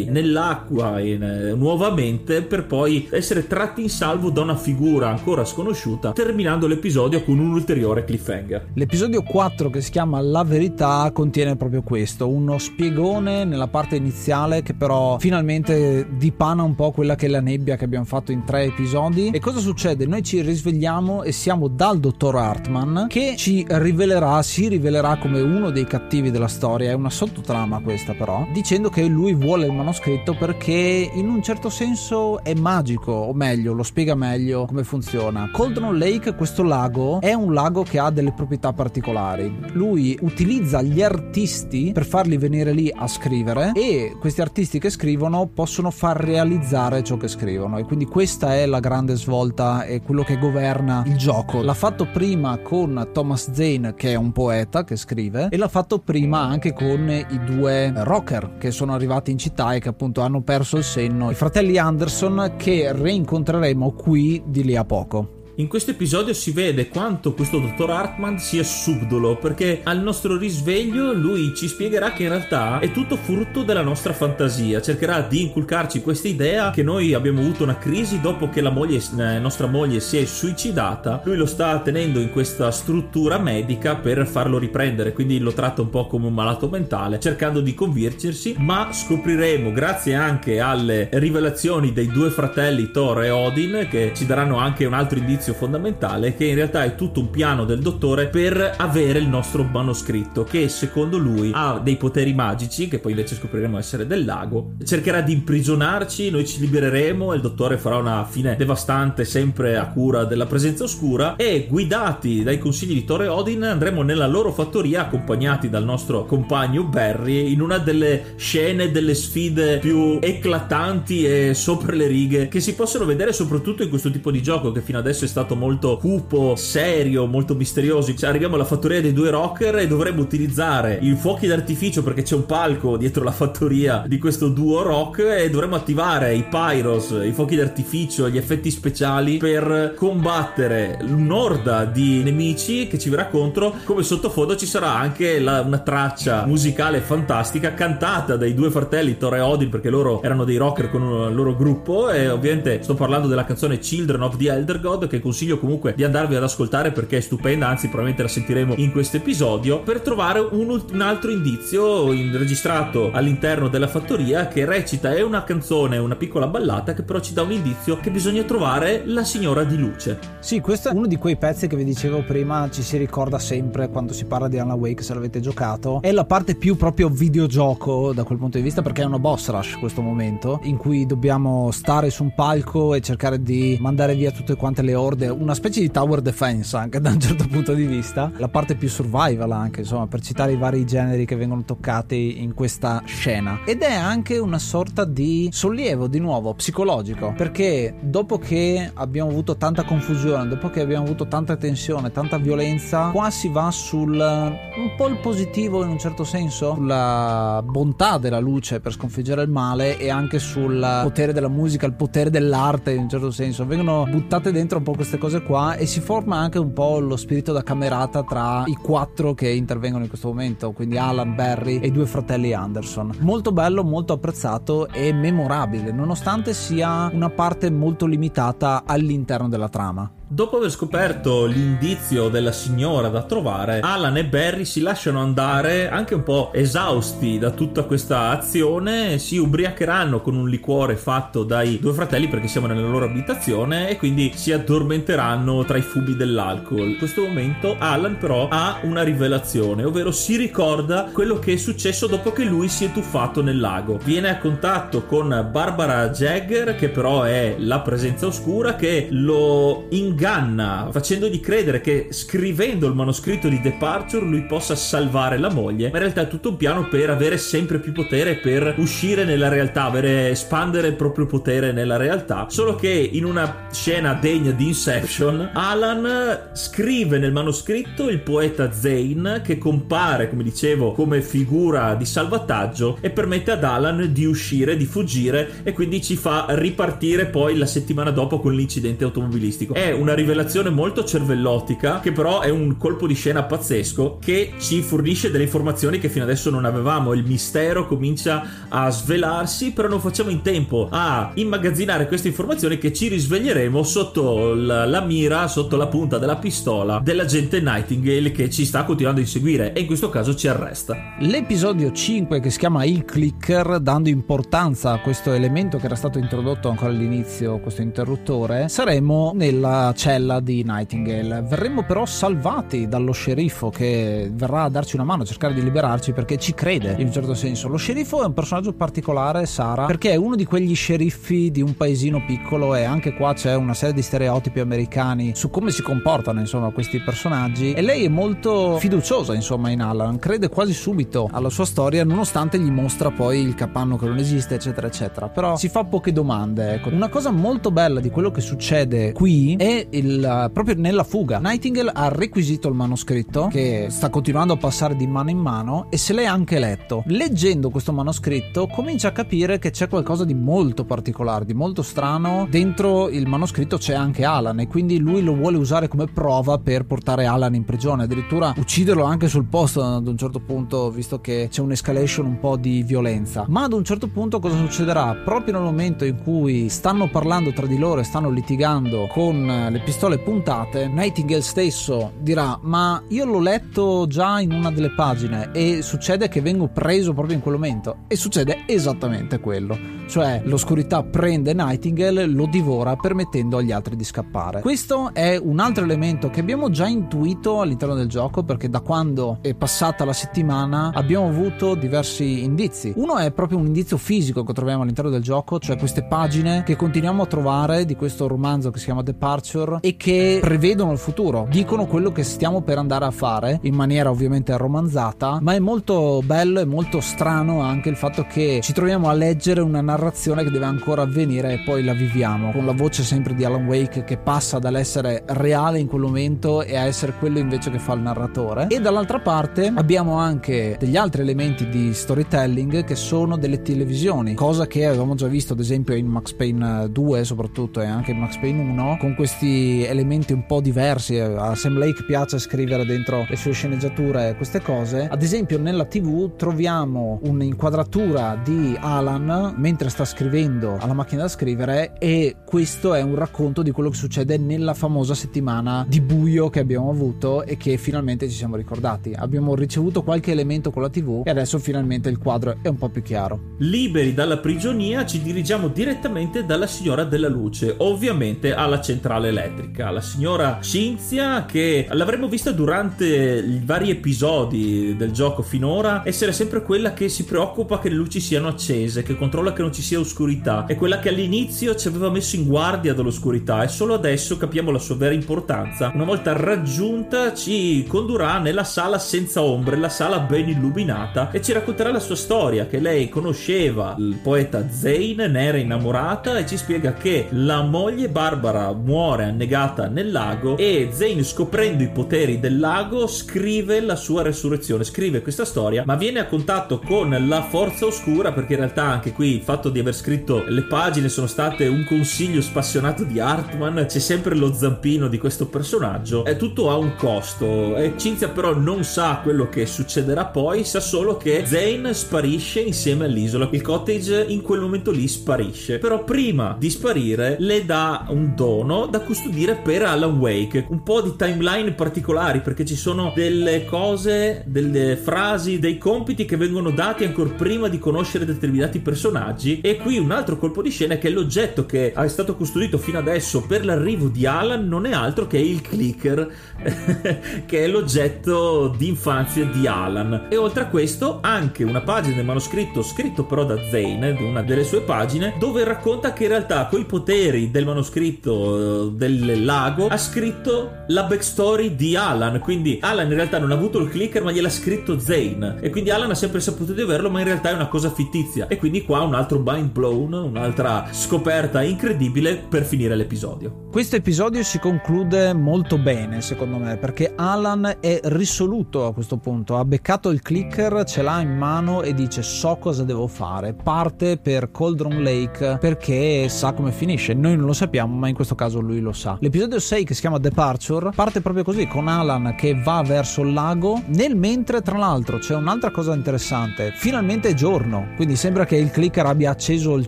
nell'acqua 0.09 0.99
in, 0.99 1.21
eh, 1.23 1.53
nuovamente 1.53 2.41
per 2.41 2.65
poi 2.65 3.07
essere 3.11 3.47
tratti 3.47 3.81
in 3.81 3.89
salvo 3.89 4.29
da 4.29 4.41
una 4.41 4.55
figura 4.55 5.09
ancora 5.09 5.45
sconosciuta 5.45 6.11
terminando 6.11 6.67
l'episodio 6.67 7.23
con 7.23 7.39
un 7.39 7.51
ulteriore 7.51 8.03
cliffhanger. 8.03 8.67
L'episodio 8.73 9.21
4 9.21 9.69
che 9.69 9.81
si 9.81 9.91
chiama 9.91 10.19
La 10.21 10.43
verità 10.43 11.09
contiene 11.13 11.55
proprio 11.55 11.81
questo 11.81 12.27
uno 12.27 12.57
spiegone 12.57 13.45
nella 13.45 13.67
parte 13.67 13.95
iniziale 13.95 14.63
che 14.63 14.73
però 14.73 15.17
finalmente 15.19 16.07
dipana 16.17 16.63
un 16.63 16.75
po' 16.75 16.91
quella 16.91 17.15
che 17.15 17.27
è 17.27 17.29
la 17.29 17.41
nebbia 17.41 17.75
che 17.75 17.85
abbiamo 17.85 18.05
fatto 18.05 18.31
in 18.31 18.43
tre 18.43 18.63
episodi. 18.63 19.29
E 19.29 19.39
cosa 19.39 19.59
succede? 19.59 20.05
Noi 20.05 20.23
ci 20.23 20.41
risvegliamo 20.41 21.23
e 21.23 21.31
siamo 21.31 21.67
dal 21.67 21.99
dottor 21.99 22.35
Hartman 22.35 23.05
che 23.09 23.35
ci 23.37 23.65
rivelerà, 23.67 24.41
si 24.41 24.67
rivelerà 24.67 25.17
come 25.17 25.41
uno 25.41 25.69
dei 25.69 25.85
cattivi 25.85 26.31
della 26.31 26.47
storia, 26.47 26.91
è 26.91 26.93
una 26.93 27.09
sottotrama 27.09 27.81
questa 27.81 28.13
però, 28.13 28.47
dicendo 28.51 28.89
che 28.89 29.05
lui 29.05 29.26
vuole 29.33 29.65
il 29.65 29.73
manoscritto 29.73 30.35
perché 30.35 31.09
in 31.13 31.29
un 31.29 31.41
certo 31.41 31.69
senso 31.69 32.43
è 32.43 32.53
magico, 32.53 33.11
o 33.11 33.33
meglio, 33.33 33.73
lo 33.73 33.83
spiega 33.83 34.15
meglio 34.15 34.65
come 34.65 34.83
funziona. 34.83 35.49
Coldron 35.51 35.97
Lake, 35.97 36.35
questo 36.35 36.63
lago, 36.63 37.19
è 37.21 37.33
un 37.33 37.53
lago 37.53 37.83
che 37.83 37.99
ha 37.99 38.09
delle 38.09 38.33
proprietà 38.33 38.73
particolari. 38.73 39.53
Lui 39.73 40.17
utilizza 40.21 40.81
gli 40.81 41.01
artisti 41.01 41.91
per 41.93 42.05
farli 42.05 42.37
venire 42.37 42.71
lì 42.71 42.91
a 42.93 43.07
scrivere 43.07 43.71
e 43.73 44.15
questi 44.19 44.41
artisti 44.41 44.79
che 44.79 44.89
scrivono 44.89 45.47
possono 45.47 45.91
far 45.91 46.17
realizzare 46.17 47.03
ciò 47.03 47.17
che 47.17 47.27
scrivono 47.27 47.77
e 47.77 47.83
quindi 47.83 48.05
questa 48.05 48.55
è 48.55 48.65
la 48.65 48.79
grande 48.79 49.15
svolta 49.15 49.85
e 49.85 50.01
quello 50.01 50.23
che 50.23 50.37
governa 50.37 51.03
il 51.05 51.17
gioco. 51.17 51.61
L'ha 51.61 51.73
fatto 51.73 52.07
prima 52.11 52.57
con 52.59 53.09
Thomas 53.13 53.51
Zane 53.51 53.93
che 53.95 54.11
è 54.11 54.15
un 54.15 54.31
poeta 54.31 54.83
che 54.83 54.95
scrive 54.95 55.47
e 55.49 55.57
l'ha 55.57 55.67
fatto 55.67 55.99
prima 55.99 56.41
anche 56.41 56.73
con 56.73 57.09
i 57.09 57.39
due 57.45 57.91
rocker 57.95 58.57
che 58.57 58.71
sono 58.71 58.93
arrivati 58.93 59.16
in 59.25 59.37
città 59.37 59.73
e 59.73 59.79
che 59.79 59.89
appunto 59.89 60.21
hanno 60.21 60.41
perso 60.41 60.77
il 60.77 60.83
senno, 60.83 61.31
i 61.31 61.35
fratelli 61.35 61.77
Anderson 61.77 62.53
che 62.57 62.91
reincontreremo 62.93 63.91
qui 63.91 64.43
di 64.45 64.63
lì 64.63 64.75
a 64.75 64.85
poco. 64.85 65.36
In 65.59 65.67
questo 65.67 65.89
episodio 65.89 66.35
si 66.35 66.51
vede 66.51 66.87
quanto 66.87 67.33
questo 67.33 67.57
dottor 67.57 67.89
Hartman 67.89 68.37
sia 68.37 68.63
subdolo, 68.63 69.37
perché 69.37 69.79
al 69.83 70.03
nostro 70.03 70.37
risveglio 70.37 71.13
lui 71.13 71.55
ci 71.55 71.67
spiegherà 71.67 72.13
che 72.13 72.21
in 72.21 72.29
realtà 72.29 72.77
è 72.77 72.91
tutto 72.91 73.15
frutto 73.15 73.63
della 73.63 73.81
nostra 73.81 74.13
fantasia, 74.13 74.83
cercherà 74.83 75.21
di 75.21 75.41
inculcarci 75.41 76.01
questa 76.01 76.27
idea 76.27 76.69
che 76.69 76.83
noi 76.83 77.15
abbiamo 77.15 77.39
avuto 77.39 77.63
una 77.63 77.79
crisi 77.79 78.21
dopo 78.21 78.49
che 78.49 78.61
la 78.61 78.69
moglie, 78.69 79.01
eh, 79.17 79.39
nostra 79.39 79.65
moglie 79.65 79.99
si 79.99 80.17
è 80.17 80.25
suicidata, 80.25 81.21
lui 81.23 81.37
lo 81.37 81.47
sta 81.47 81.79
tenendo 81.79 82.19
in 82.19 82.29
questa 82.29 82.69
struttura 82.69 83.39
medica 83.39 83.95
per 83.95 84.27
farlo 84.27 84.59
riprendere, 84.59 85.11
quindi 85.11 85.39
lo 85.39 85.53
tratta 85.53 85.81
un 85.81 85.89
po' 85.89 86.05
come 86.05 86.27
un 86.27 86.35
malato 86.35 86.69
mentale, 86.69 87.19
cercando 87.19 87.61
di 87.61 87.73
convincersi, 87.73 88.53
ma 88.59 88.89
scopriremo 88.91 89.71
grazie 89.71 90.13
anche 90.13 90.59
alle 90.59 91.09
rivelazioni 91.13 91.93
dei 91.93 92.09
due 92.09 92.29
fratelli 92.29 92.91
Thor 92.91 93.23
e 93.23 93.31
Odin 93.31 93.87
che 93.89 94.11
ci 94.13 94.27
daranno 94.27 94.57
anche 94.57 94.85
un 94.85 94.93
altro 94.93 95.17
indizio 95.17 95.45
indizio 95.47 95.53
fondamentale 95.53 96.35
che 96.35 96.45
in 96.45 96.55
realtà 96.55 96.83
è 96.83 96.95
tutto 96.95 97.19
un 97.19 97.29
piano 97.29 97.63
del 97.63 97.79
dottore 97.79 98.27
per 98.27 98.75
avere 98.77 99.19
il 99.19 99.27
nostro 99.27 99.63
manoscritto 99.63 100.43
che 100.43 100.67
secondo 100.67 101.17
lui 101.17 101.51
ha 101.53 101.79
dei 101.81 101.95
poteri 101.95 102.33
magici 102.33 102.87
che 102.87 102.99
poi 102.99 103.11
invece 103.11 103.35
scopriremo 103.35 103.77
essere 103.77 104.05
del 104.05 104.25
lago. 104.25 104.73
Cercherà 104.83 105.21
di 105.21 105.33
imprigionarci 105.33 106.29
noi 106.29 106.45
ci 106.45 106.59
libereremo 106.59 107.31
e 107.31 107.35
il 107.35 107.41
dottore 107.41 107.77
farà 107.77 107.97
una 107.97 108.25
fine 108.25 108.55
devastante 108.55 109.23
sempre 109.23 109.77
a 109.77 109.87
cura 109.87 110.25
della 110.25 110.45
presenza 110.45 110.83
oscura 110.83 111.35
e 111.35 111.67
guidati 111.69 112.43
dai 112.43 112.57
consigli 112.57 112.93
di 112.93 113.05
Torre 113.05 113.27
Odin 113.27 113.63
andremo 113.63 114.01
nella 114.01 114.27
loro 114.27 114.51
fattoria 114.51 115.01
accompagnati 115.01 115.69
dal 115.69 115.85
nostro 115.85 116.25
compagno 116.25 116.83
Barry 116.83 117.51
in 117.51 117.61
una 117.61 117.77
delle 117.77 118.33
scene 118.35 118.91
delle 118.91 119.15
sfide 119.15 119.77
più 119.79 120.19
eclatanti 120.21 121.25
e 121.25 121.53
sopra 121.53 121.93
le 121.93 122.07
righe 122.07 122.47
che 122.47 122.59
si 122.59 122.75
possono 122.75 123.05
vedere 123.05 123.31
soprattutto 123.31 123.83
in 123.83 123.89
questo 123.89 124.11
tipo 124.11 124.31
di 124.31 124.41
gioco 124.41 124.71
che 124.71 124.81
fino 124.81 124.97
adesso 124.97 125.23
è 125.23 125.27
stato 125.27 125.36
molto 125.55 125.97
cupo, 125.97 126.55
serio, 126.55 127.25
molto 127.25 127.55
misterioso. 127.55 128.13
Cioè, 128.13 128.29
arriviamo 128.29 128.55
alla 128.55 128.65
fattoria 128.65 129.01
dei 129.01 129.13
due 129.13 129.29
rocker 129.29 129.77
e 129.77 129.87
dovremmo 129.87 130.21
utilizzare 130.21 130.97
i 131.01 131.15
fuochi 131.15 131.47
d'artificio 131.47 132.03
perché 132.03 132.23
c'è 132.23 132.35
un 132.35 132.45
palco 132.45 132.97
dietro 132.97 133.23
la 133.23 133.31
fattoria 133.31 134.03
di 134.07 134.17
questo 134.17 134.47
duo 134.47 134.81
rock 134.81 135.19
e 135.19 135.49
dovremmo 135.49 135.75
attivare 135.75 136.35
i 136.35 136.43
pyros, 136.43 137.15
i 137.23 137.31
fuochi 137.31 137.55
d'artificio, 137.55 138.29
gli 138.29 138.37
effetti 138.37 138.71
speciali 138.71 139.37
per 139.37 139.93
combattere 139.95 140.99
un'orda 141.01 141.85
di 141.85 142.23
nemici 142.23 142.87
che 142.87 142.97
ci 142.97 143.09
verrà 143.09 143.27
contro. 143.27 143.75
Come 143.83 144.03
sottofondo 144.03 144.55
ci 144.55 144.65
sarà 144.65 144.95
anche 144.95 145.39
la, 145.39 145.61
una 145.61 145.79
traccia 145.79 146.45
musicale 146.45 146.99
fantastica 146.99 147.73
cantata 147.73 148.35
dai 148.35 148.53
due 148.53 148.71
fratelli 148.71 149.17
Thor 149.17 149.35
e 149.35 149.39
Odin 149.39 149.69
perché 149.69 149.89
loro 149.89 150.21
erano 150.21 150.43
dei 150.43 150.57
rocker 150.57 150.89
con 150.89 151.01
un 151.01 151.35
loro 151.35 151.55
gruppo 151.55 152.09
e 152.09 152.29
ovviamente 152.29 152.81
sto 152.81 152.95
parlando 152.95 153.27
della 153.27 153.45
canzone 153.45 153.79
Children 153.79 154.21
of 154.21 154.37
the 154.37 154.51
Elder 154.51 154.79
God 154.79 155.07
che 155.07 155.19
consiglio 155.27 155.59
comunque 155.59 155.93
di 155.93 156.05
andarvi 156.05 156.35
ad 156.35 156.43
ascoltare 156.43 156.91
perché 156.91 157.17
è 157.17 157.19
stupenda, 157.19 157.67
anzi 157.67 157.87
probabilmente 157.87 158.23
la 158.23 158.29
sentiremo 158.29 158.75
in 158.77 158.91
questo 158.91 159.17
episodio, 159.17 159.81
per 159.81 159.99
trovare 159.99 160.39
un, 160.39 160.81
un 160.91 161.01
altro 161.01 161.31
indizio 161.31 162.13
in, 162.13 162.37
registrato 162.37 163.11
all'interno 163.11 163.67
della 163.67 163.87
fattoria 163.87 164.47
che 164.47 164.63
recita 164.63 165.13
è 165.13 165.21
una 165.21 165.43
canzone, 165.43 165.97
una 165.97 166.15
piccola 166.15 166.47
ballata 166.47 166.93
che 166.93 167.03
però 167.03 167.19
ci 167.19 167.33
dà 167.33 167.41
un 167.41 167.51
indizio 167.51 167.99
che 167.99 168.09
bisogna 168.09 168.43
trovare 168.43 169.03
la 169.05 169.25
signora 169.25 169.65
di 169.65 169.77
luce. 169.77 170.19
Sì, 170.39 170.61
questo 170.61 170.89
è 170.89 170.93
uno 170.93 171.07
di 171.07 171.17
quei 171.17 171.35
pezzi 171.35 171.67
che 171.67 171.75
vi 171.75 171.83
dicevo 171.83 172.23
prima, 172.23 172.69
ci 172.71 172.81
si 172.81 172.97
ricorda 172.97 173.37
sempre 173.37 173.89
quando 173.89 174.13
si 174.13 174.25
parla 174.25 174.47
di 174.47 174.57
Alan 174.57 174.77
Wake 174.77 175.03
se 175.03 175.13
l'avete 175.13 175.41
giocato. 175.41 175.99
È 176.01 176.11
la 176.11 176.25
parte 176.25 176.55
più 176.55 176.77
proprio 176.77 177.09
videogioco 177.09 178.13
da 178.13 178.23
quel 178.23 178.37
punto 178.37 178.57
di 178.57 178.63
vista 178.63 178.81
perché 178.81 179.01
è 179.01 179.05
uno 179.05 179.19
boss 179.19 179.49
rush 179.49 179.75
questo 179.77 180.01
momento 180.01 180.59
in 180.63 180.77
cui 180.77 181.05
dobbiamo 181.05 181.69
stare 181.71 182.09
su 182.09 182.23
un 182.23 182.33
palco 182.33 182.93
e 182.93 183.01
cercare 183.01 183.41
di 183.41 183.77
mandare 183.81 184.15
via 184.15 184.31
tutte 184.31 184.55
quante 184.55 184.81
le 184.81 184.95
orde 184.95 185.16
horde, 185.17 185.27
una 185.27 185.55
specie 185.55 185.81
di 185.81 185.89
tower 185.89 186.21
defense 186.21 186.77
anche 186.77 187.01
da 187.01 187.09
un 187.09 187.19
certo 187.19 187.45
punto 187.49 187.73
di 187.73 187.85
vista, 187.85 188.31
la 188.37 188.47
parte 188.47 188.75
più 188.75 188.87
survival 188.87 189.51
anche, 189.51 189.81
insomma, 189.81 190.07
per 190.07 190.21
citare 190.21 190.51
i 190.51 190.57
vari 190.57 190.85
generi 190.85 191.25
che 191.25 191.35
vengono 191.35 191.63
toccati 191.63 192.41
in 192.41 192.53
questa 192.53 193.01
scena. 193.05 193.61
Ed 193.65 193.81
è 193.81 193.93
anche 193.93 194.37
una 194.37 194.59
sorta 194.59 195.03
di 195.03 195.49
sollievo, 195.51 196.07
di 196.07 196.19
nuovo, 196.19 196.53
psicologico, 196.53 197.33
perché 197.35 197.95
dopo 197.99 198.37
che 198.37 198.91
abbiamo 198.93 199.29
avuto 199.29 199.57
tanta 199.57 199.83
confusione, 199.83 200.47
dopo 200.47 200.69
che 200.69 200.81
abbiamo 200.81 201.05
avuto 201.05 201.27
tanta 201.27 201.55
tensione, 201.55 202.11
tanta 202.11 202.37
violenza, 202.37 203.09
qua 203.09 203.29
si 203.29 203.49
va 203.49 203.71
sul 203.71 204.15
un 204.17 204.95
po' 204.95 205.07
il 205.07 205.17
positivo 205.17 205.83
in 205.83 205.89
un 205.89 205.97
certo 205.97 206.23
senso, 206.23 206.73
sulla 206.75 207.63
bontà 207.65 208.17
della 208.17 208.39
luce 208.39 208.79
per 208.79 208.91
sconfiggere 208.91 209.41
il 209.41 209.49
male 209.49 209.97
e 209.97 210.09
anche 210.09 210.37
sul 210.39 210.99
potere 211.01 211.33
della 211.33 211.47
musica, 211.47 211.85
il 211.85 211.93
potere 211.93 212.29
dell'arte 212.29 212.91
in 212.91 213.03
un 213.03 213.09
certo 213.09 213.31
senso. 213.31 213.65
Vengono 213.65 214.05
buttate 214.09 214.51
dentro 214.51 214.77
un 214.77 214.83
po' 214.83 214.93
queste 214.93 215.06
cose 215.17 215.41
qua 215.41 215.75
e 215.75 215.85
si 215.85 216.01
forma 216.01 216.35
anche 216.35 216.59
un 216.59 216.73
po' 216.73 216.99
lo 216.99 217.15
spirito 217.15 217.53
da 217.53 217.63
camerata 217.63 218.23
tra 218.23 218.63
i 218.65 218.73
quattro 218.73 219.33
che 219.33 219.49
intervengono 219.49 220.03
in 220.03 220.09
questo 220.09 220.27
momento, 220.27 220.73
quindi 220.73 220.97
Alan, 220.97 221.35
Barry 221.35 221.79
e 221.79 221.87
i 221.87 221.91
due 221.91 222.05
fratelli 222.05 222.51
Anderson. 222.51 223.15
Molto 223.19 223.53
bello, 223.53 223.85
molto 223.85 224.11
apprezzato 224.11 224.89
e 224.89 225.13
memorabile, 225.13 225.93
nonostante 225.93 226.53
sia 226.53 227.09
una 227.13 227.29
parte 227.29 227.71
molto 227.71 228.05
limitata 228.05 228.83
all'interno 228.85 229.47
della 229.47 229.69
trama. 229.69 230.11
Dopo 230.29 230.57
aver 230.57 230.69
scoperto 230.69 231.45
l'indizio 231.45 232.27
della 232.27 232.51
signora 232.51 233.07
da 233.07 233.23
trovare, 233.23 233.79
Alan 233.79 234.17
e 234.17 234.25
Barry 234.25 234.65
si 234.65 234.81
lasciano 234.81 235.21
andare 235.21 235.89
anche 235.89 236.15
un 236.15 236.23
po' 236.23 236.51
esausti 236.51 237.39
da 237.39 237.51
tutta 237.51 237.83
questa 237.83 238.31
azione, 238.31 239.19
si 239.19 239.37
ubriacheranno 239.37 240.19
con 240.19 240.35
un 240.35 240.49
liquore 240.49 240.97
fatto 240.97 241.45
dai 241.45 241.79
due 241.79 241.93
fratelli 241.93 242.27
perché 242.27 242.49
siamo 242.49 242.67
nella 242.67 242.85
loro 242.85 243.05
abitazione 243.05 243.89
e 243.89 243.95
quindi 243.95 244.33
si 244.35 244.51
addormenteranno 244.51 245.63
tra 245.63 245.77
i 245.77 245.81
fubi 245.81 246.17
dell'alcol. 246.17 246.89
In 246.89 246.97
questo 246.97 247.21
momento 247.21 247.77
Alan 247.79 248.17
però 248.17 248.49
ha 248.49 248.79
una 248.81 249.03
rivelazione, 249.03 249.85
ovvero 249.85 250.11
si 250.11 250.35
ricorda 250.35 251.03
quello 251.13 251.39
che 251.39 251.53
è 251.53 251.57
successo 251.57 252.05
dopo 252.05 252.33
che 252.33 252.43
lui 252.43 252.67
si 252.67 252.83
è 252.83 252.91
tuffato 252.91 253.41
nel 253.41 253.61
lago. 253.61 253.97
Viene 254.03 254.27
a 254.27 254.39
contatto 254.39 255.05
con 255.05 255.47
Barbara 255.49 256.09
Jagger 256.09 256.75
che 256.75 256.89
però 256.89 257.23
è 257.23 257.55
la 257.59 257.79
presenza 257.79 258.25
oscura 258.25 258.75
che 258.75 259.07
lo 259.09 259.85
inganna 259.91 260.15
inganna 260.17 260.89
facendogli 260.91 261.39
credere 261.39 261.79
che 261.79 262.07
scrivendo 262.09 262.87
il 262.87 262.95
manoscritto 262.95 263.47
di 263.47 263.61
Departure 263.61 264.25
lui 264.25 264.41
possa 264.45 264.75
salvare 264.75 265.37
la 265.37 265.51
moglie, 265.51 265.89
ma 265.91 265.97
in 265.97 266.03
realtà 266.03 266.21
è 266.21 266.27
tutto 266.27 266.49
un 266.49 266.57
piano 266.57 266.87
per 266.87 267.11
avere 267.11 267.37
sempre 267.37 267.77
più 267.77 267.91
potere, 267.91 268.37
per 268.37 268.73
uscire 268.77 269.25
nella 269.25 269.47
realtà, 269.47 269.83
avere, 269.83 270.29
espandere 270.29 270.87
il 270.87 270.95
proprio 270.95 271.27
potere 271.27 271.71
nella 271.71 271.97
realtà. 271.97 272.47
Solo 272.49 272.73
che 272.75 272.89
in 272.89 273.25
una 273.25 273.67
scena 273.71 274.15
degna 274.15 274.49
di 274.49 274.65
Inception, 274.65 275.51
Alan 275.53 276.49
scrive 276.53 277.19
nel 277.19 277.31
manoscritto 277.31 278.09
il 278.09 278.19
poeta 278.19 278.71
Zane 278.71 279.41
che 279.43 279.59
compare, 279.59 280.29
come 280.29 280.41
dicevo, 280.41 280.93
come 280.93 281.21
figura 281.21 281.93
di 281.93 282.05
salvataggio 282.05 282.97
e 283.01 283.11
permette 283.11 283.51
ad 283.51 283.63
Alan 283.63 284.11
di 284.11 284.25
uscire, 284.25 284.77
di 284.77 284.85
fuggire 284.85 285.61
e 285.61 285.73
quindi 285.73 286.01
ci 286.01 286.15
fa 286.15 286.47
ripartire 286.49 287.27
poi 287.27 287.55
la 287.55 287.67
settimana 287.67 288.09
dopo 288.09 288.39
con 288.39 288.55
l'incidente 288.55 289.03
automobilistico. 289.03 289.75
È 289.75 289.91
un 289.91 290.05
una 290.07 290.15
rivelazione 290.15 290.69
molto 290.69 291.03
cervellotica, 291.03 291.99
che 291.99 292.13
però 292.13 292.39
è 292.39 292.49
un 292.49 292.77
colpo 292.77 293.07
di 293.07 293.13
scena 293.13 293.43
pazzesco 293.43 294.19
che 294.21 294.53
ci 294.57 294.81
fornisce 294.81 295.29
delle 295.31 295.43
informazioni 295.43 295.99
che 295.99 296.07
fino 296.07 296.23
adesso 296.23 296.49
non 296.49 296.63
avevamo. 296.63 297.11
Il 297.11 297.25
mistero 297.25 297.85
comincia 297.85 298.67
a 298.69 298.89
svelarsi, 298.89 299.73
però 299.73 299.89
non 299.89 299.99
facciamo 299.99 300.29
in 300.29 300.41
tempo 300.41 300.87
a 300.89 301.31
immagazzinare 301.33 302.07
queste 302.07 302.29
informazioni 302.29 302.77
che 302.77 302.93
ci 302.93 303.09
risveglieremo 303.09 303.83
sotto 303.83 304.53
la, 304.53 304.85
la 304.85 305.01
mira, 305.01 305.49
sotto 305.49 305.75
la 305.75 305.87
punta 305.87 306.17
della 306.17 306.37
pistola 306.37 307.01
dell'agente 307.03 307.59
Nightingale 307.59 308.31
che 308.31 308.49
ci 308.49 308.63
sta 308.63 308.85
continuando 308.85 309.19
a 309.19 309.23
inseguire 309.23 309.73
e 309.73 309.81
in 309.81 309.87
questo 309.87 310.07
caso 310.07 310.35
ci 310.35 310.47
arresta. 310.47 311.15
L'episodio 311.19 311.91
5 311.91 312.39
che 312.39 312.49
si 312.49 312.59
chiama 312.59 312.85
Il 312.85 313.03
Clicker, 313.03 313.79
dando 313.81 314.07
importanza 314.07 314.93
a 314.93 315.01
questo 315.01 315.33
elemento 315.33 315.77
che 315.77 315.85
era 315.85 315.95
stato 315.95 316.17
introdotto 316.17 316.69
ancora 316.69 316.91
all'inizio, 316.91 317.59
questo 317.59 317.81
interruttore, 317.81 318.69
saremo 318.69 319.33
nella 319.35 319.95
cella 319.97 320.39
di 320.39 320.63
Nightingale. 320.63 321.41
Verremmo 321.41 321.83
però 321.83 322.05
salvati 322.05 322.87
dallo 322.87 323.11
sceriffo 323.11 323.69
che 323.69 324.29
verrà 324.31 324.63
a 324.63 324.69
darci 324.69 324.95
una 324.95 325.03
mano, 325.03 325.23
a 325.23 325.25
cercare 325.25 325.55
di 325.55 325.63
liberarci 325.63 326.13
perché 326.13 326.37
ci 326.37 326.53
crede 326.53 326.95
in 326.99 327.07
un 327.07 327.11
certo 327.11 327.33
senso. 327.33 327.67
Lo 327.67 327.77
sceriffo 327.77 328.21
è 328.21 328.25
un 328.25 328.33
personaggio 328.33 328.73
particolare, 328.73 329.45
Sara, 329.47 329.85
perché 329.85 330.11
è 330.11 330.15
uno 330.15 330.35
di 330.35 330.45
quegli 330.45 330.75
sceriffi 330.75 331.49
di 331.51 331.61
un 331.61 331.75
paesino 331.75 332.23
piccolo 332.25 332.75
e 332.75 332.83
anche 332.83 333.13
qua 333.15 333.33
c'è 333.33 333.55
una 333.55 333.73
serie 333.73 333.95
di 333.95 334.03
stereotipi 334.03 334.59
americani 334.59 335.31
su 335.35 335.49
come 335.49 335.71
si 335.71 335.81
comportano 335.81 336.39
insomma 336.39 336.69
questi 336.69 336.99
personaggi 336.99 337.73
e 337.73 337.81
lei 337.81 338.05
è 338.05 338.09
molto 338.09 338.77
fiduciosa 338.77 339.33
insomma 339.33 339.71
in 339.71 339.81
Alan, 339.81 340.19
crede 340.19 340.47
quasi 340.47 340.73
subito 340.73 341.27
alla 341.31 341.49
sua 341.49 341.65
storia 341.65 342.03
nonostante 342.03 342.59
gli 342.59 342.69
mostra 342.69 343.09
poi 343.09 343.41
il 343.41 343.55
capanno 343.55 343.97
che 343.97 344.05
non 344.05 344.19
esiste 344.19 344.55
eccetera 344.55 344.85
eccetera, 344.85 345.27
però 345.27 345.57
si 345.57 345.69
fa 345.69 345.83
poche 345.83 346.13
domande. 346.13 346.73
Ecco. 346.73 346.89
Una 346.89 347.09
cosa 347.09 347.31
molto 347.31 347.71
bella 347.71 347.99
di 347.99 348.11
quello 348.11 348.29
che 348.29 348.41
succede 348.41 349.11
qui 349.13 349.55
è 349.55 349.86
il, 349.91 350.49
proprio 350.53 350.75
nella 350.77 351.03
fuga. 351.03 351.39
Nightingale 351.39 351.91
ha 351.93 352.09
requisito 352.09 352.67
il 352.67 352.73
manoscritto 352.73 353.47
che 353.51 353.87
sta 353.89 354.09
continuando 354.09 354.53
a 354.53 354.57
passare 354.57 354.95
di 354.95 355.07
mano 355.07 355.29
in 355.29 355.37
mano 355.37 355.87
e 355.89 355.97
se 355.97 356.13
l'è 356.13 356.25
anche 356.25 356.59
letto. 356.59 357.03
Leggendo 357.07 357.69
questo 357.69 357.93
manoscritto 357.93 358.67
comincia 358.67 359.09
a 359.09 359.11
capire 359.11 359.59
che 359.59 359.71
c'è 359.71 359.87
qualcosa 359.87 360.25
di 360.25 360.33
molto 360.33 360.85
particolare, 360.85 361.45
di 361.45 361.53
molto 361.53 361.81
strano. 361.81 362.47
Dentro 362.49 363.09
il 363.09 363.27
manoscritto 363.27 363.77
c'è 363.77 363.93
anche 363.93 364.23
Alan 364.23 364.59
e 364.59 364.67
quindi 364.67 364.99
lui 364.99 365.21
lo 365.21 365.35
vuole 365.35 365.57
usare 365.57 365.87
come 365.87 366.05
prova 366.05 366.57
per 366.57 366.85
portare 366.85 367.25
Alan 367.25 367.55
in 367.55 367.65
prigione, 367.65 368.03
addirittura 368.03 368.53
ucciderlo 368.55 369.03
anche 369.03 369.27
sul 369.27 369.45
posto 369.45 369.83
ad 369.83 370.07
un 370.07 370.17
certo 370.17 370.39
punto, 370.39 370.89
visto 370.89 371.19
che 371.21 371.47
c'è 371.49 371.61
un'escalation 371.61 372.25
un 372.25 372.39
po' 372.39 372.57
di 372.57 372.83
violenza. 372.83 373.45
Ma 373.47 373.63
ad 373.63 373.73
un 373.73 373.83
certo 373.83 374.07
punto 374.07 374.39
cosa 374.39 374.57
succederà? 374.57 375.15
Proprio 375.23 375.53
nel 375.53 375.63
momento 375.63 376.05
in 376.05 376.17
cui 376.21 376.69
stanno 376.69 377.09
parlando 377.09 377.53
tra 377.53 377.65
di 377.65 377.77
loro 377.77 378.01
e 378.01 378.03
stanno 378.03 378.29
litigando 378.29 379.07
con 379.11 379.45
le 379.69 379.76
pistole 379.81 380.19
puntate, 380.19 380.87
Nightingale 380.87 381.41
stesso 381.41 382.13
dirà: 382.19 382.57
Ma 382.61 383.01
io 383.09 383.25
l'ho 383.25 383.39
letto 383.39 384.07
già 384.07 384.39
in 384.39 384.51
una 384.51 384.71
delle 384.71 384.93
pagine 384.93 385.51
e 385.53 385.81
succede 385.81 386.27
che 386.27 386.41
vengo 386.41 386.67
preso 386.67 387.13
proprio 387.13 387.35
in 387.35 387.41
quel 387.41 387.55
momento. 387.55 387.97
E 388.07 388.15
succede 388.15 388.63
esattamente 388.65 389.39
quello. 389.39 389.97
Cioè, 390.07 390.41
l'oscurità 390.45 391.03
prende 391.03 391.53
Nightingale, 391.53 392.25
lo 392.27 392.45
divora 392.45 392.95
permettendo 392.95 393.57
agli 393.57 393.71
altri 393.73 393.95
di 393.97 394.05
scappare. 394.05 394.61
Questo 394.61 395.13
è 395.13 395.35
un 395.35 395.59
altro 395.59 395.83
elemento 395.83 396.29
che 396.29 396.39
abbiamo 396.39 396.69
già 396.69 396.87
intuito 396.87 397.59
all'interno 397.59 397.93
del 397.93 398.07
gioco 398.07 398.43
perché 398.43 398.69
da 398.69 398.79
quando 398.79 399.39
è 399.41 399.53
passata 399.53 400.05
la 400.05 400.13
settimana 400.13 400.91
abbiamo 400.93 401.27
avuto 401.27 401.75
diversi 401.75 402.43
indizi. 402.43 402.93
Uno 402.95 403.17
è 403.17 403.31
proprio 403.31 403.57
un 403.57 403.65
indizio 403.65 403.97
fisico 403.97 404.43
che 404.43 404.53
troviamo 404.53 404.83
all'interno 404.83 405.11
del 405.11 405.21
gioco, 405.21 405.59
cioè 405.59 405.77
queste 405.77 406.03
pagine 406.03 406.63
che 406.63 406.77
continuiamo 406.77 407.23
a 407.23 407.25
trovare 407.25 407.83
di 407.83 407.95
questo 407.95 408.27
romanzo 408.27 408.71
che 408.71 408.79
si 408.79 408.85
chiama 408.85 409.03
Departure 409.03 409.56
e 409.81 409.97
che 409.97 410.39
prevedono 410.41 410.91
il 410.91 410.97
futuro, 410.97 411.47
dicono 411.49 411.85
quello 411.85 412.11
che 412.11 412.23
stiamo 412.23 412.61
per 412.61 412.77
andare 412.77 413.05
a 413.05 413.11
fare 413.11 413.59
in 413.63 413.75
maniera 413.75 414.09
ovviamente 414.09 414.55
romanzata, 414.57 415.39
ma 415.41 415.53
è 415.53 415.59
molto 415.59 416.21
bello 416.23 416.59
e 416.59 416.65
molto 416.65 417.01
strano 417.01 417.61
anche 417.61 417.89
il 417.89 417.95
fatto 417.95 418.25
che 418.29 418.59
ci 418.61 418.73
troviamo 418.73 419.09
a 419.09 419.13
leggere 419.13 419.61
una 419.61 419.81
narrazione 419.81 420.43
che 420.43 420.51
deve 420.51 420.65
ancora 420.65 421.03
avvenire 421.03 421.53
e 421.53 421.63
poi 421.63 421.83
la 421.83 421.93
viviamo 421.93 422.51
con 422.51 422.65
la 422.65 422.73
voce 422.73 423.03
sempre 423.03 423.33
di 423.33 423.43
Alan 423.43 423.65
Wake 423.65 424.03
che 424.03 424.17
passa 424.17 424.59
dall'essere 424.59 425.23
reale 425.27 425.79
in 425.79 425.87
quel 425.87 426.01
momento 426.01 426.61
e 426.61 426.75
a 426.75 426.85
essere 426.85 427.13
quello 427.17 427.39
invece 427.39 427.71
che 427.71 427.79
fa 427.79 427.93
il 427.93 428.01
narratore. 428.01 428.67
E 428.69 428.79
dall'altra 428.79 429.19
parte 429.19 429.71
abbiamo 429.75 430.17
anche 430.17 430.77
degli 430.79 430.95
altri 430.95 431.21
elementi 431.21 431.67
di 431.69 431.93
storytelling 431.93 432.83
che 432.83 432.95
sono 432.95 433.37
delle 433.37 433.61
televisioni 433.61 434.33
cosa 434.33 434.67
che 434.67 434.85
avevamo 434.85 435.15
già 435.15 435.27
visto 435.27 435.53
ad 435.53 435.59
esempio 435.59 435.95
in 435.95 436.05
Max 436.07 436.33
Payne 436.33 436.89
2 436.91 437.23
soprattutto 437.23 437.81
e 437.81 437.85
anche 437.85 438.11
in 438.11 438.19
Max 438.19 438.37
Payne 438.37 438.61
1 438.61 438.97
con 438.99 439.15
questi 439.15 439.46
elementi 439.85 440.33
un 440.33 440.45
po' 440.45 440.61
diversi 440.61 441.17
a 441.19 441.55
Sam 441.55 441.77
Lake 441.77 442.03
piace 442.05 442.39
scrivere 442.39 442.85
dentro 442.85 443.25
le 443.27 443.35
sue 443.35 443.51
sceneggiature 443.51 444.35
queste 444.35 444.61
cose 444.61 445.07
ad 445.09 445.21
esempio 445.21 445.57
nella 445.59 445.85
tv 445.85 446.35
troviamo 446.35 447.19
un'inquadratura 447.23 448.39
di 448.43 448.75
Alan 448.79 449.55
mentre 449.57 449.89
sta 449.89 450.05
scrivendo 450.05 450.77
alla 450.79 450.93
macchina 450.93 451.23
da 451.23 451.27
scrivere 451.27 451.93
e 451.99 452.37
questo 452.45 452.93
è 452.93 453.01
un 453.01 453.15
racconto 453.15 453.61
di 453.61 453.71
quello 453.71 453.89
che 453.89 453.95
succede 453.95 454.37
nella 454.37 454.73
famosa 454.73 455.13
settimana 455.13 455.85
di 455.87 456.01
buio 456.01 456.49
che 456.49 456.59
abbiamo 456.59 456.89
avuto 456.89 457.43
e 457.43 457.57
che 457.57 457.77
finalmente 457.77 458.29
ci 458.29 458.35
siamo 458.35 458.55
ricordati. 458.55 459.13
Abbiamo 459.15 459.55
ricevuto 459.55 460.03
qualche 460.03 460.31
elemento 460.31 460.71
con 460.71 460.81
la 460.81 460.89
TV 460.89 461.23
e 461.25 461.29
adesso 461.29 461.59
finalmente 461.59 462.09
il 462.09 462.17
quadro 462.17 462.57
è 462.61 462.67
un 462.67 462.77
po' 462.77 462.89
più 462.89 463.01
chiaro. 463.01 463.55
Liberi 463.59 464.13
dalla 464.13 464.37
prigionia 464.37 465.05
ci 465.05 465.21
dirigiamo 465.21 465.67
direttamente 465.67 466.45
dalla 466.45 466.67
signora 466.67 467.03
della 467.03 467.27
luce, 467.27 467.73
ovviamente 467.77 468.53
alla 468.53 468.81
centrale 468.81 469.31
elettrica, 469.37 469.91
la 469.91 470.01
signora 470.01 470.59
Cinzia 470.61 471.45
che 471.45 471.87
l'avremmo 471.91 472.27
vista 472.27 472.51
durante 472.51 473.05
i 473.05 473.61
vari 473.63 473.91
episodi 473.91 474.95
del 474.97 475.11
gioco 475.11 475.43
finora 475.43 476.01
essere 476.03 476.31
sempre 476.31 476.63
quella 476.63 476.93
che 476.93 477.07
si 477.09 477.23
preoccupa 477.23 477.79
che 477.79 477.89
le 477.89 477.95
luci 477.95 478.19
siano 478.19 478.47
accese, 478.47 479.03
che 479.03 479.15
controlla 479.15 479.53
che 479.53 479.61
non 479.61 479.71
ci 479.71 479.81
sia 479.81 479.99
oscurità, 479.99 480.65
è 480.65 480.75
quella 480.75 480.99
che 480.99 481.09
all'inizio 481.09 481.75
ci 481.75 481.87
aveva 481.87 482.09
messo 482.09 482.35
in 482.35 482.45
guardia 482.45 482.93
dall'oscurità 482.93 483.63
e 483.63 483.67
solo 483.67 483.93
adesso 483.93 484.37
capiamo 484.37 484.71
la 484.71 484.79
sua 484.79 484.95
vera 484.95 485.13
importanza. 485.13 485.91
Una 485.93 486.03
volta 486.03 486.33
raggiunta 486.33 487.33
ci 487.33 487.85
condurrà 487.87 488.39
nella 488.39 488.63
sala 488.63 488.97
senza 488.97 489.41
ombre, 489.41 489.77
la 489.77 489.89
sala 489.89 490.19
ben 490.19 490.49
illuminata 490.49 491.29
e 491.31 491.41
ci 491.41 491.53
racconterà 491.53 491.91
la 491.91 491.99
sua 491.99 492.15
storia 492.15 492.65
che 492.65 492.79
lei 492.79 493.09
conosceva 493.09 493.95
il 493.97 494.17
poeta 494.21 494.69
Zane, 494.69 495.27
ne 495.27 495.45
era 495.45 495.57
innamorata 495.57 496.37
e 496.37 496.45
ci 496.47 496.57
spiega 496.57 496.93
che 496.93 497.27
la 497.31 497.61
moglie 497.61 498.09
Barbara 498.09 498.73
muore 498.73 499.26
annegata 499.27 499.87
nel 499.87 500.11
lago 500.11 500.57
e 500.57 500.89
Zane 500.91 501.23
scoprendo 501.23 501.83
i 501.83 501.89
poteri 501.89 502.39
del 502.39 502.59
lago 502.59 503.07
scrive 503.07 503.81
la 503.81 503.95
sua 503.95 504.21
resurrezione, 504.23 504.83
scrive 504.83 505.21
questa 505.21 505.45
storia 505.45 505.83
ma 505.85 505.95
viene 505.95 506.19
a 506.19 506.25
contatto 506.25 506.79
con 506.79 507.15
la 507.27 507.41
forza 507.43 507.85
oscura 507.85 508.31
perché 508.31 508.53
in 508.53 508.59
realtà 508.59 508.83
anche 508.83 509.11
qui 509.11 509.35
il 509.35 509.41
fatto 509.41 509.69
di 509.69 509.79
aver 509.79 509.93
scritto 509.93 510.43
le 510.47 510.63
pagine 510.63 511.09
sono 511.09 511.27
state 511.27 511.67
un 511.67 511.83
consiglio 511.85 512.41
spassionato 512.41 513.03
di 513.03 513.19
Hartman, 513.19 513.85
c'è 513.87 513.99
sempre 513.99 514.35
lo 514.35 514.53
zampino 514.53 515.07
di 515.07 515.17
questo 515.17 515.47
personaggio, 515.47 516.25
e 516.25 516.37
tutto 516.37 516.69
ha 516.69 516.77
un 516.77 516.95
costo. 516.95 517.75
E 517.75 517.93
Cinzia 517.97 518.29
però 518.29 518.55
non 518.55 518.83
sa 518.83 519.19
quello 519.21 519.49
che 519.49 519.65
succederà 519.65 520.25
poi, 520.25 520.63
sa 520.63 520.79
solo 520.79 521.17
che 521.17 521.43
Zane 521.45 521.93
sparisce 521.93 522.61
insieme 522.61 523.05
all'isola, 523.05 523.49
il 523.51 523.61
cottage 523.61 524.25
in 524.27 524.41
quel 524.41 524.61
momento 524.61 524.91
lì 524.91 525.07
sparisce, 525.07 525.79
però 525.79 526.03
prima 526.03 526.55
di 526.57 526.69
sparire 526.69 527.35
le 527.39 527.65
dà 527.65 528.05
un 528.09 528.33
dono 528.35 528.85
da 528.85 528.99
custodire 529.17 529.55
per 529.55 529.81
Alan 529.81 530.19
Wake, 530.19 530.67
un 530.69 530.83
po' 530.83 531.01
di 531.01 531.15
timeline 531.15 531.71
particolari 531.71 532.41
perché 532.41 532.63
ci 532.63 532.75
sono 532.75 533.11
delle 533.15 533.65
cose, 533.65 534.43
delle 534.45 534.95
frasi, 534.95 535.57
dei 535.57 535.79
compiti 535.79 536.23
che 536.25 536.37
vengono 536.37 536.69
dati 536.69 537.03
ancora 537.03 537.31
prima 537.31 537.67
di 537.67 537.79
conoscere 537.79 538.25
determinati 538.25 538.77
personaggi. 538.77 539.59
E 539.61 539.77
qui 539.77 539.97
un 539.97 540.11
altro 540.11 540.37
colpo 540.37 540.61
di 540.61 540.69
scena 540.69 540.93
è 540.93 540.97
che 540.99 541.09
l'oggetto 541.09 541.65
che 541.65 541.93
è 541.93 542.07
stato 542.07 542.35
custodito 542.35 542.77
fino 542.77 542.99
adesso 542.99 543.41
per 543.41 543.65
l'arrivo 543.65 544.07
di 544.07 544.27
Alan 544.27 544.67
non 544.67 544.85
è 544.85 544.91
altro 544.91 545.25
che 545.25 545.39
il 545.39 545.61
clicker 545.61 546.31
che 547.47 547.63
è 547.63 547.67
l'oggetto 547.67 548.71
di 548.77 548.89
infanzia 548.89 549.45
di 549.45 549.65
Alan. 549.65 550.27
E 550.29 550.37
oltre 550.37 550.63
a 550.63 550.67
questo 550.67 551.17
anche 551.21 551.63
una 551.63 551.81
pagina 551.81 552.17
del 552.17 552.25
manoscritto 552.25 552.83
scritto 552.83 553.25
però 553.25 553.45
da 553.45 553.57
Zane 553.71 554.11
una 554.19 554.43
delle 554.43 554.63
sue 554.63 554.81
pagine 554.81 555.33
dove 555.39 555.63
racconta 555.63 556.13
che 556.13 556.23
in 556.23 556.29
realtà 556.29 556.67
coi 556.67 556.85
poteri 556.85 557.49
del 557.49 557.65
manoscritto 557.65 558.89
eh, 558.89 558.91
del 559.15 559.45
lago 559.45 559.87
ha 559.87 559.97
scritto 559.97 560.83
la 560.87 561.03
backstory 561.03 561.75
di 561.75 561.95
Alan. 561.95 562.39
Quindi 562.39 562.79
Alan 562.81 563.07
in 563.07 563.13
realtà 563.13 563.39
non 563.39 563.51
ha 563.51 563.55
avuto 563.55 563.79
il 563.79 563.89
clicker 563.89 564.23
ma 564.23 564.31
gliel'ha 564.31 564.49
scritto 564.49 564.99
Zane. 564.99 565.57
E 565.61 565.69
quindi 565.69 565.89
Alan 565.89 566.11
ha 566.11 566.15
sempre 566.15 566.39
saputo 566.39 566.73
di 566.73 566.81
averlo 566.81 567.09
ma 567.09 567.19
in 567.19 567.25
realtà 567.25 567.49
è 567.49 567.53
una 567.53 567.67
cosa 567.67 567.89
fittizia. 567.89 568.47
E 568.47 568.57
quindi 568.57 568.83
qua 568.83 569.01
un 569.01 569.13
altro 569.13 569.41
mind 569.43 569.71
blown 569.71 570.13
un'altra 570.13 570.87
scoperta 570.91 571.61
incredibile 571.61 572.37
per 572.37 572.63
finire 572.63 572.95
l'episodio. 572.95 573.65
Questo 573.71 573.95
episodio 573.95 574.43
si 574.43 574.59
conclude 574.59 575.33
molto 575.33 575.77
bene 575.77 576.21
secondo 576.21 576.57
me 576.57 576.77
perché 576.77 577.13
Alan 577.15 577.77
è 577.79 577.99
risoluto 578.03 578.85
a 578.85 578.93
questo 578.93 579.17
punto. 579.17 579.57
Ha 579.57 579.65
beccato 579.65 580.09
il 580.09 580.21
clicker 580.21 580.83
ce 580.85 581.01
l'ha 581.01 581.21
in 581.21 581.35
mano 581.35 581.81
e 581.81 581.93
dice 581.93 582.21
so 582.21 582.57
cosa 582.59 582.83
devo 582.83 583.07
fare. 583.07 583.53
Parte 583.53 584.17
per 584.17 584.51
Coldron 584.51 585.03
Lake 585.03 585.57
perché 585.59 586.27
sa 586.29 586.53
come 586.53 586.71
finisce. 586.71 587.13
Noi 587.13 587.35
non 587.35 587.45
lo 587.45 587.53
sappiamo 587.53 587.95
ma 587.95 588.07
in 588.07 588.15
questo 588.15 588.35
caso 588.35 588.59
lui 588.59 588.79
lo 588.79 588.93
sa. 588.97 589.17
L'episodio 589.21 589.59
6 589.59 589.85
che 589.85 589.93
si 589.93 590.01
chiama 590.01 590.17
Departure 590.17 590.89
parte 590.93 591.21
proprio 591.21 591.43
così 591.43 591.67
con 591.67 591.87
Alan 591.87 592.35
che 592.35 592.59
va 592.59 592.81
verso 592.85 593.21
il 593.21 593.31
lago 593.31 593.81
nel 593.87 594.15
mentre 594.15 594.61
tra 594.61 594.77
l'altro 594.77 595.19
c'è 595.19 595.35
un'altra 595.35 595.71
cosa 595.71 595.93
interessante. 595.93 596.73
Finalmente 596.75 597.29
è 597.29 597.33
giorno 597.33 597.89
quindi 597.95 598.15
sembra 598.15 598.45
che 598.45 598.57
il 598.57 598.71
clicker 598.71 599.05
abbia 599.05 599.31
acceso 599.31 599.75
il 599.75 599.87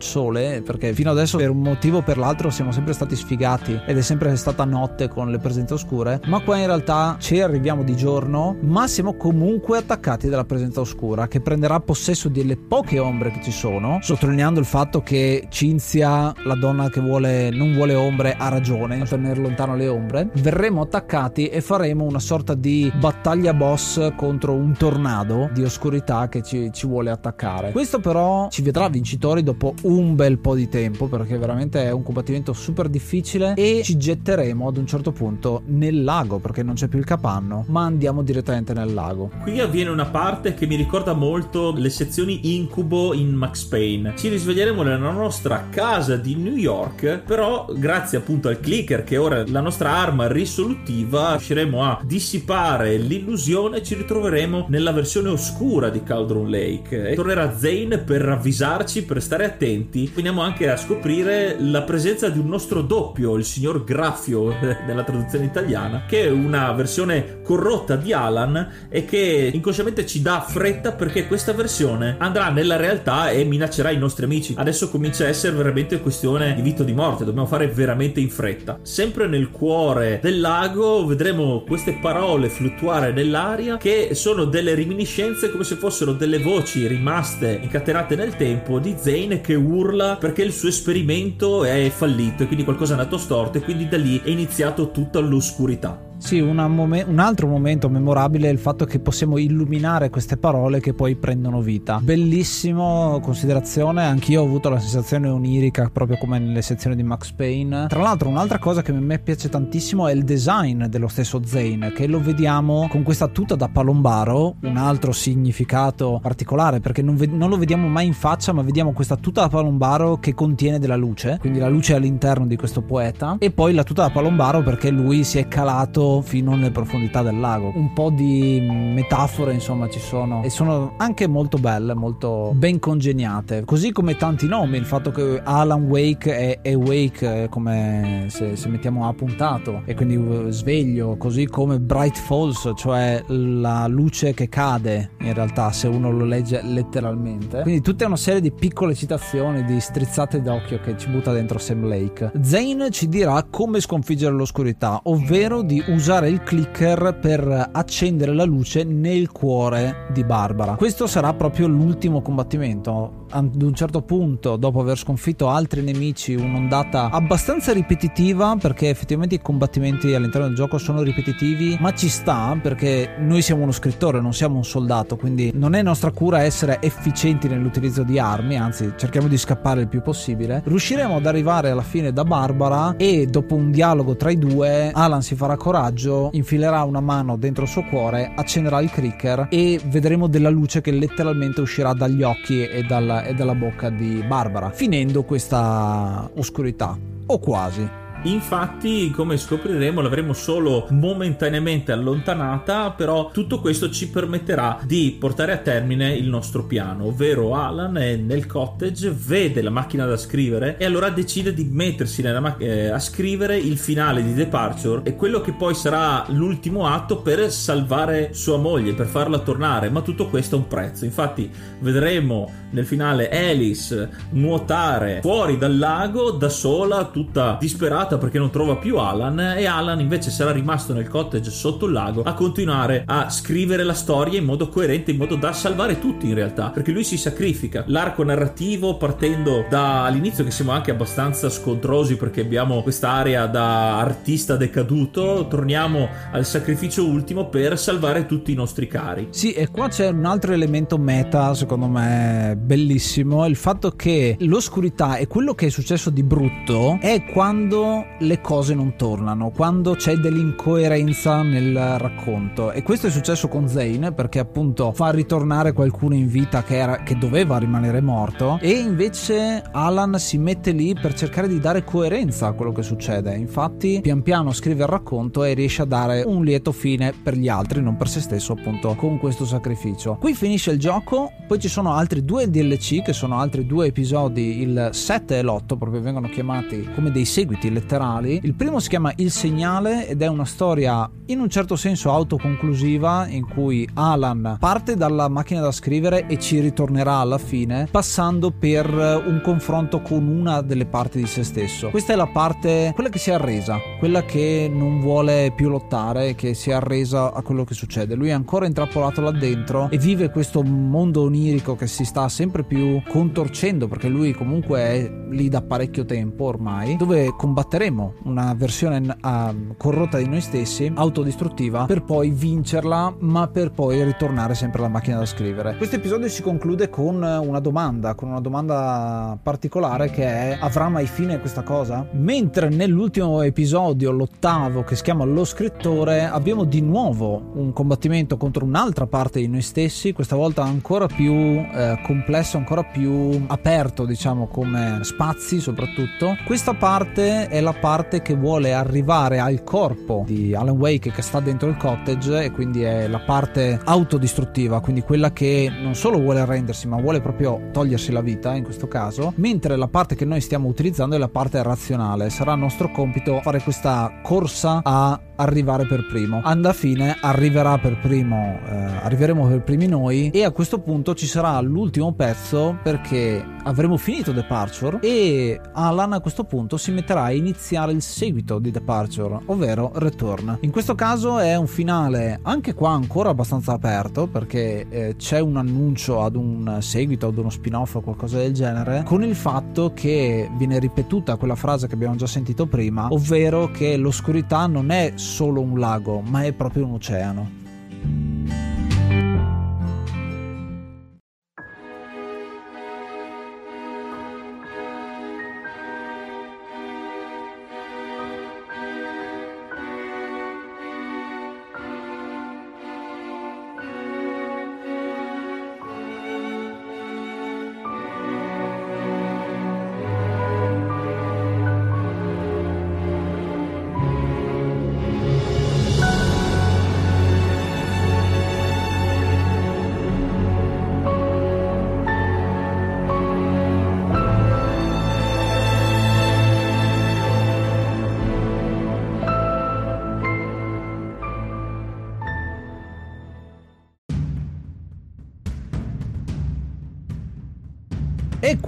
sole 0.00 0.62
perché 0.64 0.94
fino 0.94 1.10
adesso 1.10 1.36
per 1.36 1.50
un 1.50 1.60
motivo 1.60 1.98
o 1.98 2.02
per 2.02 2.16
l'altro 2.16 2.50
siamo 2.50 2.70
sempre 2.72 2.92
stati 2.92 3.16
sfigati 3.16 3.80
ed 3.84 3.98
è 3.98 4.02
sempre 4.02 4.34
stata 4.36 4.64
notte 4.64 5.08
con 5.08 5.30
le 5.30 5.38
presenze 5.38 5.74
oscure 5.74 6.20
ma 6.26 6.40
qua 6.40 6.58
in 6.58 6.66
realtà 6.66 7.16
ci 7.18 7.40
arriviamo 7.40 7.82
di 7.82 7.96
giorno 7.96 8.56
ma 8.60 8.86
siamo 8.86 9.14
comunque 9.16 9.78
attaccati 9.78 10.28
dalla 10.28 10.44
presenza 10.44 10.80
oscura 10.80 11.26
che 11.26 11.40
prenderà 11.40 11.80
possesso 11.80 12.28
delle 12.28 12.56
poche 12.56 12.98
ombre 12.98 13.32
che 13.32 13.42
ci 13.42 13.52
sono 13.52 13.98
sottolineando 14.00 14.60
il 14.60 14.66
fatto 14.66 15.02
che 15.02 15.46
Cinzia 15.48 16.32
la 16.44 16.54
donna 16.54 16.88
che 16.88 17.00
vuole, 17.00 17.50
non 17.50 17.72
vuole 17.72 17.94
ombre 17.94 18.34
ha 18.38 18.48
ragione 18.48 18.99
a 19.04 19.06
tenere 19.06 19.40
lontano 19.40 19.76
le 19.76 19.88
ombre 19.88 20.28
verremo 20.34 20.82
attaccati 20.82 21.46
e 21.46 21.60
faremo 21.60 22.04
una 22.04 22.18
sorta 22.18 22.54
di 22.54 22.90
battaglia 22.98 23.54
boss 23.54 24.14
contro 24.16 24.52
un 24.52 24.76
tornado 24.76 25.50
di 25.52 25.62
oscurità 25.62 26.28
che 26.28 26.42
ci, 26.42 26.70
ci 26.72 26.86
vuole 26.86 27.10
attaccare. 27.10 27.72
Questo 27.72 28.00
però 28.00 28.48
ci 28.50 28.62
vedrà 28.62 28.88
vincitori 28.88 29.42
dopo 29.42 29.74
un 29.82 30.14
bel 30.14 30.38
po' 30.38 30.54
di 30.54 30.68
tempo 30.68 31.06
perché 31.06 31.38
veramente 31.38 31.84
è 31.84 31.90
un 31.90 32.02
combattimento 32.02 32.52
super 32.52 32.88
difficile 32.88 33.54
e 33.54 33.82
ci 33.84 33.96
getteremo 33.96 34.66
ad 34.66 34.76
un 34.76 34.86
certo 34.86 35.12
punto 35.12 35.62
nel 35.66 36.02
lago 36.02 36.38
perché 36.38 36.62
non 36.62 36.74
c'è 36.74 36.88
più 36.88 36.98
il 36.98 37.04
capanno 37.04 37.64
ma 37.68 37.84
andiamo 37.84 38.22
direttamente 38.22 38.72
nel 38.72 38.92
lago. 38.92 39.30
Qui 39.42 39.60
avviene 39.60 39.90
una 39.90 40.06
parte 40.06 40.54
che 40.54 40.66
mi 40.66 40.76
ricorda 40.76 41.12
molto 41.12 41.72
le 41.76 41.90
sezioni 41.90 42.56
incubo 42.56 43.14
in 43.14 43.30
Max 43.30 43.64
Payne. 43.64 44.14
Ci 44.16 44.28
risveglieremo 44.28 44.82
nella 44.82 45.10
nostra 45.10 45.66
casa 45.70 46.16
di 46.16 46.34
New 46.34 46.56
York 46.56 47.22
però 47.24 47.66
grazie 47.72 48.18
appunto 48.18 48.48
al 48.48 48.60
clicker 48.60 48.89
Maker, 48.90 49.04
che 49.04 49.16
ora 49.16 49.40
è 49.40 49.46
la 49.46 49.60
nostra 49.60 49.92
arma 49.92 50.26
risolutiva, 50.26 51.30
riusciremo 51.30 51.84
a 51.84 52.00
dissipare 52.02 52.96
l'illusione 52.96 53.78
e 53.78 53.82
ci 53.82 53.94
ritroveremo 53.94 54.66
nella 54.68 54.90
versione 54.90 55.28
oscura 55.28 55.90
di 55.90 56.02
Cauldron 56.02 56.50
Lake. 56.50 57.10
E 57.10 57.14
tornerà 57.14 57.56
Zane 57.56 57.98
per 57.98 58.28
avvisarci, 58.28 59.04
per 59.04 59.22
stare 59.22 59.44
attenti. 59.44 60.10
Veniamo 60.12 60.42
anche 60.42 60.68
a 60.68 60.76
scoprire 60.76 61.56
la 61.60 61.82
presenza 61.82 62.28
di 62.28 62.38
un 62.38 62.48
nostro 62.48 62.82
doppio, 62.82 63.36
il 63.36 63.44
signor 63.44 63.84
Graffio 63.84 64.54
nella 64.86 65.04
traduzione 65.04 65.44
italiana, 65.44 66.04
che 66.06 66.24
è 66.24 66.30
una 66.30 66.72
versione 66.72 67.40
corrotta 67.42 67.94
di 67.96 68.12
Alan 68.12 68.88
e 68.88 69.04
che 69.04 69.50
inconsciamente 69.52 70.04
ci 70.06 70.20
dà 70.20 70.40
fretta 70.40 70.92
perché 70.92 71.26
questa 71.26 71.52
versione 71.52 72.16
andrà 72.18 72.48
nella 72.50 72.76
realtà 72.76 73.30
e 73.30 73.44
minaccerà 73.44 73.90
i 73.90 73.98
nostri 73.98 74.24
amici. 74.24 74.54
Adesso 74.56 74.90
comincia 74.90 75.24
a 75.24 75.28
essere 75.28 75.56
veramente 75.56 76.00
questione 76.00 76.54
di 76.54 76.62
vita 76.62 76.82
o 76.82 76.84
di 76.84 76.92
morte, 76.92 77.24
dobbiamo 77.24 77.46
fare 77.46 77.68
veramente 77.68 78.20
in 78.20 78.30
fretta. 78.30 78.69
Sempre 78.82 79.26
nel 79.26 79.50
cuore 79.50 80.20
del 80.22 80.40
lago 80.40 81.04
vedremo 81.06 81.62
queste 81.66 81.98
parole 82.00 82.48
fluttuare 82.48 83.12
nell'aria 83.12 83.76
che 83.76 84.14
sono 84.14 84.44
delle 84.44 84.74
reminiscenze 84.74 85.50
come 85.50 85.64
se 85.64 85.76
fossero 85.76 86.12
delle 86.12 86.38
voci 86.38 86.86
rimaste 86.86 87.58
incatenate 87.62 88.16
nel 88.16 88.36
tempo 88.36 88.78
di 88.78 88.94
Zane 88.98 89.40
che 89.40 89.54
urla 89.54 90.16
perché 90.16 90.42
il 90.42 90.52
suo 90.52 90.68
esperimento 90.68 91.64
è 91.64 91.90
fallito 91.90 92.42
e 92.42 92.46
quindi 92.46 92.64
qualcosa 92.64 92.94
è 92.94 92.98
andato 92.98 93.18
storto 93.18 93.58
e 93.58 93.62
quindi 93.62 93.88
da 93.88 93.96
lì 93.96 94.20
è 94.22 94.30
iniziato 94.30 94.90
tutta 94.90 95.18
l'oscurità. 95.20 96.09
Sì, 96.20 96.40
mom- 96.42 97.04
un 97.08 97.18
altro 97.18 97.48
momento 97.48 97.88
memorabile 97.88 98.48
è 98.48 98.52
il 98.52 98.58
fatto 98.58 98.84
che 98.84 99.00
possiamo 99.00 99.38
illuminare 99.38 100.10
queste 100.10 100.36
parole 100.36 100.78
che 100.78 100.92
poi 100.92 101.16
prendono 101.16 101.62
vita. 101.62 101.98
Bellissimo 102.00 103.18
considerazione, 103.20 104.04
anch'io 104.04 104.42
ho 104.42 104.44
avuto 104.44 104.68
la 104.68 104.78
sensazione 104.78 105.28
onirica 105.28 105.88
proprio 105.90 106.18
come 106.18 106.38
nelle 106.38 106.62
sezioni 106.62 106.94
di 106.94 107.02
Max 107.02 107.32
Payne. 107.32 107.86
Tra 107.88 108.02
l'altro 108.02 108.28
un'altra 108.28 108.58
cosa 108.58 108.82
che 108.82 108.92
a 108.92 108.94
me 108.94 109.18
piace 109.18 109.48
tantissimo 109.48 110.06
è 110.08 110.12
il 110.12 110.22
design 110.22 110.84
dello 110.84 111.08
stesso 111.08 111.40
Zane, 111.42 111.90
che 111.92 112.06
lo 112.06 112.20
vediamo 112.20 112.86
con 112.88 113.02
questa 113.02 113.26
tuta 113.28 113.56
da 113.56 113.68
palombaro, 113.68 114.56
un 114.62 114.76
altro 114.76 115.12
significato 115.12 116.20
particolare 116.22 116.80
perché 116.80 117.00
non, 117.00 117.16
ve- 117.16 117.28
non 117.28 117.48
lo 117.48 117.56
vediamo 117.56 117.88
mai 117.88 118.06
in 118.06 118.14
faccia, 118.14 118.52
ma 118.52 118.62
vediamo 118.62 118.92
questa 118.92 119.16
tuta 119.16 119.40
da 119.40 119.48
palombaro 119.48 120.18
che 120.18 120.34
contiene 120.34 120.78
della 120.78 120.96
luce, 120.96 121.38
quindi 121.40 121.58
la 121.58 121.68
luce 121.68 121.94
all'interno 121.94 122.46
di 122.46 122.56
questo 122.56 122.82
poeta, 122.82 123.36
e 123.38 123.50
poi 123.50 123.72
la 123.72 123.84
tuta 123.84 124.02
da 124.02 124.10
palombaro 124.10 124.62
perché 124.62 124.90
lui 124.90 125.24
si 125.24 125.38
è 125.38 125.48
calato 125.48 126.09
fino 126.20 126.54
nelle 126.56 126.70
profondità 126.72 127.22
del 127.22 127.38
lago. 127.38 127.72
Un 127.74 127.92
po' 127.92 128.10
di 128.10 128.60
metafore, 128.60 129.52
insomma, 129.52 129.88
ci 129.88 130.00
sono 130.00 130.42
e 130.42 130.50
sono 130.50 130.94
anche 130.96 131.28
molto 131.28 131.58
belle, 131.58 131.94
molto 131.94 132.52
ben 132.54 132.78
congeniate. 132.78 133.64
Così 133.64 133.92
come 133.92 134.16
tanti 134.16 134.46
nomi, 134.48 134.76
il 134.76 134.84
fatto 134.84 135.10
che 135.10 135.40
Alan 135.42 135.84
Wake 135.84 136.36
è, 136.36 136.60
è 136.60 136.74
Wake 136.74 137.48
come 137.48 138.26
se, 138.28 138.56
se, 138.56 138.68
mettiamo 138.68 139.06
a 139.06 139.12
puntato 139.12 139.82
e 139.84 139.94
quindi 139.94 140.16
uh, 140.16 140.50
sveglio, 140.50 141.16
così 141.16 141.46
come 141.46 141.78
Bright 141.78 142.18
Falls, 142.18 142.72
cioè 142.76 143.22
la 143.28 143.86
luce 143.86 144.34
che 144.34 144.48
cade 144.48 145.12
in 145.20 145.32
realtà 145.34 145.70
se 145.72 145.86
uno 145.86 146.10
lo 146.10 146.24
legge 146.24 146.60
letteralmente. 146.62 147.62
Quindi 147.62 147.80
tutta 147.80 148.06
una 148.06 148.16
serie 148.16 148.40
di 148.40 148.52
piccole 148.52 148.94
citazioni, 148.94 149.64
di 149.64 149.78
strizzate 149.80 150.42
d'occhio 150.42 150.80
che 150.80 150.96
ci 150.98 151.08
butta 151.08 151.32
dentro 151.32 151.58
Sam 151.58 151.86
Lake. 151.86 152.32
Zane 152.42 152.90
ci 152.90 153.08
dirà 153.08 153.46
come 153.48 153.80
sconfiggere 153.80 154.34
l'oscurità, 154.34 155.00
ovvero 155.04 155.62
di 155.62 155.82
usare 155.86 155.99
usare 156.00 156.30
il 156.30 156.42
clicker 156.42 157.18
per 157.20 157.68
accendere 157.72 158.32
la 158.32 158.44
luce 158.44 158.84
nel 158.84 159.30
cuore 159.30 160.06
di 160.14 160.24
Barbara. 160.24 160.76
Questo 160.76 161.06
sarà 161.06 161.34
proprio 161.34 161.66
l'ultimo 161.66 162.22
combattimento 162.22 163.19
ad 163.30 163.62
un 163.62 163.74
certo 163.74 164.02
punto, 164.02 164.56
dopo 164.56 164.80
aver 164.80 164.98
sconfitto 164.98 165.48
altri 165.48 165.82
nemici, 165.82 166.34
un'ondata 166.34 167.10
abbastanza 167.10 167.72
ripetitiva, 167.72 168.56
perché 168.60 168.88
effettivamente 168.88 169.36
i 169.36 169.40
combattimenti 169.40 170.14
all'interno 170.14 170.46
del 170.48 170.56
gioco 170.56 170.78
sono 170.78 171.02
ripetitivi, 171.02 171.76
ma 171.80 171.92
ci 171.92 172.08
sta 172.08 172.58
perché 172.60 173.14
noi 173.18 173.42
siamo 173.42 173.62
uno 173.62 173.72
scrittore, 173.72 174.20
non 174.20 174.32
siamo 174.32 174.56
un 174.56 174.64
soldato, 174.64 175.16
quindi 175.16 175.52
non 175.54 175.74
è 175.74 175.82
nostra 175.82 176.10
cura 176.10 176.42
essere 176.42 176.80
efficienti 176.80 177.48
nell'utilizzo 177.48 178.02
di 178.02 178.18
armi, 178.18 178.56
anzi 178.56 178.92
cerchiamo 178.96 179.28
di 179.28 179.38
scappare 179.38 179.82
il 179.82 179.88
più 179.88 180.02
possibile. 180.02 180.62
Riusciremo 180.64 181.16
ad 181.16 181.26
arrivare 181.26 181.70
alla 181.70 181.82
fine 181.82 182.12
da 182.12 182.24
Barbara 182.24 182.94
e 182.96 183.26
dopo 183.26 183.54
un 183.54 183.70
dialogo 183.70 184.16
tra 184.16 184.30
i 184.30 184.38
due, 184.38 184.90
Alan 184.92 185.22
si 185.22 185.34
farà 185.34 185.56
coraggio, 185.56 186.30
infilerà 186.32 186.82
una 186.82 187.00
mano 187.00 187.36
dentro 187.36 187.64
il 187.64 187.68
suo 187.70 187.84
cuore, 187.84 188.32
accenderà 188.34 188.80
il 188.80 188.90
cricker 188.90 189.46
e 189.50 189.80
vedremo 189.86 190.26
della 190.26 190.50
luce 190.50 190.80
che 190.80 190.90
letteralmente 190.90 191.60
uscirà 191.60 191.92
dagli 191.92 192.22
occhi 192.22 192.66
e 192.66 192.82
dalla 192.82 193.19
e 193.24 193.34
dalla 193.34 193.54
bocca 193.54 193.90
di 193.90 194.24
Barbara, 194.26 194.70
finendo 194.70 195.22
questa 195.22 196.30
oscurità, 196.34 196.96
o 197.26 197.38
quasi. 197.38 197.99
Infatti, 198.24 199.10
come 199.10 199.38
scopriremo, 199.38 200.02
l'avremo 200.02 200.34
solo 200.34 200.86
momentaneamente 200.90 201.90
allontanata, 201.90 202.90
però 202.90 203.30
tutto 203.30 203.60
questo 203.60 203.88
ci 203.88 204.10
permetterà 204.10 204.78
di 204.84 205.16
portare 205.18 205.52
a 205.52 205.56
termine 205.56 206.14
il 206.14 206.28
nostro 206.28 206.64
piano, 206.64 207.06
ovvero 207.06 207.54
Alan 207.54 207.96
è 207.96 208.16
nel 208.16 208.44
cottage, 208.44 209.10
vede 209.10 209.62
la 209.62 209.70
macchina 209.70 210.04
da 210.04 210.18
scrivere 210.18 210.76
e 210.76 210.84
allora 210.84 211.08
decide 211.08 211.54
di 211.54 211.64
mettersi 211.64 212.20
ma- 212.20 212.58
eh, 212.58 212.88
a 212.88 212.98
scrivere 212.98 213.56
il 213.56 213.78
finale 213.78 214.22
di 214.22 214.34
Departure 214.34 215.00
e 215.04 215.16
quello 215.16 215.40
che 215.40 215.52
poi 215.52 215.74
sarà 215.74 216.26
l'ultimo 216.28 216.86
atto 216.86 217.22
per 217.22 217.50
salvare 217.50 218.34
sua 218.34 218.58
moglie, 218.58 218.92
per 218.92 219.06
farla 219.06 219.38
tornare, 219.38 219.88
ma 219.88 220.02
tutto 220.02 220.28
questo 220.28 220.56
ha 220.56 220.58
un 220.58 220.66
prezzo. 220.66 221.06
Infatti, 221.06 221.50
vedremo 221.78 222.52
nel 222.72 222.84
finale 222.84 223.30
Alice 223.30 224.08
nuotare 224.30 225.20
fuori 225.22 225.56
dal 225.56 225.78
lago 225.78 226.32
da 226.32 226.50
sola, 226.50 227.06
tutta 227.06 227.56
disperata 227.58 228.09
preoccupata 228.10 228.18
perché 228.18 228.38
non 228.38 228.50
trova 228.50 228.76
più 228.76 228.98
Alan 228.98 229.38
e 229.38 229.66
Alan 229.66 230.00
invece 230.00 230.30
sarà 230.30 230.50
rimasto 230.50 230.92
nel 230.92 231.08
cottage 231.08 231.50
sotto 231.50 231.86
il 231.86 231.92
lago 231.92 232.22
a 232.22 232.34
continuare 232.34 233.04
a 233.06 233.30
scrivere 233.30 233.84
la 233.84 233.94
storia 233.94 234.38
in 234.38 234.44
modo 234.44 234.68
coerente, 234.68 235.10
in 235.12 235.18
modo 235.18 235.36
da 235.36 235.52
salvare 235.52 235.98
tutti 235.98 236.26
in 236.26 236.34
realtà, 236.34 236.70
perché 236.70 236.92
lui 236.92 237.04
si 237.04 237.16
sacrifica. 237.16 237.84
L'arco 237.86 238.24
narrativo 238.24 238.96
partendo 238.96 239.66
dall'inizio 239.68 240.44
che 240.44 240.50
siamo 240.50 240.72
anche 240.72 240.90
abbastanza 240.90 241.48
scontrosi 241.50 242.16
perché 242.16 242.40
abbiamo 242.40 242.82
quest'area 242.82 243.46
da 243.46 243.98
artista 243.98 244.56
decaduto, 244.56 245.46
torniamo 245.48 246.08
al 246.32 246.44
sacrificio 246.44 247.06
ultimo 247.06 247.46
per 247.46 247.78
salvare 247.78 248.26
tutti 248.26 248.52
i 248.52 248.54
nostri 248.54 248.86
cari. 248.86 249.28
Sì, 249.30 249.52
e 249.52 249.68
qua 249.68 249.88
c'è 249.88 250.08
un 250.08 250.24
altro 250.24 250.52
elemento 250.52 250.98
meta, 250.98 251.54
secondo 251.54 251.86
me 251.86 252.56
bellissimo, 252.58 253.46
il 253.46 253.56
fatto 253.56 253.90
che 253.90 254.36
l'oscurità 254.40 255.16
e 255.16 255.26
quello 255.26 255.54
che 255.54 255.66
è 255.66 255.70
successo 255.70 256.10
di 256.10 256.22
brutto 256.22 256.98
è 257.00 257.24
quando 257.32 257.99
le 258.18 258.40
cose 258.40 258.74
non 258.74 258.96
tornano, 258.96 259.50
quando 259.50 259.94
c'è 259.94 260.16
dell'incoerenza 260.16 261.42
nel 261.42 261.98
racconto. 261.98 262.72
E 262.72 262.82
questo 262.82 263.06
è 263.08 263.10
successo 263.10 263.48
con 263.48 263.68
Zane 263.68 264.12
perché 264.12 264.38
appunto 264.38 264.92
fa 264.92 265.10
ritornare 265.10 265.72
qualcuno 265.72 266.14
in 266.14 266.28
vita 266.28 266.62
che, 266.62 266.76
era, 266.76 267.02
che 267.02 267.18
doveva 267.18 267.58
rimanere 267.58 268.00
morto 268.00 268.58
e 268.60 268.70
invece 268.70 269.62
Alan 269.70 270.18
si 270.18 270.38
mette 270.38 270.72
lì 270.72 270.94
per 270.94 271.14
cercare 271.14 271.48
di 271.48 271.60
dare 271.60 271.84
coerenza 271.84 272.46
a 272.46 272.52
quello 272.52 272.72
che 272.72 272.82
succede. 272.82 273.34
Infatti 273.34 274.00
pian 274.02 274.22
piano 274.22 274.52
scrive 274.52 274.82
il 274.82 274.88
racconto 274.88 275.44
e 275.44 275.54
riesce 275.54 275.82
a 275.82 275.86
dare 275.86 276.22
un 276.22 276.42
lieto 276.42 276.72
fine 276.72 277.12
per 277.12 277.36
gli 277.36 277.48
altri, 277.48 277.82
non 277.82 277.96
per 277.96 278.08
se 278.08 278.20
stesso 278.20 278.52
appunto 278.52 278.94
con 278.94 279.18
questo 279.18 279.44
sacrificio. 279.44 280.16
Qui 280.18 280.34
finisce 280.34 280.70
il 280.70 280.78
gioco, 280.78 281.30
poi 281.46 281.58
ci 281.58 281.68
sono 281.68 281.92
altri 281.92 282.24
due 282.24 282.48
DLC 282.48 283.02
che 283.02 283.12
sono 283.12 283.38
altri 283.38 283.66
due 283.66 283.86
episodi, 283.86 284.60
il 284.62 284.88
7 284.92 285.38
e 285.38 285.42
l'8 285.42 285.78
proprio 285.78 286.00
vengono 286.00 286.28
chiamati 286.28 286.88
come 286.94 287.10
dei 287.10 287.24
seguiti 287.24 287.70
letterali 287.70 287.89
letterali. 287.90 288.40
Il 288.44 288.54
primo 288.54 288.78
si 288.78 288.88
chiama 288.88 289.12
Il 289.16 289.30
segnale 289.30 290.06
ed 290.06 290.22
è 290.22 290.28
una 290.28 290.44
storia 290.44 291.10
in 291.26 291.40
un 291.40 291.48
certo 291.48 291.76
senso 291.76 292.10
autoconclusiva 292.10 293.26
in 293.28 293.46
cui 293.46 293.88
Alan 293.94 294.56
parte 294.58 294.96
dalla 294.96 295.28
macchina 295.28 295.60
da 295.60 295.70
scrivere 295.70 296.26
e 296.26 296.38
ci 296.38 296.60
ritornerà 296.60 297.16
alla 297.16 297.38
fine 297.38 297.88
passando 297.90 298.50
per 298.50 298.88
un 298.88 299.40
confronto 299.42 300.02
con 300.02 300.26
una 300.26 300.60
delle 300.60 300.86
parti 300.86 301.18
di 301.18 301.26
se 301.26 301.42
stesso. 301.42 301.90
Questa 301.90 302.12
è 302.12 302.16
la 302.16 302.26
parte, 302.26 302.92
quella 302.94 303.08
che 303.08 303.18
si 303.18 303.30
è 303.30 303.34
arresa, 303.34 303.78
quella 303.98 304.24
che 304.24 304.70
non 304.72 305.00
vuole 305.00 305.52
più 305.54 305.68
lottare, 305.68 306.34
che 306.34 306.54
si 306.54 306.70
è 306.70 306.74
arresa 306.74 307.32
a 307.32 307.42
quello 307.42 307.64
che 307.64 307.74
succede. 307.74 308.14
Lui 308.14 308.28
è 308.28 308.32
ancora 308.32 308.66
intrappolato 308.66 309.20
là 309.20 309.30
dentro 309.30 309.88
e 309.90 309.98
vive 309.98 310.30
questo 310.30 310.62
mondo 310.62 311.22
onirico 311.22 311.76
che 311.76 311.86
si 311.86 312.04
sta 312.04 312.28
sempre 312.28 312.64
più 312.64 313.02
contorcendo 313.08 313.88
perché 313.88 314.08
lui 314.08 314.32
comunque 314.32 314.80
è 314.80 315.12
lì 315.30 315.48
da 315.48 315.62
parecchio 315.62 316.04
tempo 316.04 316.44
ormai, 316.44 316.96
dove 316.96 317.34
combatterà 317.36 317.79
diventeremo 317.80 318.14
una 318.24 318.52
versione 318.54 319.16
uh, 319.22 319.74
corrotta 319.78 320.18
di 320.18 320.28
noi 320.28 320.42
stessi, 320.42 320.92
autodistruttiva, 320.94 321.86
per 321.86 322.02
poi 322.02 322.30
vincerla, 322.30 323.14
ma 323.20 323.48
per 323.48 323.70
poi 323.70 324.04
ritornare 324.04 324.54
sempre 324.54 324.80
alla 324.80 324.90
macchina 324.90 325.18
da 325.18 325.24
scrivere. 325.24 325.76
Questo 325.76 325.96
episodio 325.96 326.28
si 326.28 326.42
conclude 326.42 326.90
con 326.90 327.22
una 327.22 327.60
domanda, 327.60 328.14
con 328.14 328.28
una 328.28 328.40
domanda 328.40 329.38
particolare 329.42 330.10
che 330.10 330.24
è 330.24 330.58
avrà 330.60 330.88
mai 330.88 331.06
fine 331.06 331.40
questa 331.40 331.62
cosa? 331.62 332.06
Mentre 332.12 332.68
nell'ultimo 332.68 333.40
episodio, 333.40 334.10
l'ottavo, 334.10 334.84
che 334.84 334.94
si 334.94 335.02
chiama 335.02 335.24
Lo 335.24 335.44
scrittore, 335.44 336.26
abbiamo 336.26 336.64
di 336.64 336.82
nuovo 336.82 337.50
un 337.54 337.72
combattimento 337.72 338.36
contro 338.36 338.64
un'altra 338.64 339.06
parte 339.06 339.40
di 339.40 339.48
noi 339.48 339.62
stessi, 339.62 340.12
questa 340.12 340.36
volta 340.36 340.62
ancora 340.62 341.06
più 341.06 341.32
eh, 341.32 341.98
complesso, 342.04 342.58
ancora 342.58 342.82
più 342.82 343.42
aperto, 343.46 344.04
diciamo, 344.04 344.48
come 344.48 344.98
spazi 345.02 345.60
soprattutto. 345.60 346.36
Questa 346.44 346.74
parte 346.74 347.48
è 347.48 347.60
la 347.60 347.69
quella 347.70 347.72
parte 347.78 348.22
che 348.22 348.34
vuole 348.34 348.72
arrivare 348.72 349.38
al 349.38 349.62
corpo 349.62 350.24
di 350.26 350.54
Alan 350.54 350.76
Wake 350.76 351.12
che 351.12 351.22
sta 351.22 351.40
dentro 351.40 351.68
il 351.68 351.76
cottage 351.76 352.44
e 352.44 352.50
quindi 352.50 352.82
è 352.82 353.06
la 353.06 353.20
parte 353.20 353.78
autodistruttiva, 353.84 354.80
quindi 354.80 355.02
quella 355.02 355.32
che 355.32 355.70
non 355.70 355.94
solo 355.94 356.18
vuole 356.18 356.40
arrendersi 356.40 356.88
ma 356.88 357.00
vuole 357.00 357.20
proprio 357.20 357.68
togliersi 357.72 358.10
la 358.10 358.20
vita 358.20 358.54
in 358.54 358.64
questo 358.64 358.88
caso, 358.88 359.32
mentre 359.36 359.76
la 359.76 359.88
parte 359.88 360.16
che 360.16 360.24
noi 360.24 360.40
stiamo 360.40 360.68
utilizzando 360.68 361.14
è 361.14 361.18
la 361.18 361.28
parte 361.28 361.62
razionale. 361.62 362.30
Sarà 362.30 362.54
nostro 362.54 362.90
compito 362.90 363.40
fare 363.40 363.60
questa 363.60 364.20
corsa 364.22 364.80
a 364.82 365.20
arrivare 365.40 365.86
per 365.86 366.06
primo. 366.06 366.40
Alla 366.44 366.72
fine 366.72 367.16
arriverà 367.20 367.78
per 367.78 367.98
primo, 367.98 368.58
eh, 368.66 368.74
arriveremo 368.74 369.46
per 369.46 369.62
primi 369.62 369.86
noi 369.86 370.30
e 370.30 370.44
a 370.44 370.50
questo 370.50 370.80
punto 370.80 371.14
ci 371.14 371.26
sarà 371.26 371.58
l'ultimo 371.60 372.12
pezzo 372.12 372.78
perché 372.82 373.44
avremo 373.64 373.96
finito 373.96 374.32
Departure 374.32 374.98
e 375.00 375.60
Alan 375.72 376.12
a 376.12 376.20
questo 376.20 376.44
punto 376.44 376.76
si 376.76 376.92
metterà 376.92 377.24
a 377.24 377.32
iniziare 377.32 377.92
il 377.92 378.02
seguito 378.02 378.58
di 378.58 378.70
Departure, 378.70 379.40
ovvero 379.46 379.92
Return. 379.94 380.58
In 380.60 380.70
questo 380.70 380.94
caso 380.94 381.38
è 381.38 381.56
un 381.56 381.66
finale 381.66 382.40
anche 382.42 382.74
qua 382.74 382.90
ancora 382.90 383.30
abbastanza 383.30 383.72
aperto 383.72 384.26
perché 384.26 384.86
eh, 384.88 385.14
c'è 385.16 385.40
un 385.40 385.56
annuncio 385.56 386.22
ad 386.22 386.36
un 386.36 386.78
seguito, 386.80 387.28
ad 387.28 387.38
uno 387.38 387.50
spin-off 387.50 387.96
o 387.96 388.00
qualcosa 388.00 388.38
del 388.38 388.52
genere, 388.52 389.02
con 389.04 389.22
il 389.22 389.34
fatto 389.34 389.92
che 389.94 390.50
viene 390.56 390.78
ripetuta 390.78 391.36
quella 391.36 391.54
frase 391.54 391.86
che 391.86 391.94
abbiamo 391.94 392.16
già 392.16 392.26
sentito 392.26 392.66
prima, 392.66 393.08
ovvero 393.10 393.70
che 393.70 393.96
l'oscurità 393.96 394.66
non 394.66 394.90
è 394.90 395.12
solo 395.14 395.29
un 395.60 395.78
lago, 395.78 396.20
ma 396.20 396.44
è 396.44 396.52
proprio 396.52 396.86
un 396.86 396.94
oceano. 396.94 397.50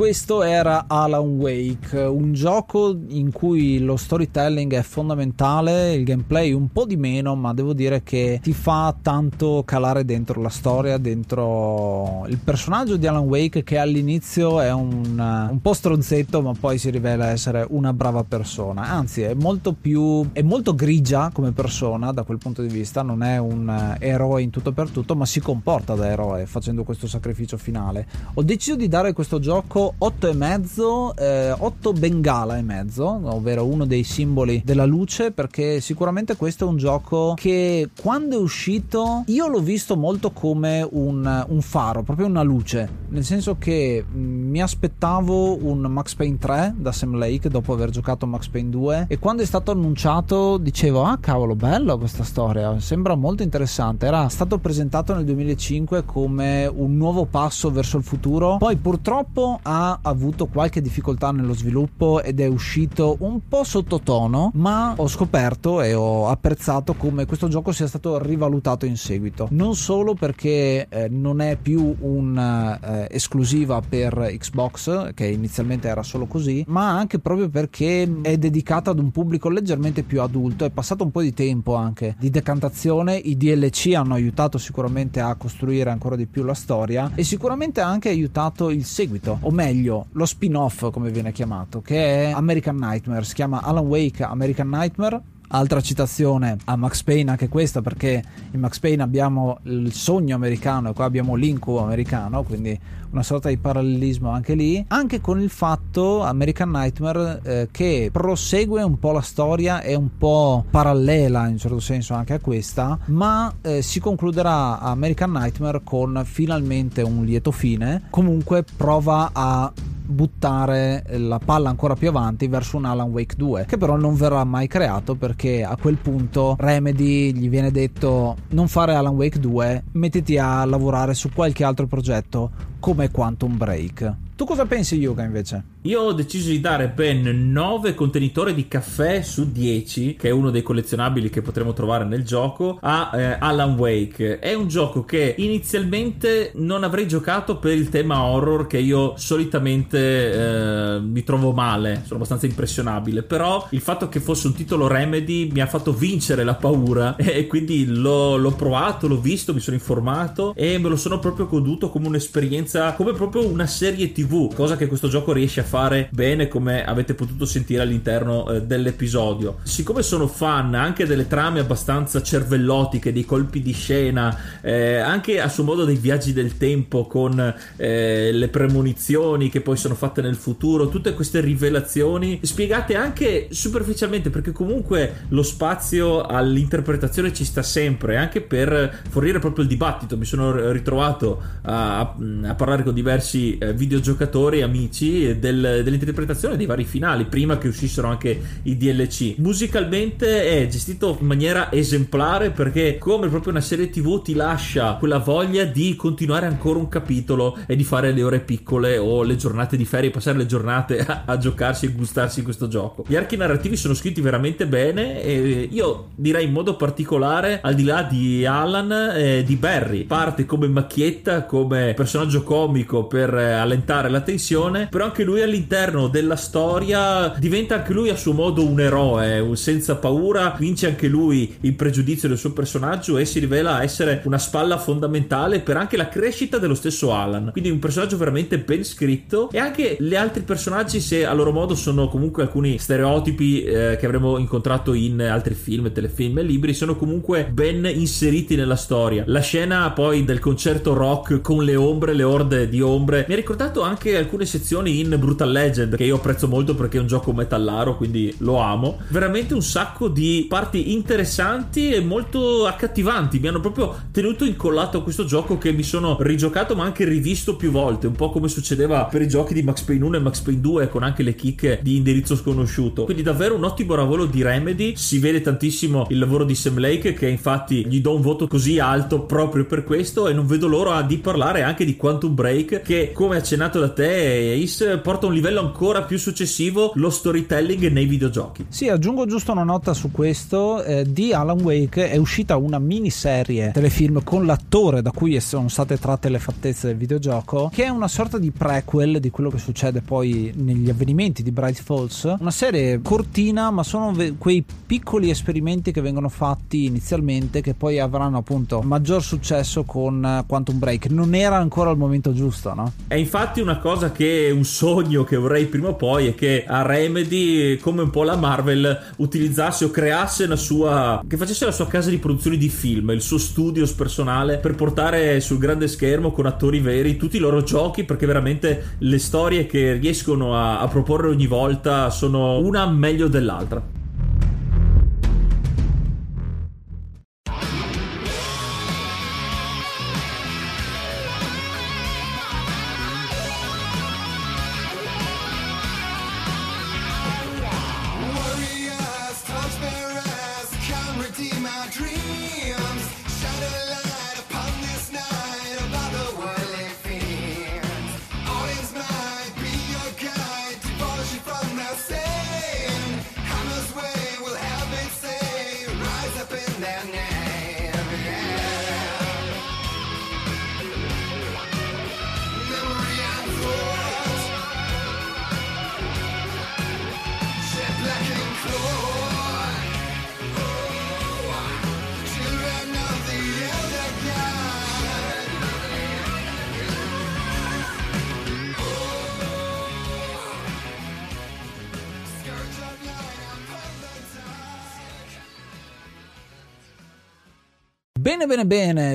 Questo 0.03 0.43
era 0.43 0.87
Alan 0.89 1.37
Wake, 1.39 1.97
un 1.97 2.33
gioco 2.33 2.99
in 3.07 3.31
cui 3.31 3.79
lo 3.79 3.97
storytelling 3.97 4.75
è 4.75 4.83
fondamentale, 4.83 5.95
il 5.95 6.03
gameplay 6.03 6.51
un 6.51 6.73
po' 6.73 6.87
di 6.87 6.97
meno, 6.97 7.37
ma 7.37 7.55
devo 7.55 7.73
dire 7.73 8.03
che 8.03 8.41
ti 8.43 8.53
fa 8.53 8.93
tanto 9.01 9.63
calare 9.65 10.05
dentro 10.05 10.43
la 10.43 10.49
storia, 10.49 10.99
dentro 10.99 12.25
il 12.27 12.39
personaggio 12.39 12.97
di 12.97 13.07
Alan 13.07 13.23
Wake 13.23 13.63
che 13.63 13.79
all'inizio 13.79 14.61
è 14.61 14.73
un, 14.73 15.21
un 15.51 15.61
po' 15.63 15.73
stronzetto, 15.73 16.43
ma 16.43 16.53
poi 16.59 16.79
si 16.79 16.91
rivela 16.91 17.29
essere 17.29 17.65
una 17.71 17.93
brava 17.93 18.25
persona. 18.25 18.83
Anzi, 18.83 19.23
è 19.23 19.35
molto 19.35 19.73
più 19.73 20.29
è 20.33 20.43
molto 20.43 20.75
grigia 20.75 21.31
come 21.33 21.53
persona 21.53 22.11
da 22.11 22.25
quel 22.25 22.39
punto 22.39 22.61
di 22.61 22.75
vista, 22.75 23.03
non 23.03 23.23
è 23.23 23.39
un 23.39 23.97
eroe 24.01 24.43
in 24.43 24.51
tutto 24.51 24.73
per 24.73 24.91
tutto, 24.91 25.15
ma 25.15 25.27
si 25.27 25.39
comporta 25.39 25.95
da 25.95 26.09
eroe 26.09 26.47
facendo 26.47 26.83
questo 26.83 27.07
sacrificio 27.07 27.57
finale. 27.57 28.05
Ho 28.35 28.43
deciso 28.43 28.75
di 28.75 28.89
dare 28.89 29.13
questo 29.13 29.39
gioco 29.39 29.91
gioco 29.93 29.95
8 29.99 30.29
e 30.29 30.33
mezzo, 30.35 31.17
eh, 31.17 31.55
8 31.57 31.93
bengala 31.93 32.57
e 32.57 32.63
mezzo, 32.63 33.21
ovvero 33.23 33.67
uno 33.67 33.85
dei 33.85 34.03
simboli 34.03 34.63
della 34.65 34.85
luce, 34.85 35.31
perché 35.31 35.81
sicuramente 35.81 36.37
questo 36.37 36.65
è 36.65 36.69
un 36.69 36.77
gioco 36.77 37.35
che 37.37 37.91
quando 38.01 38.37
è 38.37 38.41
uscito 38.41 39.25
io 39.27 39.49
l'ho 39.49 39.61
visto 39.61 39.97
molto 39.97 40.31
come 40.31 40.87
un, 40.91 41.45
un 41.49 41.61
faro, 41.61 42.03
proprio 42.03 42.27
una 42.27 42.43
luce, 42.43 42.89
nel 43.09 43.25
senso 43.25 43.57
che 43.59 44.05
mm, 44.05 44.51
mi 44.51 44.63
aspettavo 44.63 45.65
un 45.65 45.81
Max 45.81 46.15
Payne 46.15 46.39
3 46.39 46.75
da 46.77 46.93
Sam 46.93 47.17
Lake 47.17 47.49
dopo 47.49 47.73
aver 47.73 47.91
giocato 47.91 48.27
Max 48.27 48.49
Payne 48.49 48.71
2 48.71 49.07
e 49.09 49.19
quando 49.19 49.43
è 49.43 49.47
stato 49.47 49.71
annunciato 49.71 50.57
dicevo 50.59 51.05
ah 51.05 51.19
cavolo 51.21 51.55
bello 51.55 51.99
questa 51.99 52.25
storia, 52.25 52.79
sembra 52.81 53.15
molto 53.15 53.43
interessante, 53.43 54.07
era 54.07 54.29
stato 54.29 54.59
presentato 54.59 55.15
nel 55.15 55.25
2005 55.25 56.05
come 56.05 56.67
un 56.67 56.97
nuovo 56.97 57.25
passo 57.25 57.71
verso 57.71 57.97
il 57.97 58.03
futuro, 58.03 58.57
poi 58.57 58.77
purtroppo 58.77 59.59
ha 59.63 59.82
avuto 60.03 60.47
qualche 60.47 60.81
difficoltà 60.81 61.31
nello 61.33 61.55
sviluppo 61.55 62.23
ed 62.23 62.41
è 62.41 62.47
uscito 62.47 63.17
un 63.21 63.41
po' 63.49 63.65
sottotono, 63.65 64.51
ma 64.55 64.95
ho 64.97 65.09
scoperto 65.09 65.83
e 65.83 65.95
ho 65.95 66.29
apprezzato 66.29 66.95
come 66.95 67.27
questo 67.27 67.49
gioco 67.49 67.73
sia 67.73 67.87
stato 67.87 68.23
rivalutato 68.23 68.87
in 68.87 68.97
seguito. 68.97 69.49
Non 69.51 69.75
solo 69.75 70.15
perché 70.15 70.87
eh, 70.89 71.09
non 71.09 71.41
è 71.41 71.57
più 71.61 71.95
un'esclusiva 71.99 73.79
eh, 73.79 73.83
per 73.89 74.35
Xbox, 74.39 75.15
che 75.15 75.27
inizialmente 75.27 75.89
era 75.89 76.03
solo 76.03 76.27
così, 76.27 76.65
ma 76.69 76.97
anche 76.97 77.19
proprio 77.19 77.49
perché 77.49 78.21
è 78.23 78.37
dedicata 78.37 78.91
ad 78.91 78.99
un 78.99 79.11
pubblico 79.11 79.49
leggermente 79.49 80.03
più 80.03 80.21
adulto. 80.21 80.65
È 80.65 80.71
passato 80.71 81.05
un 81.05 81.11
po' 81.11 81.23
di 81.23 81.35
tempo 81.35 81.75
anche 81.75 82.15
di 82.19 82.31
decantazione, 82.31 83.17
i 83.17 83.37
DLC 83.37 83.93
hanno 83.95 84.15
aiutato 84.15 84.59
sicuramente 84.59 85.21
a 85.21 85.35
costruire 85.35 85.91
ancora 85.91 86.17
di 86.17 86.27
più 86.27 86.45
la 86.45 86.55
storia 86.55 87.11
e 87.15 87.25
sicuramente 87.25 87.81
ha 87.81 87.89
anche 87.89 88.09
aiutato 88.09 88.71
il 88.71 88.85
seguito, 88.85 89.39
o 89.41 89.51
meglio 89.51 89.72
lo 89.75 90.27
spin-off 90.27 90.91
come 90.91 91.11
viene 91.11 91.33
chiamato, 91.33 91.81
che 91.81 92.25
è 92.25 92.31
American 92.33 92.77
Nightmare, 92.77 93.25
si 93.25 93.35
chiama 93.35 93.63
Alan 93.63 93.87
Wake 93.87 94.23
American 94.23 94.69
Nightmare. 94.69 95.21
Altra 95.55 95.83
citazione 95.83 96.57
a 96.65 96.77
Max 96.77 97.03
Payne, 97.03 97.31
anche 97.31 97.49
questa 97.49 97.83
perché 97.83 98.25
in 98.53 98.61
Max 98.61 98.79
Payne 98.79 99.03
abbiamo 99.03 99.59
il 99.65 99.93
sogno 99.93 100.35
americano 100.35 100.89
e 100.89 100.93
qua 100.95 101.05
abbiamo 101.05 101.35
l'incubo 101.35 101.83
americano, 101.85 102.43
quindi 102.43 102.79
una 103.13 103.23
sorta 103.23 103.49
di 103.49 103.57
parallelismo 103.57 104.31
anche 104.31 104.55
lì. 104.55 104.85
Anche 104.89 105.21
con 105.21 105.41
il 105.41 105.51
fatto 105.51 106.23
American 106.23 106.71
Nightmare 106.71 107.41
eh, 107.45 107.69
che 107.71 108.11
prosegue 108.13 108.83
un 108.83 108.99
po' 108.99 109.13
la 109.13 109.21
storia, 109.21 109.81
è 109.81 109.95
un 109.95 110.17
po' 110.19 110.65
parallela 110.71 111.47
in 111.47 111.53
un 111.53 111.59
certo 111.59 111.81
senso 111.81 112.15
anche 112.15 112.35
a 112.35 112.41
questa, 112.41 112.99
ma 113.07 113.53
eh, 113.63 113.83
si 113.83 114.01
concluderà 114.01 114.81
American 114.81 115.33
Nightmare 115.33 115.81
con 115.85 116.23
finalmente 116.25 117.03
un 117.03 117.25
lieto 117.25 117.51
fine. 117.51 118.05
Comunque 118.11 118.65
prova 118.77 119.31
a 119.33 119.73
buttare 120.05 121.05
la 121.17 121.39
palla 121.39 121.69
ancora 121.69 121.95
più 121.95 122.09
avanti 122.09 122.47
verso 122.49 122.77
un 122.77 122.85
Alan 122.85 123.11
Wake 123.11 123.37
2 123.37 123.65
che 123.67 123.79
però 123.79 123.97
non 123.97 124.15
verrà 124.15 124.45
mai 124.45 124.67
creato 124.67 125.15
perché 125.15 125.65
a 125.65 125.77
quel 125.81 125.97
punto 125.97 126.57
Remedy 126.59 127.33
gli 127.33 127.49
viene 127.49 127.71
detto 127.71 128.37
non 128.49 128.69
fare 128.69 128.95
Alan 128.95 129.15
Wake 129.15 129.39
2 129.39 129.85
mettiti 129.93 130.39
a 130.39 130.65
lavorare 130.65 131.15
su 131.15 131.31
qualche 131.33 131.65
altro 131.65 131.87
progetto 131.87 132.71
come 132.83 133.09
Quantum 133.11 133.57
Break 133.57 134.13
tu 134.37 134.45
cosa 134.45 134.67
pensi 134.67 134.97
Yuga 134.97 135.25
invece? 135.25 135.63
Io 135.83 136.01
ho 136.01 136.13
deciso 136.13 136.51
di 136.51 136.61
dare 136.61 136.89
ben 136.89 137.51
9 137.51 137.95
contenitori 137.95 138.55
di 138.55 138.69
caffè 138.69 139.21
su 139.23 139.51
10, 139.51 140.15
che 140.15 140.29
è 140.29 140.31
uno 140.31 140.51
dei 140.51 140.63
collezionabili 140.63 141.29
che 141.29 141.43
potremo 141.43 141.73
trovare 141.73 142.05
nel 142.05 142.25
gioco, 142.25 142.79
a 142.81 143.11
eh, 143.15 143.37
Alan 143.41 143.75
Wake. 143.75 144.39
È 144.39 144.55
un 144.55 144.69
gioco 144.69 145.05
che 145.05 145.35
inizialmente 145.39 146.53
non 146.55 146.85
avrei 146.85 147.09
giocato 147.09 147.59
per 147.59 147.73
il 147.73 147.89
tema 147.89 148.23
horror 148.23 148.69
che 148.69 148.79
io 148.79 149.15
solitamente 149.17 149.99
eh, 150.33 151.01
mi 151.01 151.25
trovo 151.25 151.51
male, 151.51 152.03
sono 152.05 152.17
abbastanza 152.17 152.47
impressionabile, 152.47 153.25
però 153.25 153.67
il 153.71 153.81
fatto 153.81 154.09
che 154.09 154.21
fosse 154.21 154.47
un 154.47 154.55
titolo 154.55 154.87
Remedy 154.87 155.51
mi 155.51 155.61
ha 155.61 155.67
fatto 155.67 155.93
vincere 155.93 156.45
la 156.45 156.55
paura 156.55 157.17
e 157.19 157.49
quindi 157.49 157.87
l'ho, 157.87 158.37
l'ho 158.37 158.53
provato, 158.53 159.09
l'ho 159.09 159.21
visto, 159.21 159.53
mi 159.53 159.61
sono 159.61 159.75
informato 159.75 160.55
e 160.55 160.79
me 160.79 160.89
lo 160.89 160.97
sono 160.97 161.19
proprio 161.19 161.47
goduto 161.47 161.91
come 161.91 162.07
un'esperienza, 162.07 162.93
come 162.93 163.13
proprio 163.13 163.45
una 163.47 163.67
serie 163.67 164.13
TV, 164.13 164.22
cosa 164.27 164.77
che 164.77 164.87
questo 164.87 165.09
gioco 165.09 165.33
riesce 165.33 165.61
a 165.61 165.65
fare 165.65 166.09
bene 166.13 166.49
come 166.49 166.85
avete 166.85 167.15
potuto 167.15 167.45
sentire 167.45 167.83
all'interno 167.83 168.49
eh, 168.49 168.63
dell'episodio. 168.63 169.59
Siccome 169.63 170.03
sono 170.03 170.27
fan 170.27 170.75
anche 170.75 171.07
delle 171.07 171.27
trame 171.27 171.61
abbastanza 171.61 172.23
cervellotiche, 172.23 173.13
dei 173.13 173.25
colpi 173.25 173.61
di 173.61 173.73
scena, 173.73 174.37
eh, 174.61 174.97
anche 174.97 175.41
a 175.41 175.49
suo 175.49 175.65
modo 175.65 175.85
dei 175.85 175.97
viaggi 175.97 176.33
del 176.33 176.57
tempo 176.57 177.07
con 177.07 177.55
eh, 177.77 178.31
le 178.33 178.49
premonizioni 178.49 179.49
che 179.49 179.61
poi 179.61 179.77
sono 179.77 179.95
fatte 179.95 180.23
nel 180.23 180.37
futuro, 180.37 180.89
tutte 180.89 181.15
queste 181.15 181.41
rivelazioni 181.41 182.41
spiegate 182.43 182.95
anche 182.95 183.49
superficialmente 183.51 184.31
perché 184.31 184.53
comunque 184.53 185.25
lo 185.29 185.43
spazio 185.43 186.23
all'interpretazione 186.23 187.33
ci 187.33 187.45
sta 187.45 187.63
sempre, 187.63 188.17
anche 188.17 188.41
per 188.41 189.03
fornire 189.09 189.39
proprio 189.39 189.65
il 189.65 189.71
dibattito. 189.71 190.17
Mi 190.17 190.25
sono 190.25 190.71
ritrovato 190.71 191.41
a, 191.63 192.01
a 192.01 192.55
parlare 192.55 192.83
con 192.83 192.95
diversi 192.95 193.59
eh, 193.59 193.73
videogiocatori 193.73 194.11
e 194.17 194.63
amici 194.63 195.39
del, 195.39 195.83
dell'interpretazione 195.85 196.57
dei 196.57 196.67
vari 196.67 196.85
finali, 196.85 197.25
prima 197.25 197.59
che 197.59 197.69
uscissero 197.69 198.09
anche 198.09 198.41
i 198.63 198.77
DLC. 198.77 199.35
Musicalmente 199.39 200.45
è 200.45 200.67
gestito 200.67 201.17
in 201.21 201.27
maniera 201.27 201.71
esemplare 201.73 202.51
perché 202.51 202.99
come 202.99 203.29
proprio 203.29 203.53
una 203.53 203.61
serie 203.61 203.91
TV 203.91 204.23
ti 204.23 204.35
lascia 204.35 204.95
quella 204.95 205.19
voglia 205.19 205.65
di 205.65 205.97
continuare 205.97 206.47
ancora 206.47 206.79
un 206.79 206.89
capitolo 206.89 207.59
e 207.67 207.77
di 207.77 207.85
fare 207.85 208.13
le 208.13 208.23
ore 208.23 208.41
piccole 208.41 208.99
o 208.99 209.23
le 209.23 209.37
giornate 209.37 209.77
di 209.77 209.85
ferie, 209.85 210.11
passare 210.11 210.39
le 210.39 210.47
giornate 210.47 210.99
a, 211.01 211.23
a 211.27 211.39
giocarsi 211.39 211.87
e 211.87 211.93
gustarsi 211.93 212.43
questo 212.43 212.69
gioco. 212.69 213.05
Gli 213.07 213.17
archi 213.17 213.37
narrativi 213.37 213.77
sono 213.77 213.95
scritti 213.95 214.21
veramente 214.21 214.67
bene 214.67 215.23
e 215.23 215.69
io 215.71 216.09
direi 216.15 216.47
in 216.47 216.53
modo 216.53 216.77
particolare 216.77 217.61
al 217.63 217.75
di 217.75 217.85
là 217.85 218.03
di 218.03 218.45
Alan 218.45 218.91
eh, 219.15 219.43
di 219.45 219.57
Barry 219.57 220.05
parte 220.05 220.47
come 220.47 220.69
macchietta 220.69 221.45
come 221.45 221.95
personaggio 221.95 222.43
comico 222.43 223.05
per 223.05 223.35
eh, 223.35 223.53
allentare 223.53 224.02
la 224.09 224.21
tensione 224.21 224.89
però 224.91 225.07
anche 225.07 225.25
lui 225.25 225.43
all'interno 225.43 226.09
della 226.09 226.37
storia 226.37 227.35
diventa 227.39 227.77
anche 227.77 227.93
lui 227.93 228.11
a 228.11 228.17
suo 228.17 228.33
modo 228.33 228.65
un 228.65 228.81
eroe 228.81 229.39
un 229.39 229.57
senza 229.57 229.97
paura 229.97 230.55
vince 230.59 230.87
anche 230.87 231.09
lui 231.09 231.57
il 231.61 231.75
pregiudizio 231.75 232.29
del 232.29 232.39
suo 232.39 232.53
personaggio 232.53 233.19
e 233.19 233.25
si 233.25 233.39
rivela 233.39 233.83
essere 233.83 234.23
una 234.25 234.39
spalla 234.39 234.79
fondamentale 234.79 235.61
per 235.61 235.77
anche 235.77 235.97
la 235.97 236.09
crescita 236.09 236.59
dello 236.59 236.75
stesso 236.75 237.13
Alan. 237.13 237.51
Quindi 237.53 237.71
un 237.71 237.79
personaggio 237.79 238.17
veramente 238.17 238.59
ben 238.59 238.85
scritto 238.85 239.51
e 239.51 239.59
anche 239.59 239.97
gli 239.99 240.15
altri 240.15 240.43
personaggi 240.43 241.01
se 241.01 241.25
a 241.25 241.33
loro 241.33 241.53
modo 241.53 241.75
sono 241.75 242.09
comunque 242.09 242.43
alcuni 242.43 242.79
stereotipi 242.79 243.63
eh, 243.63 243.97
che 243.99 244.07
avremmo 244.07 244.39
incontrato 244.39 244.95
in 244.95 245.21
altri 245.23 245.55
film 245.55 245.91
telefilm 245.93 246.39
e 246.39 246.43
libri 246.43 246.75
sono 246.75 246.97
comunque 246.97 247.49
ben 247.53 247.85
inseriti 247.85 248.57
nella 248.57 248.77
storia. 248.77 249.25
La 249.27 249.41
scena 249.41 249.91
poi 249.93 250.25
del 250.25 250.39
concerto 250.39 250.95
rock 250.95 251.41
con 251.41 251.65
le 251.65 251.77
ombre 251.77 252.15
le 252.15 252.23
orde 252.23 252.69
di 252.69 252.81
ombre 252.81 253.25
mi 253.29 253.35
ha 253.35 253.37
ricordato 253.37 253.83
anche 253.83 253.92
alcune 254.17 254.47
sezioni 254.47 255.01
in 255.01 255.17
Brutal 255.19 255.51
Legend 255.51 255.97
che 255.97 256.05
io 256.05 256.17
apprezzo 256.17 256.49
molto 256.49 256.75
perché 256.75 256.99
è 256.99 257.01
un 257.01 257.07
gioco 257.07 257.33
metallaro 257.33 257.97
quindi 257.97 258.35
lo 258.39 258.59
amo. 258.59 258.99
Veramente 259.09 259.55
un 259.55 259.63
sacco 259.63 260.09
di 260.09 260.47
parti 260.49 260.93
interessanti 260.93 261.91
e 261.93 262.01
molto 262.01 262.67
accattivanti. 262.67 263.39
Mi 263.39 263.49
hanno 263.49 263.61
proprio 263.61 263.95
tenuto 264.11 264.45
incollato 264.45 264.99
a 264.99 265.03
questo 265.03 265.25
gioco 265.25 265.59
che 265.59 265.73
mi 265.73 265.83
sono 265.83 266.17
rigiocato 266.21 266.75
ma 266.75 266.85
anche 266.85 267.05
rivisto 267.05 267.57
più 267.57 267.71
volte 267.71 268.07
un 268.07 268.15
po' 268.15 268.31
come 268.31 268.49
succedeva 268.49 269.05
per 269.05 269.23
i 269.23 269.29
giochi 269.29 269.55
di 269.55 269.63
Max 269.63 269.83
Payne 269.83 270.05
1 270.05 270.17
e 270.17 270.21
Max 270.21 270.41
Payne 270.41 270.61
2 270.61 270.89
con 270.89 271.03
anche 271.03 271.23
le 271.23 271.35
chicche 271.35 271.81
di 271.83 271.97
indirizzo 271.97 272.37
sconosciuto. 272.37 273.05
Quindi 273.05 273.23
davvero 273.23 273.55
un 273.55 273.65
ottimo 273.65 273.95
lavoro 273.95 274.27
di 274.27 274.43
Remedy. 274.43 274.95
Si 274.97 275.19
vede 275.19 275.41
tantissimo 275.41 276.07
il 276.11 276.19
lavoro 276.19 276.45
di 276.45 276.55
Sam 276.55 276.79
Lake 276.79 277.13
che 277.15 277.29
infatti 277.29 277.87
gli 277.87 278.01
do 278.01 278.15
un 278.15 278.21
voto 278.21 278.47
così 278.47 278.79
alto 278.79 279.23
proprio 279.23 279.65
per 279.65 279.85
questo 279.85 280.29
e 280.29 280.33
non 280.33 280.47
vedo 280.47 280.67
l'ora 280.67 281.03
di 281.03 281.19
parlare 281.19 281.63
anche 281.63 281.85
di 281.85 281.97
Quantum 281.97 282.35
Break 282.35 282.83
che 282.83 283.13
come 283.13 283.37
accennato 283.37 283.79
da 283.83 283.91
te 283.91 284.61
Ace 284.63 284.99
porta 284.99 285.27
a 285.27 285.29
un 285.29 285.35
livello 285.35 285.59
ancora 285.59 286.03
più 286.03 286.17
successivo 286.17 286.93
lo 286.95 287.11
storytelling 287.11 287.91
nei 287.91 288.07
videogiochi. 288.07 288.67
Sì 288.69 288.89
aggiungo 288.89 289.27
giusto 289.27 289.51
una 289.51 289.65
nota 289.65 289.93
su 289.93 290.11
questo. 290.13 290.83
Eh, 290.85 291.05
di 291.11 291.33
Alan 291.33 291.61
Wake 291.61 292.11
è 292.11 292.17
uscita 292.17 292.57
una 292.57 292.79
miniserie 292.79 293.73
telefilm 293.73 294.23
con 294.23 294.47
l'attore 294.47 295.03
da 295.03 295.11
cui 295.11 295.39
sono 295.41 295.69
state 295.69 295.99
tratte 295.99 296.29
le 296.29 296.39
fattezze 296.39 296.87
del 296.87 296.97
videogioco 296.97 297.71
che 297.73 297.85
è 297.85 297.89
una 297.89 298.07
sorta 298.07 298.39
di 298.39 298.53
prequel 298.53 299.19
di 299.19 299.31
quello 299.31 299.51
che 299.51 299.59
succede 299.59 300.01
poi 300.01 300.53
negli 300.55 300.89
avvenimenti 300.89 301.43
di 301.43 301.51
Bright 301.51 301.83
Falls. 301.83 302.37
Una 302.39 302.51
serie 302.51 303.01
cortina 303.03 303.71
ma 303.71 303.83
sono 303.83 304.13
ve- 304.13 304.35
quei 304.39 304.65
piccoli 304.87 305.31
esperimenti 305.31 305.91
che 305.91 306.01
vengono 306.01 306.29
fatti 306.29 306.85
inizialmente 306.85 307.61
che 307.61 307.75
poi 307.75 307.99
avranno 307.99 308.39
appunto 308.39 308.81
maggior 308.83 309.23
successo 309.23 309.83
con 309.83 310.25
eh, 310.25 310.45
Quantum 310.47 310.79
Break. 310.79 311.07
Non 311.11 311.35
era 311.35 311.57
ancora 311.57 311.91
il 311.91 311.99
momento 311.99 312.33
giusto 312.33 312.75
no? 312.75 312.93
è 313.09 313.15
infatti 313.15 313.61
una 313.61 313.72
cosa 313.79 314.13
che 314.13 314.49
è 314.49 314.51
un 314.51 314.65
sogno 314.65 315.25
che 315.25 315.37
vorrei 315.37 315.67
prima 315.67 315.89
o 315.89 315.95
poi 315.95 316.29
è 316.29 316.35
che 316.35 316.65
a 316.67 316.83
Remedy 316.83 317.77
come 317.79 318.03
un 318.03 318.11
po' 318.11 318.23
la 318.23 318.37
Marvel 318.37 319.13
utilizzasse 319.17 319.85
o 319.85 319.91
creasse 319.91 320.47
la 320.47 320.57
sua 320.57 321.23
che 321.27 321.37
facesse 321.37 321.65
la 321.65 321.73
sua 321.73 321.87
casa 321.87 322.11
di 322.11 322.19
produzione 322.19 322.57
di 322.57 322.69
film 322.69 323.11
il 323.11 323.23
suo 323.23 323.39
studios 323.39 323.93
personale 323.93 324.59
per 324.59 324.75
portare 324.75 325.41
sul 325.41 325.59
grande 325.59 325.89
schermo 325.89 326.33
con 326.33 326.47
attori 326.47 326.81
veri 326.81 327.17
tutti 327.17 327.37
i 327.37 327.41
loro 327.41 327.63
giochi 327.63 328.05
perché 328.05 328.27
veramente 328.27 328.97
le 328.99 329.19
storie 329.19 329.67
che 329.67 329.95
riescono 329.95 330.57
a, 330.57 330.81
a 330.81 330.89
proporre 330.89 331.29
ogni 331.29 331.47
volta 331.47 332.11
sono 332.11 332.59
una 332.59 332.87
meglio 332.87 333.29
dell'altra 333.29 334.01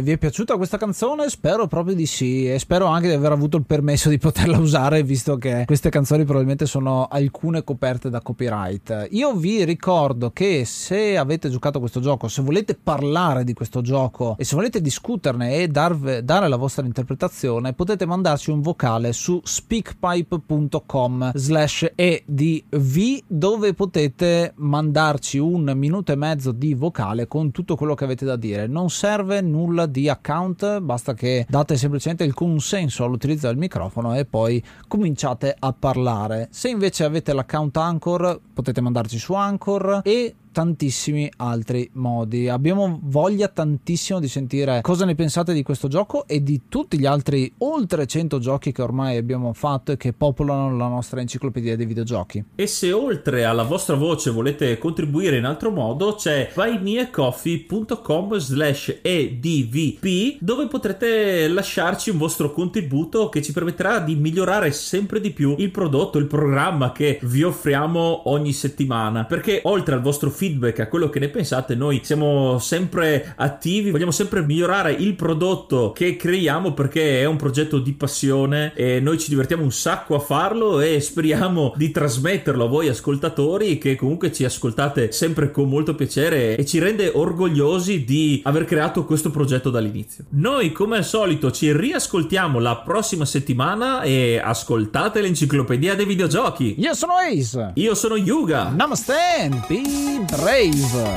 vi 0.08 0.14
è 0.14 0.18
piaciuta 0.18 0.56
questa 0.56 0.78
canzone? 0.78 1.28
Spero 1.28 1.68
proprio 1.68 1.94
di 1.94 2.06
sì 2.06 2.50
e 2.50 2.60
spero 2.60 2.86
anche 2.86 3.10
di 3.10 3.14
aver 3.14 3.34
avuto 3.34 3.58
il 3.58 3.66
permesso 3.66 4.08
di 4.08 4.18
poterla 4.18 4.56
usare 4.58 5.04
visto 5.04 5.36
che 5.36 5.66
queste 5.66 5.90
canzoni 5.90 6.24
probabilmente 6.24 6.66
sono 6.66 7.08
alcune 7.08 7.66
coperte 7.66 8.10
da 8.10 8.22
copyright. 8.22 9.10
Io 9.12 9.36
vi 9.36 9.66
ricordo 9.66 10.32
che 10.32 10.64
se 10.64 11.18
avete 11.18 11.50
giocato 11.50 11.80
questo 11.80 12.00
gioco, 12.00 12.30
se 12.30 12.42
volete 12.42 12.74
parlare 12.82 13.44
di 13.44 13.52
questo 13.52 13.82
gioco 13.82 14.38
e 14.38 14.46
se 14.46 14.56
volete 14.56 14.80
discuterne 14.80 15.56
e 15.56 15.68
darve, 15.68 16.24
dare 16.24 16.48
la 16.48 16.56
vostra 16.56 16.86
interpretazione, 16.86 17.74
potete 17.74 18.06
mandarci 18.06 18.50
un 18.50 18.62
vocale 18.62 19.12
su 19.12 19.42
speakpipe.com 19.44 21.32
slash 21.34 21.92
edv 21.96 22.98
dove 23.28 23.74
potete 23.74 24.54
mandarci 24.56 25.38
un 25.38 25.74
minuto 25.76 26.14
e 26.14 26.16
mezzo 26.16 26.54
di 26.54 26.74
vocale 26.76 27.28
con 27.28 27.52
tutto 27.52 27.76
quello 27.76 27.94
che 27.94 28.06
avete 28.06 28.24
da 28.24 28.38
dire. 28.38 28.68
Non 28.68 28.90
serve 28.90 29.16
serve 29.18 29.42
nulla 29.42 29.88
di 29.88 29.97
account, 30.06 30.80
basta 30.80 31.14
che 31.14 31.46
date 31.50 31.76
semplicemente 31.78 32.24
il 32.24 32.34
consenso 32.34 33.04
all'utilizzo 33.04 33.48
del 33.48 33.58
microfono 33.58 34.16
e 34.16 34.26
poi 34.26 34.64
cominciate 34.88 35.56
a 35.58 35.74
parlare. 35.74 36.48
Se 36.52 36.70
invece 36.70 37.04
avete 37.04 37.34
l'account 37.34 37.76
Anchor, 37.78 38.40
potete 38.54 38.82
mandarci 38.82 39.18
su 39.18 39.34
Anchor 39.34 40.02
e 40.04 40.36
tantissimi 40.58 41.32
altri 41.38 41.88
modi. 41.94 42.50
Abbiamo 42.50 43.00
voglia 43.04 43.48
tantissimo 43.48 44.20
di 44.20 44.28
sentire 44.28 44.82
cosa 44.82 45.06
ne 45.06 45.14
pensate 45.14 45.54
di 45.54 45.62
questo 45.62 45.88
gioco 45.88 46.26
e 46.26 46.42
di 46.42 46.64
tutti 46.68 46.98
gli 46.98 47.06
altri 47.06 47.54
oltre 47.60 48.08
100 48.08 48.40
giochi 48.40 48.72
che 48.72 48.82
ormai 48.82 49.18
abbiamo 49.18 49.54
fatto 49.54 49.92
e 49.92 49.98
che 49.98 50.14
popolano 50.14 50.76
la 50.76 50.88
nostra 50.88 51.22
enciclopedia 51.22 51.76
dei 51.76 51.86
videogiochi. 51.86 52.44
E 52.56 52.66
se 52.66 52.92
oltre 52.92 53.46
alla 53.46 53.62
vostra 53.62 53.96
voce 53.98 54.32
volete 54.32 54.80
contribuire 54.80 55.38
in 55.38 55.46
altro 55.46 55.70
modo, 55.70 56.16
c'è 56.16 56.50
buymeacoffee.com 56.52 58.38
slash 58.38 58.98
edvp 59.04 60.38
dove 60.40 60.66
potrete 60.66 61.48
lasciarci 61.50 62.10
un 62.10 62.18
vostro 62.18 62.52
contributo 62.52 63.30
che 63.30 63.44
ci 63.44 63.54
permetterà 63.54 64.00
di 64.00 64.16
migliorare 64.16 64.72
sempre 64.72 65.22
di 65.22 65.30
più 65.30 65.54
il 65.60 65.70
prodotto, 65.70 66.18
il 66.18 66.26
programma 66.26 66.92
che 66.92 67.20
vi 67.22 67.44
offriamo 67.44 68.28
ogni 68.32 68.54
settimana. 68.54 69.26
Perché 69.26 69.60
oltre 69.66 69.94
al 69.94 70.02
vostro 70.02 70.32
feed 70.32 70.46
feedback 70.48 70.80
a 70.80 70.88
quello 70.88 71.10
che 71.10 71.20
ne 71.20 71.28
pensate. 71.28 71.76
Noi 71.76 72.00
siamo 72.04 72.58
sempre 72.60 73.34
attivi, 73.36 73.92
vogliamo 73.92 74.12
sempre 74.12 74.42
migliorare 74.42 74.94
il 74.94 75.16
prodotto 75.16 75.92
che 75.92 76.16
creiamo 76.16 76.74
perché 76.74 77.22
è 77.22 77.26
un 77.26 77.36
progetto 77.36 77.80
di 77.80 77.94
passione 77.94 78.72
e 78.76 79.00
noi 79.00 79.18
ci 79.18 79.30
divertiamo 79.30 79.64
un 79.64 79.72
sacco 79.72 80.16
a 80.16 80.20
farlo 80.20 80.80
e 80.80 81.00
speriamo 81.02 81.74
di 81.76 81.92
trasmetterlo 81.92 82.66
a 82.66 82.68
voi 82.68 82.88
ascoltatori 82.88 83.78
che 83.78 83.96
comunque 83.96 84.32
ci 84.32 84.46
ascoltate 84.46 85.12
sempre 85.12 85.52
con 85.52 85.68
molto 85.68 85.96
piacere 85.96 86.56
e 86.56 86.66
ci 86.66 86.80
rende 86.80 87.12
orgogliosi 87.14 88.04
di 88.04 88.42
aver 88.46 88.66
creato 88.66 89.04
questo 89.06 89.30
progetto 89.30 89.70
dall'inizio. 89.70 90.26
Noi 90.30 90.72
come 90.72 90.98
al 90.98 91.06
solito 91.06 91.52
ci 91.52 91.76
riascoltiamo 91.76 92.60
la 92.60 92.78
prossima 92.78 93.26
settimana 93.26 94.02
e 94.02 94.40
ascoltate 94.42 95.22
l'enciclopedia 95.22 95.96
dei 95.96 96.06
videogiochi. 96.06 96.76
Io 96.78 96.94
sono 96.94 97.14
Ace. 97.14 97.72
Io 97.76 97.96
sono 97.96 98.16
Yuga. 98.16 98.70
Namaste, 98.70 99.50
be 99.68 100.26
Rave. 100.36 101.08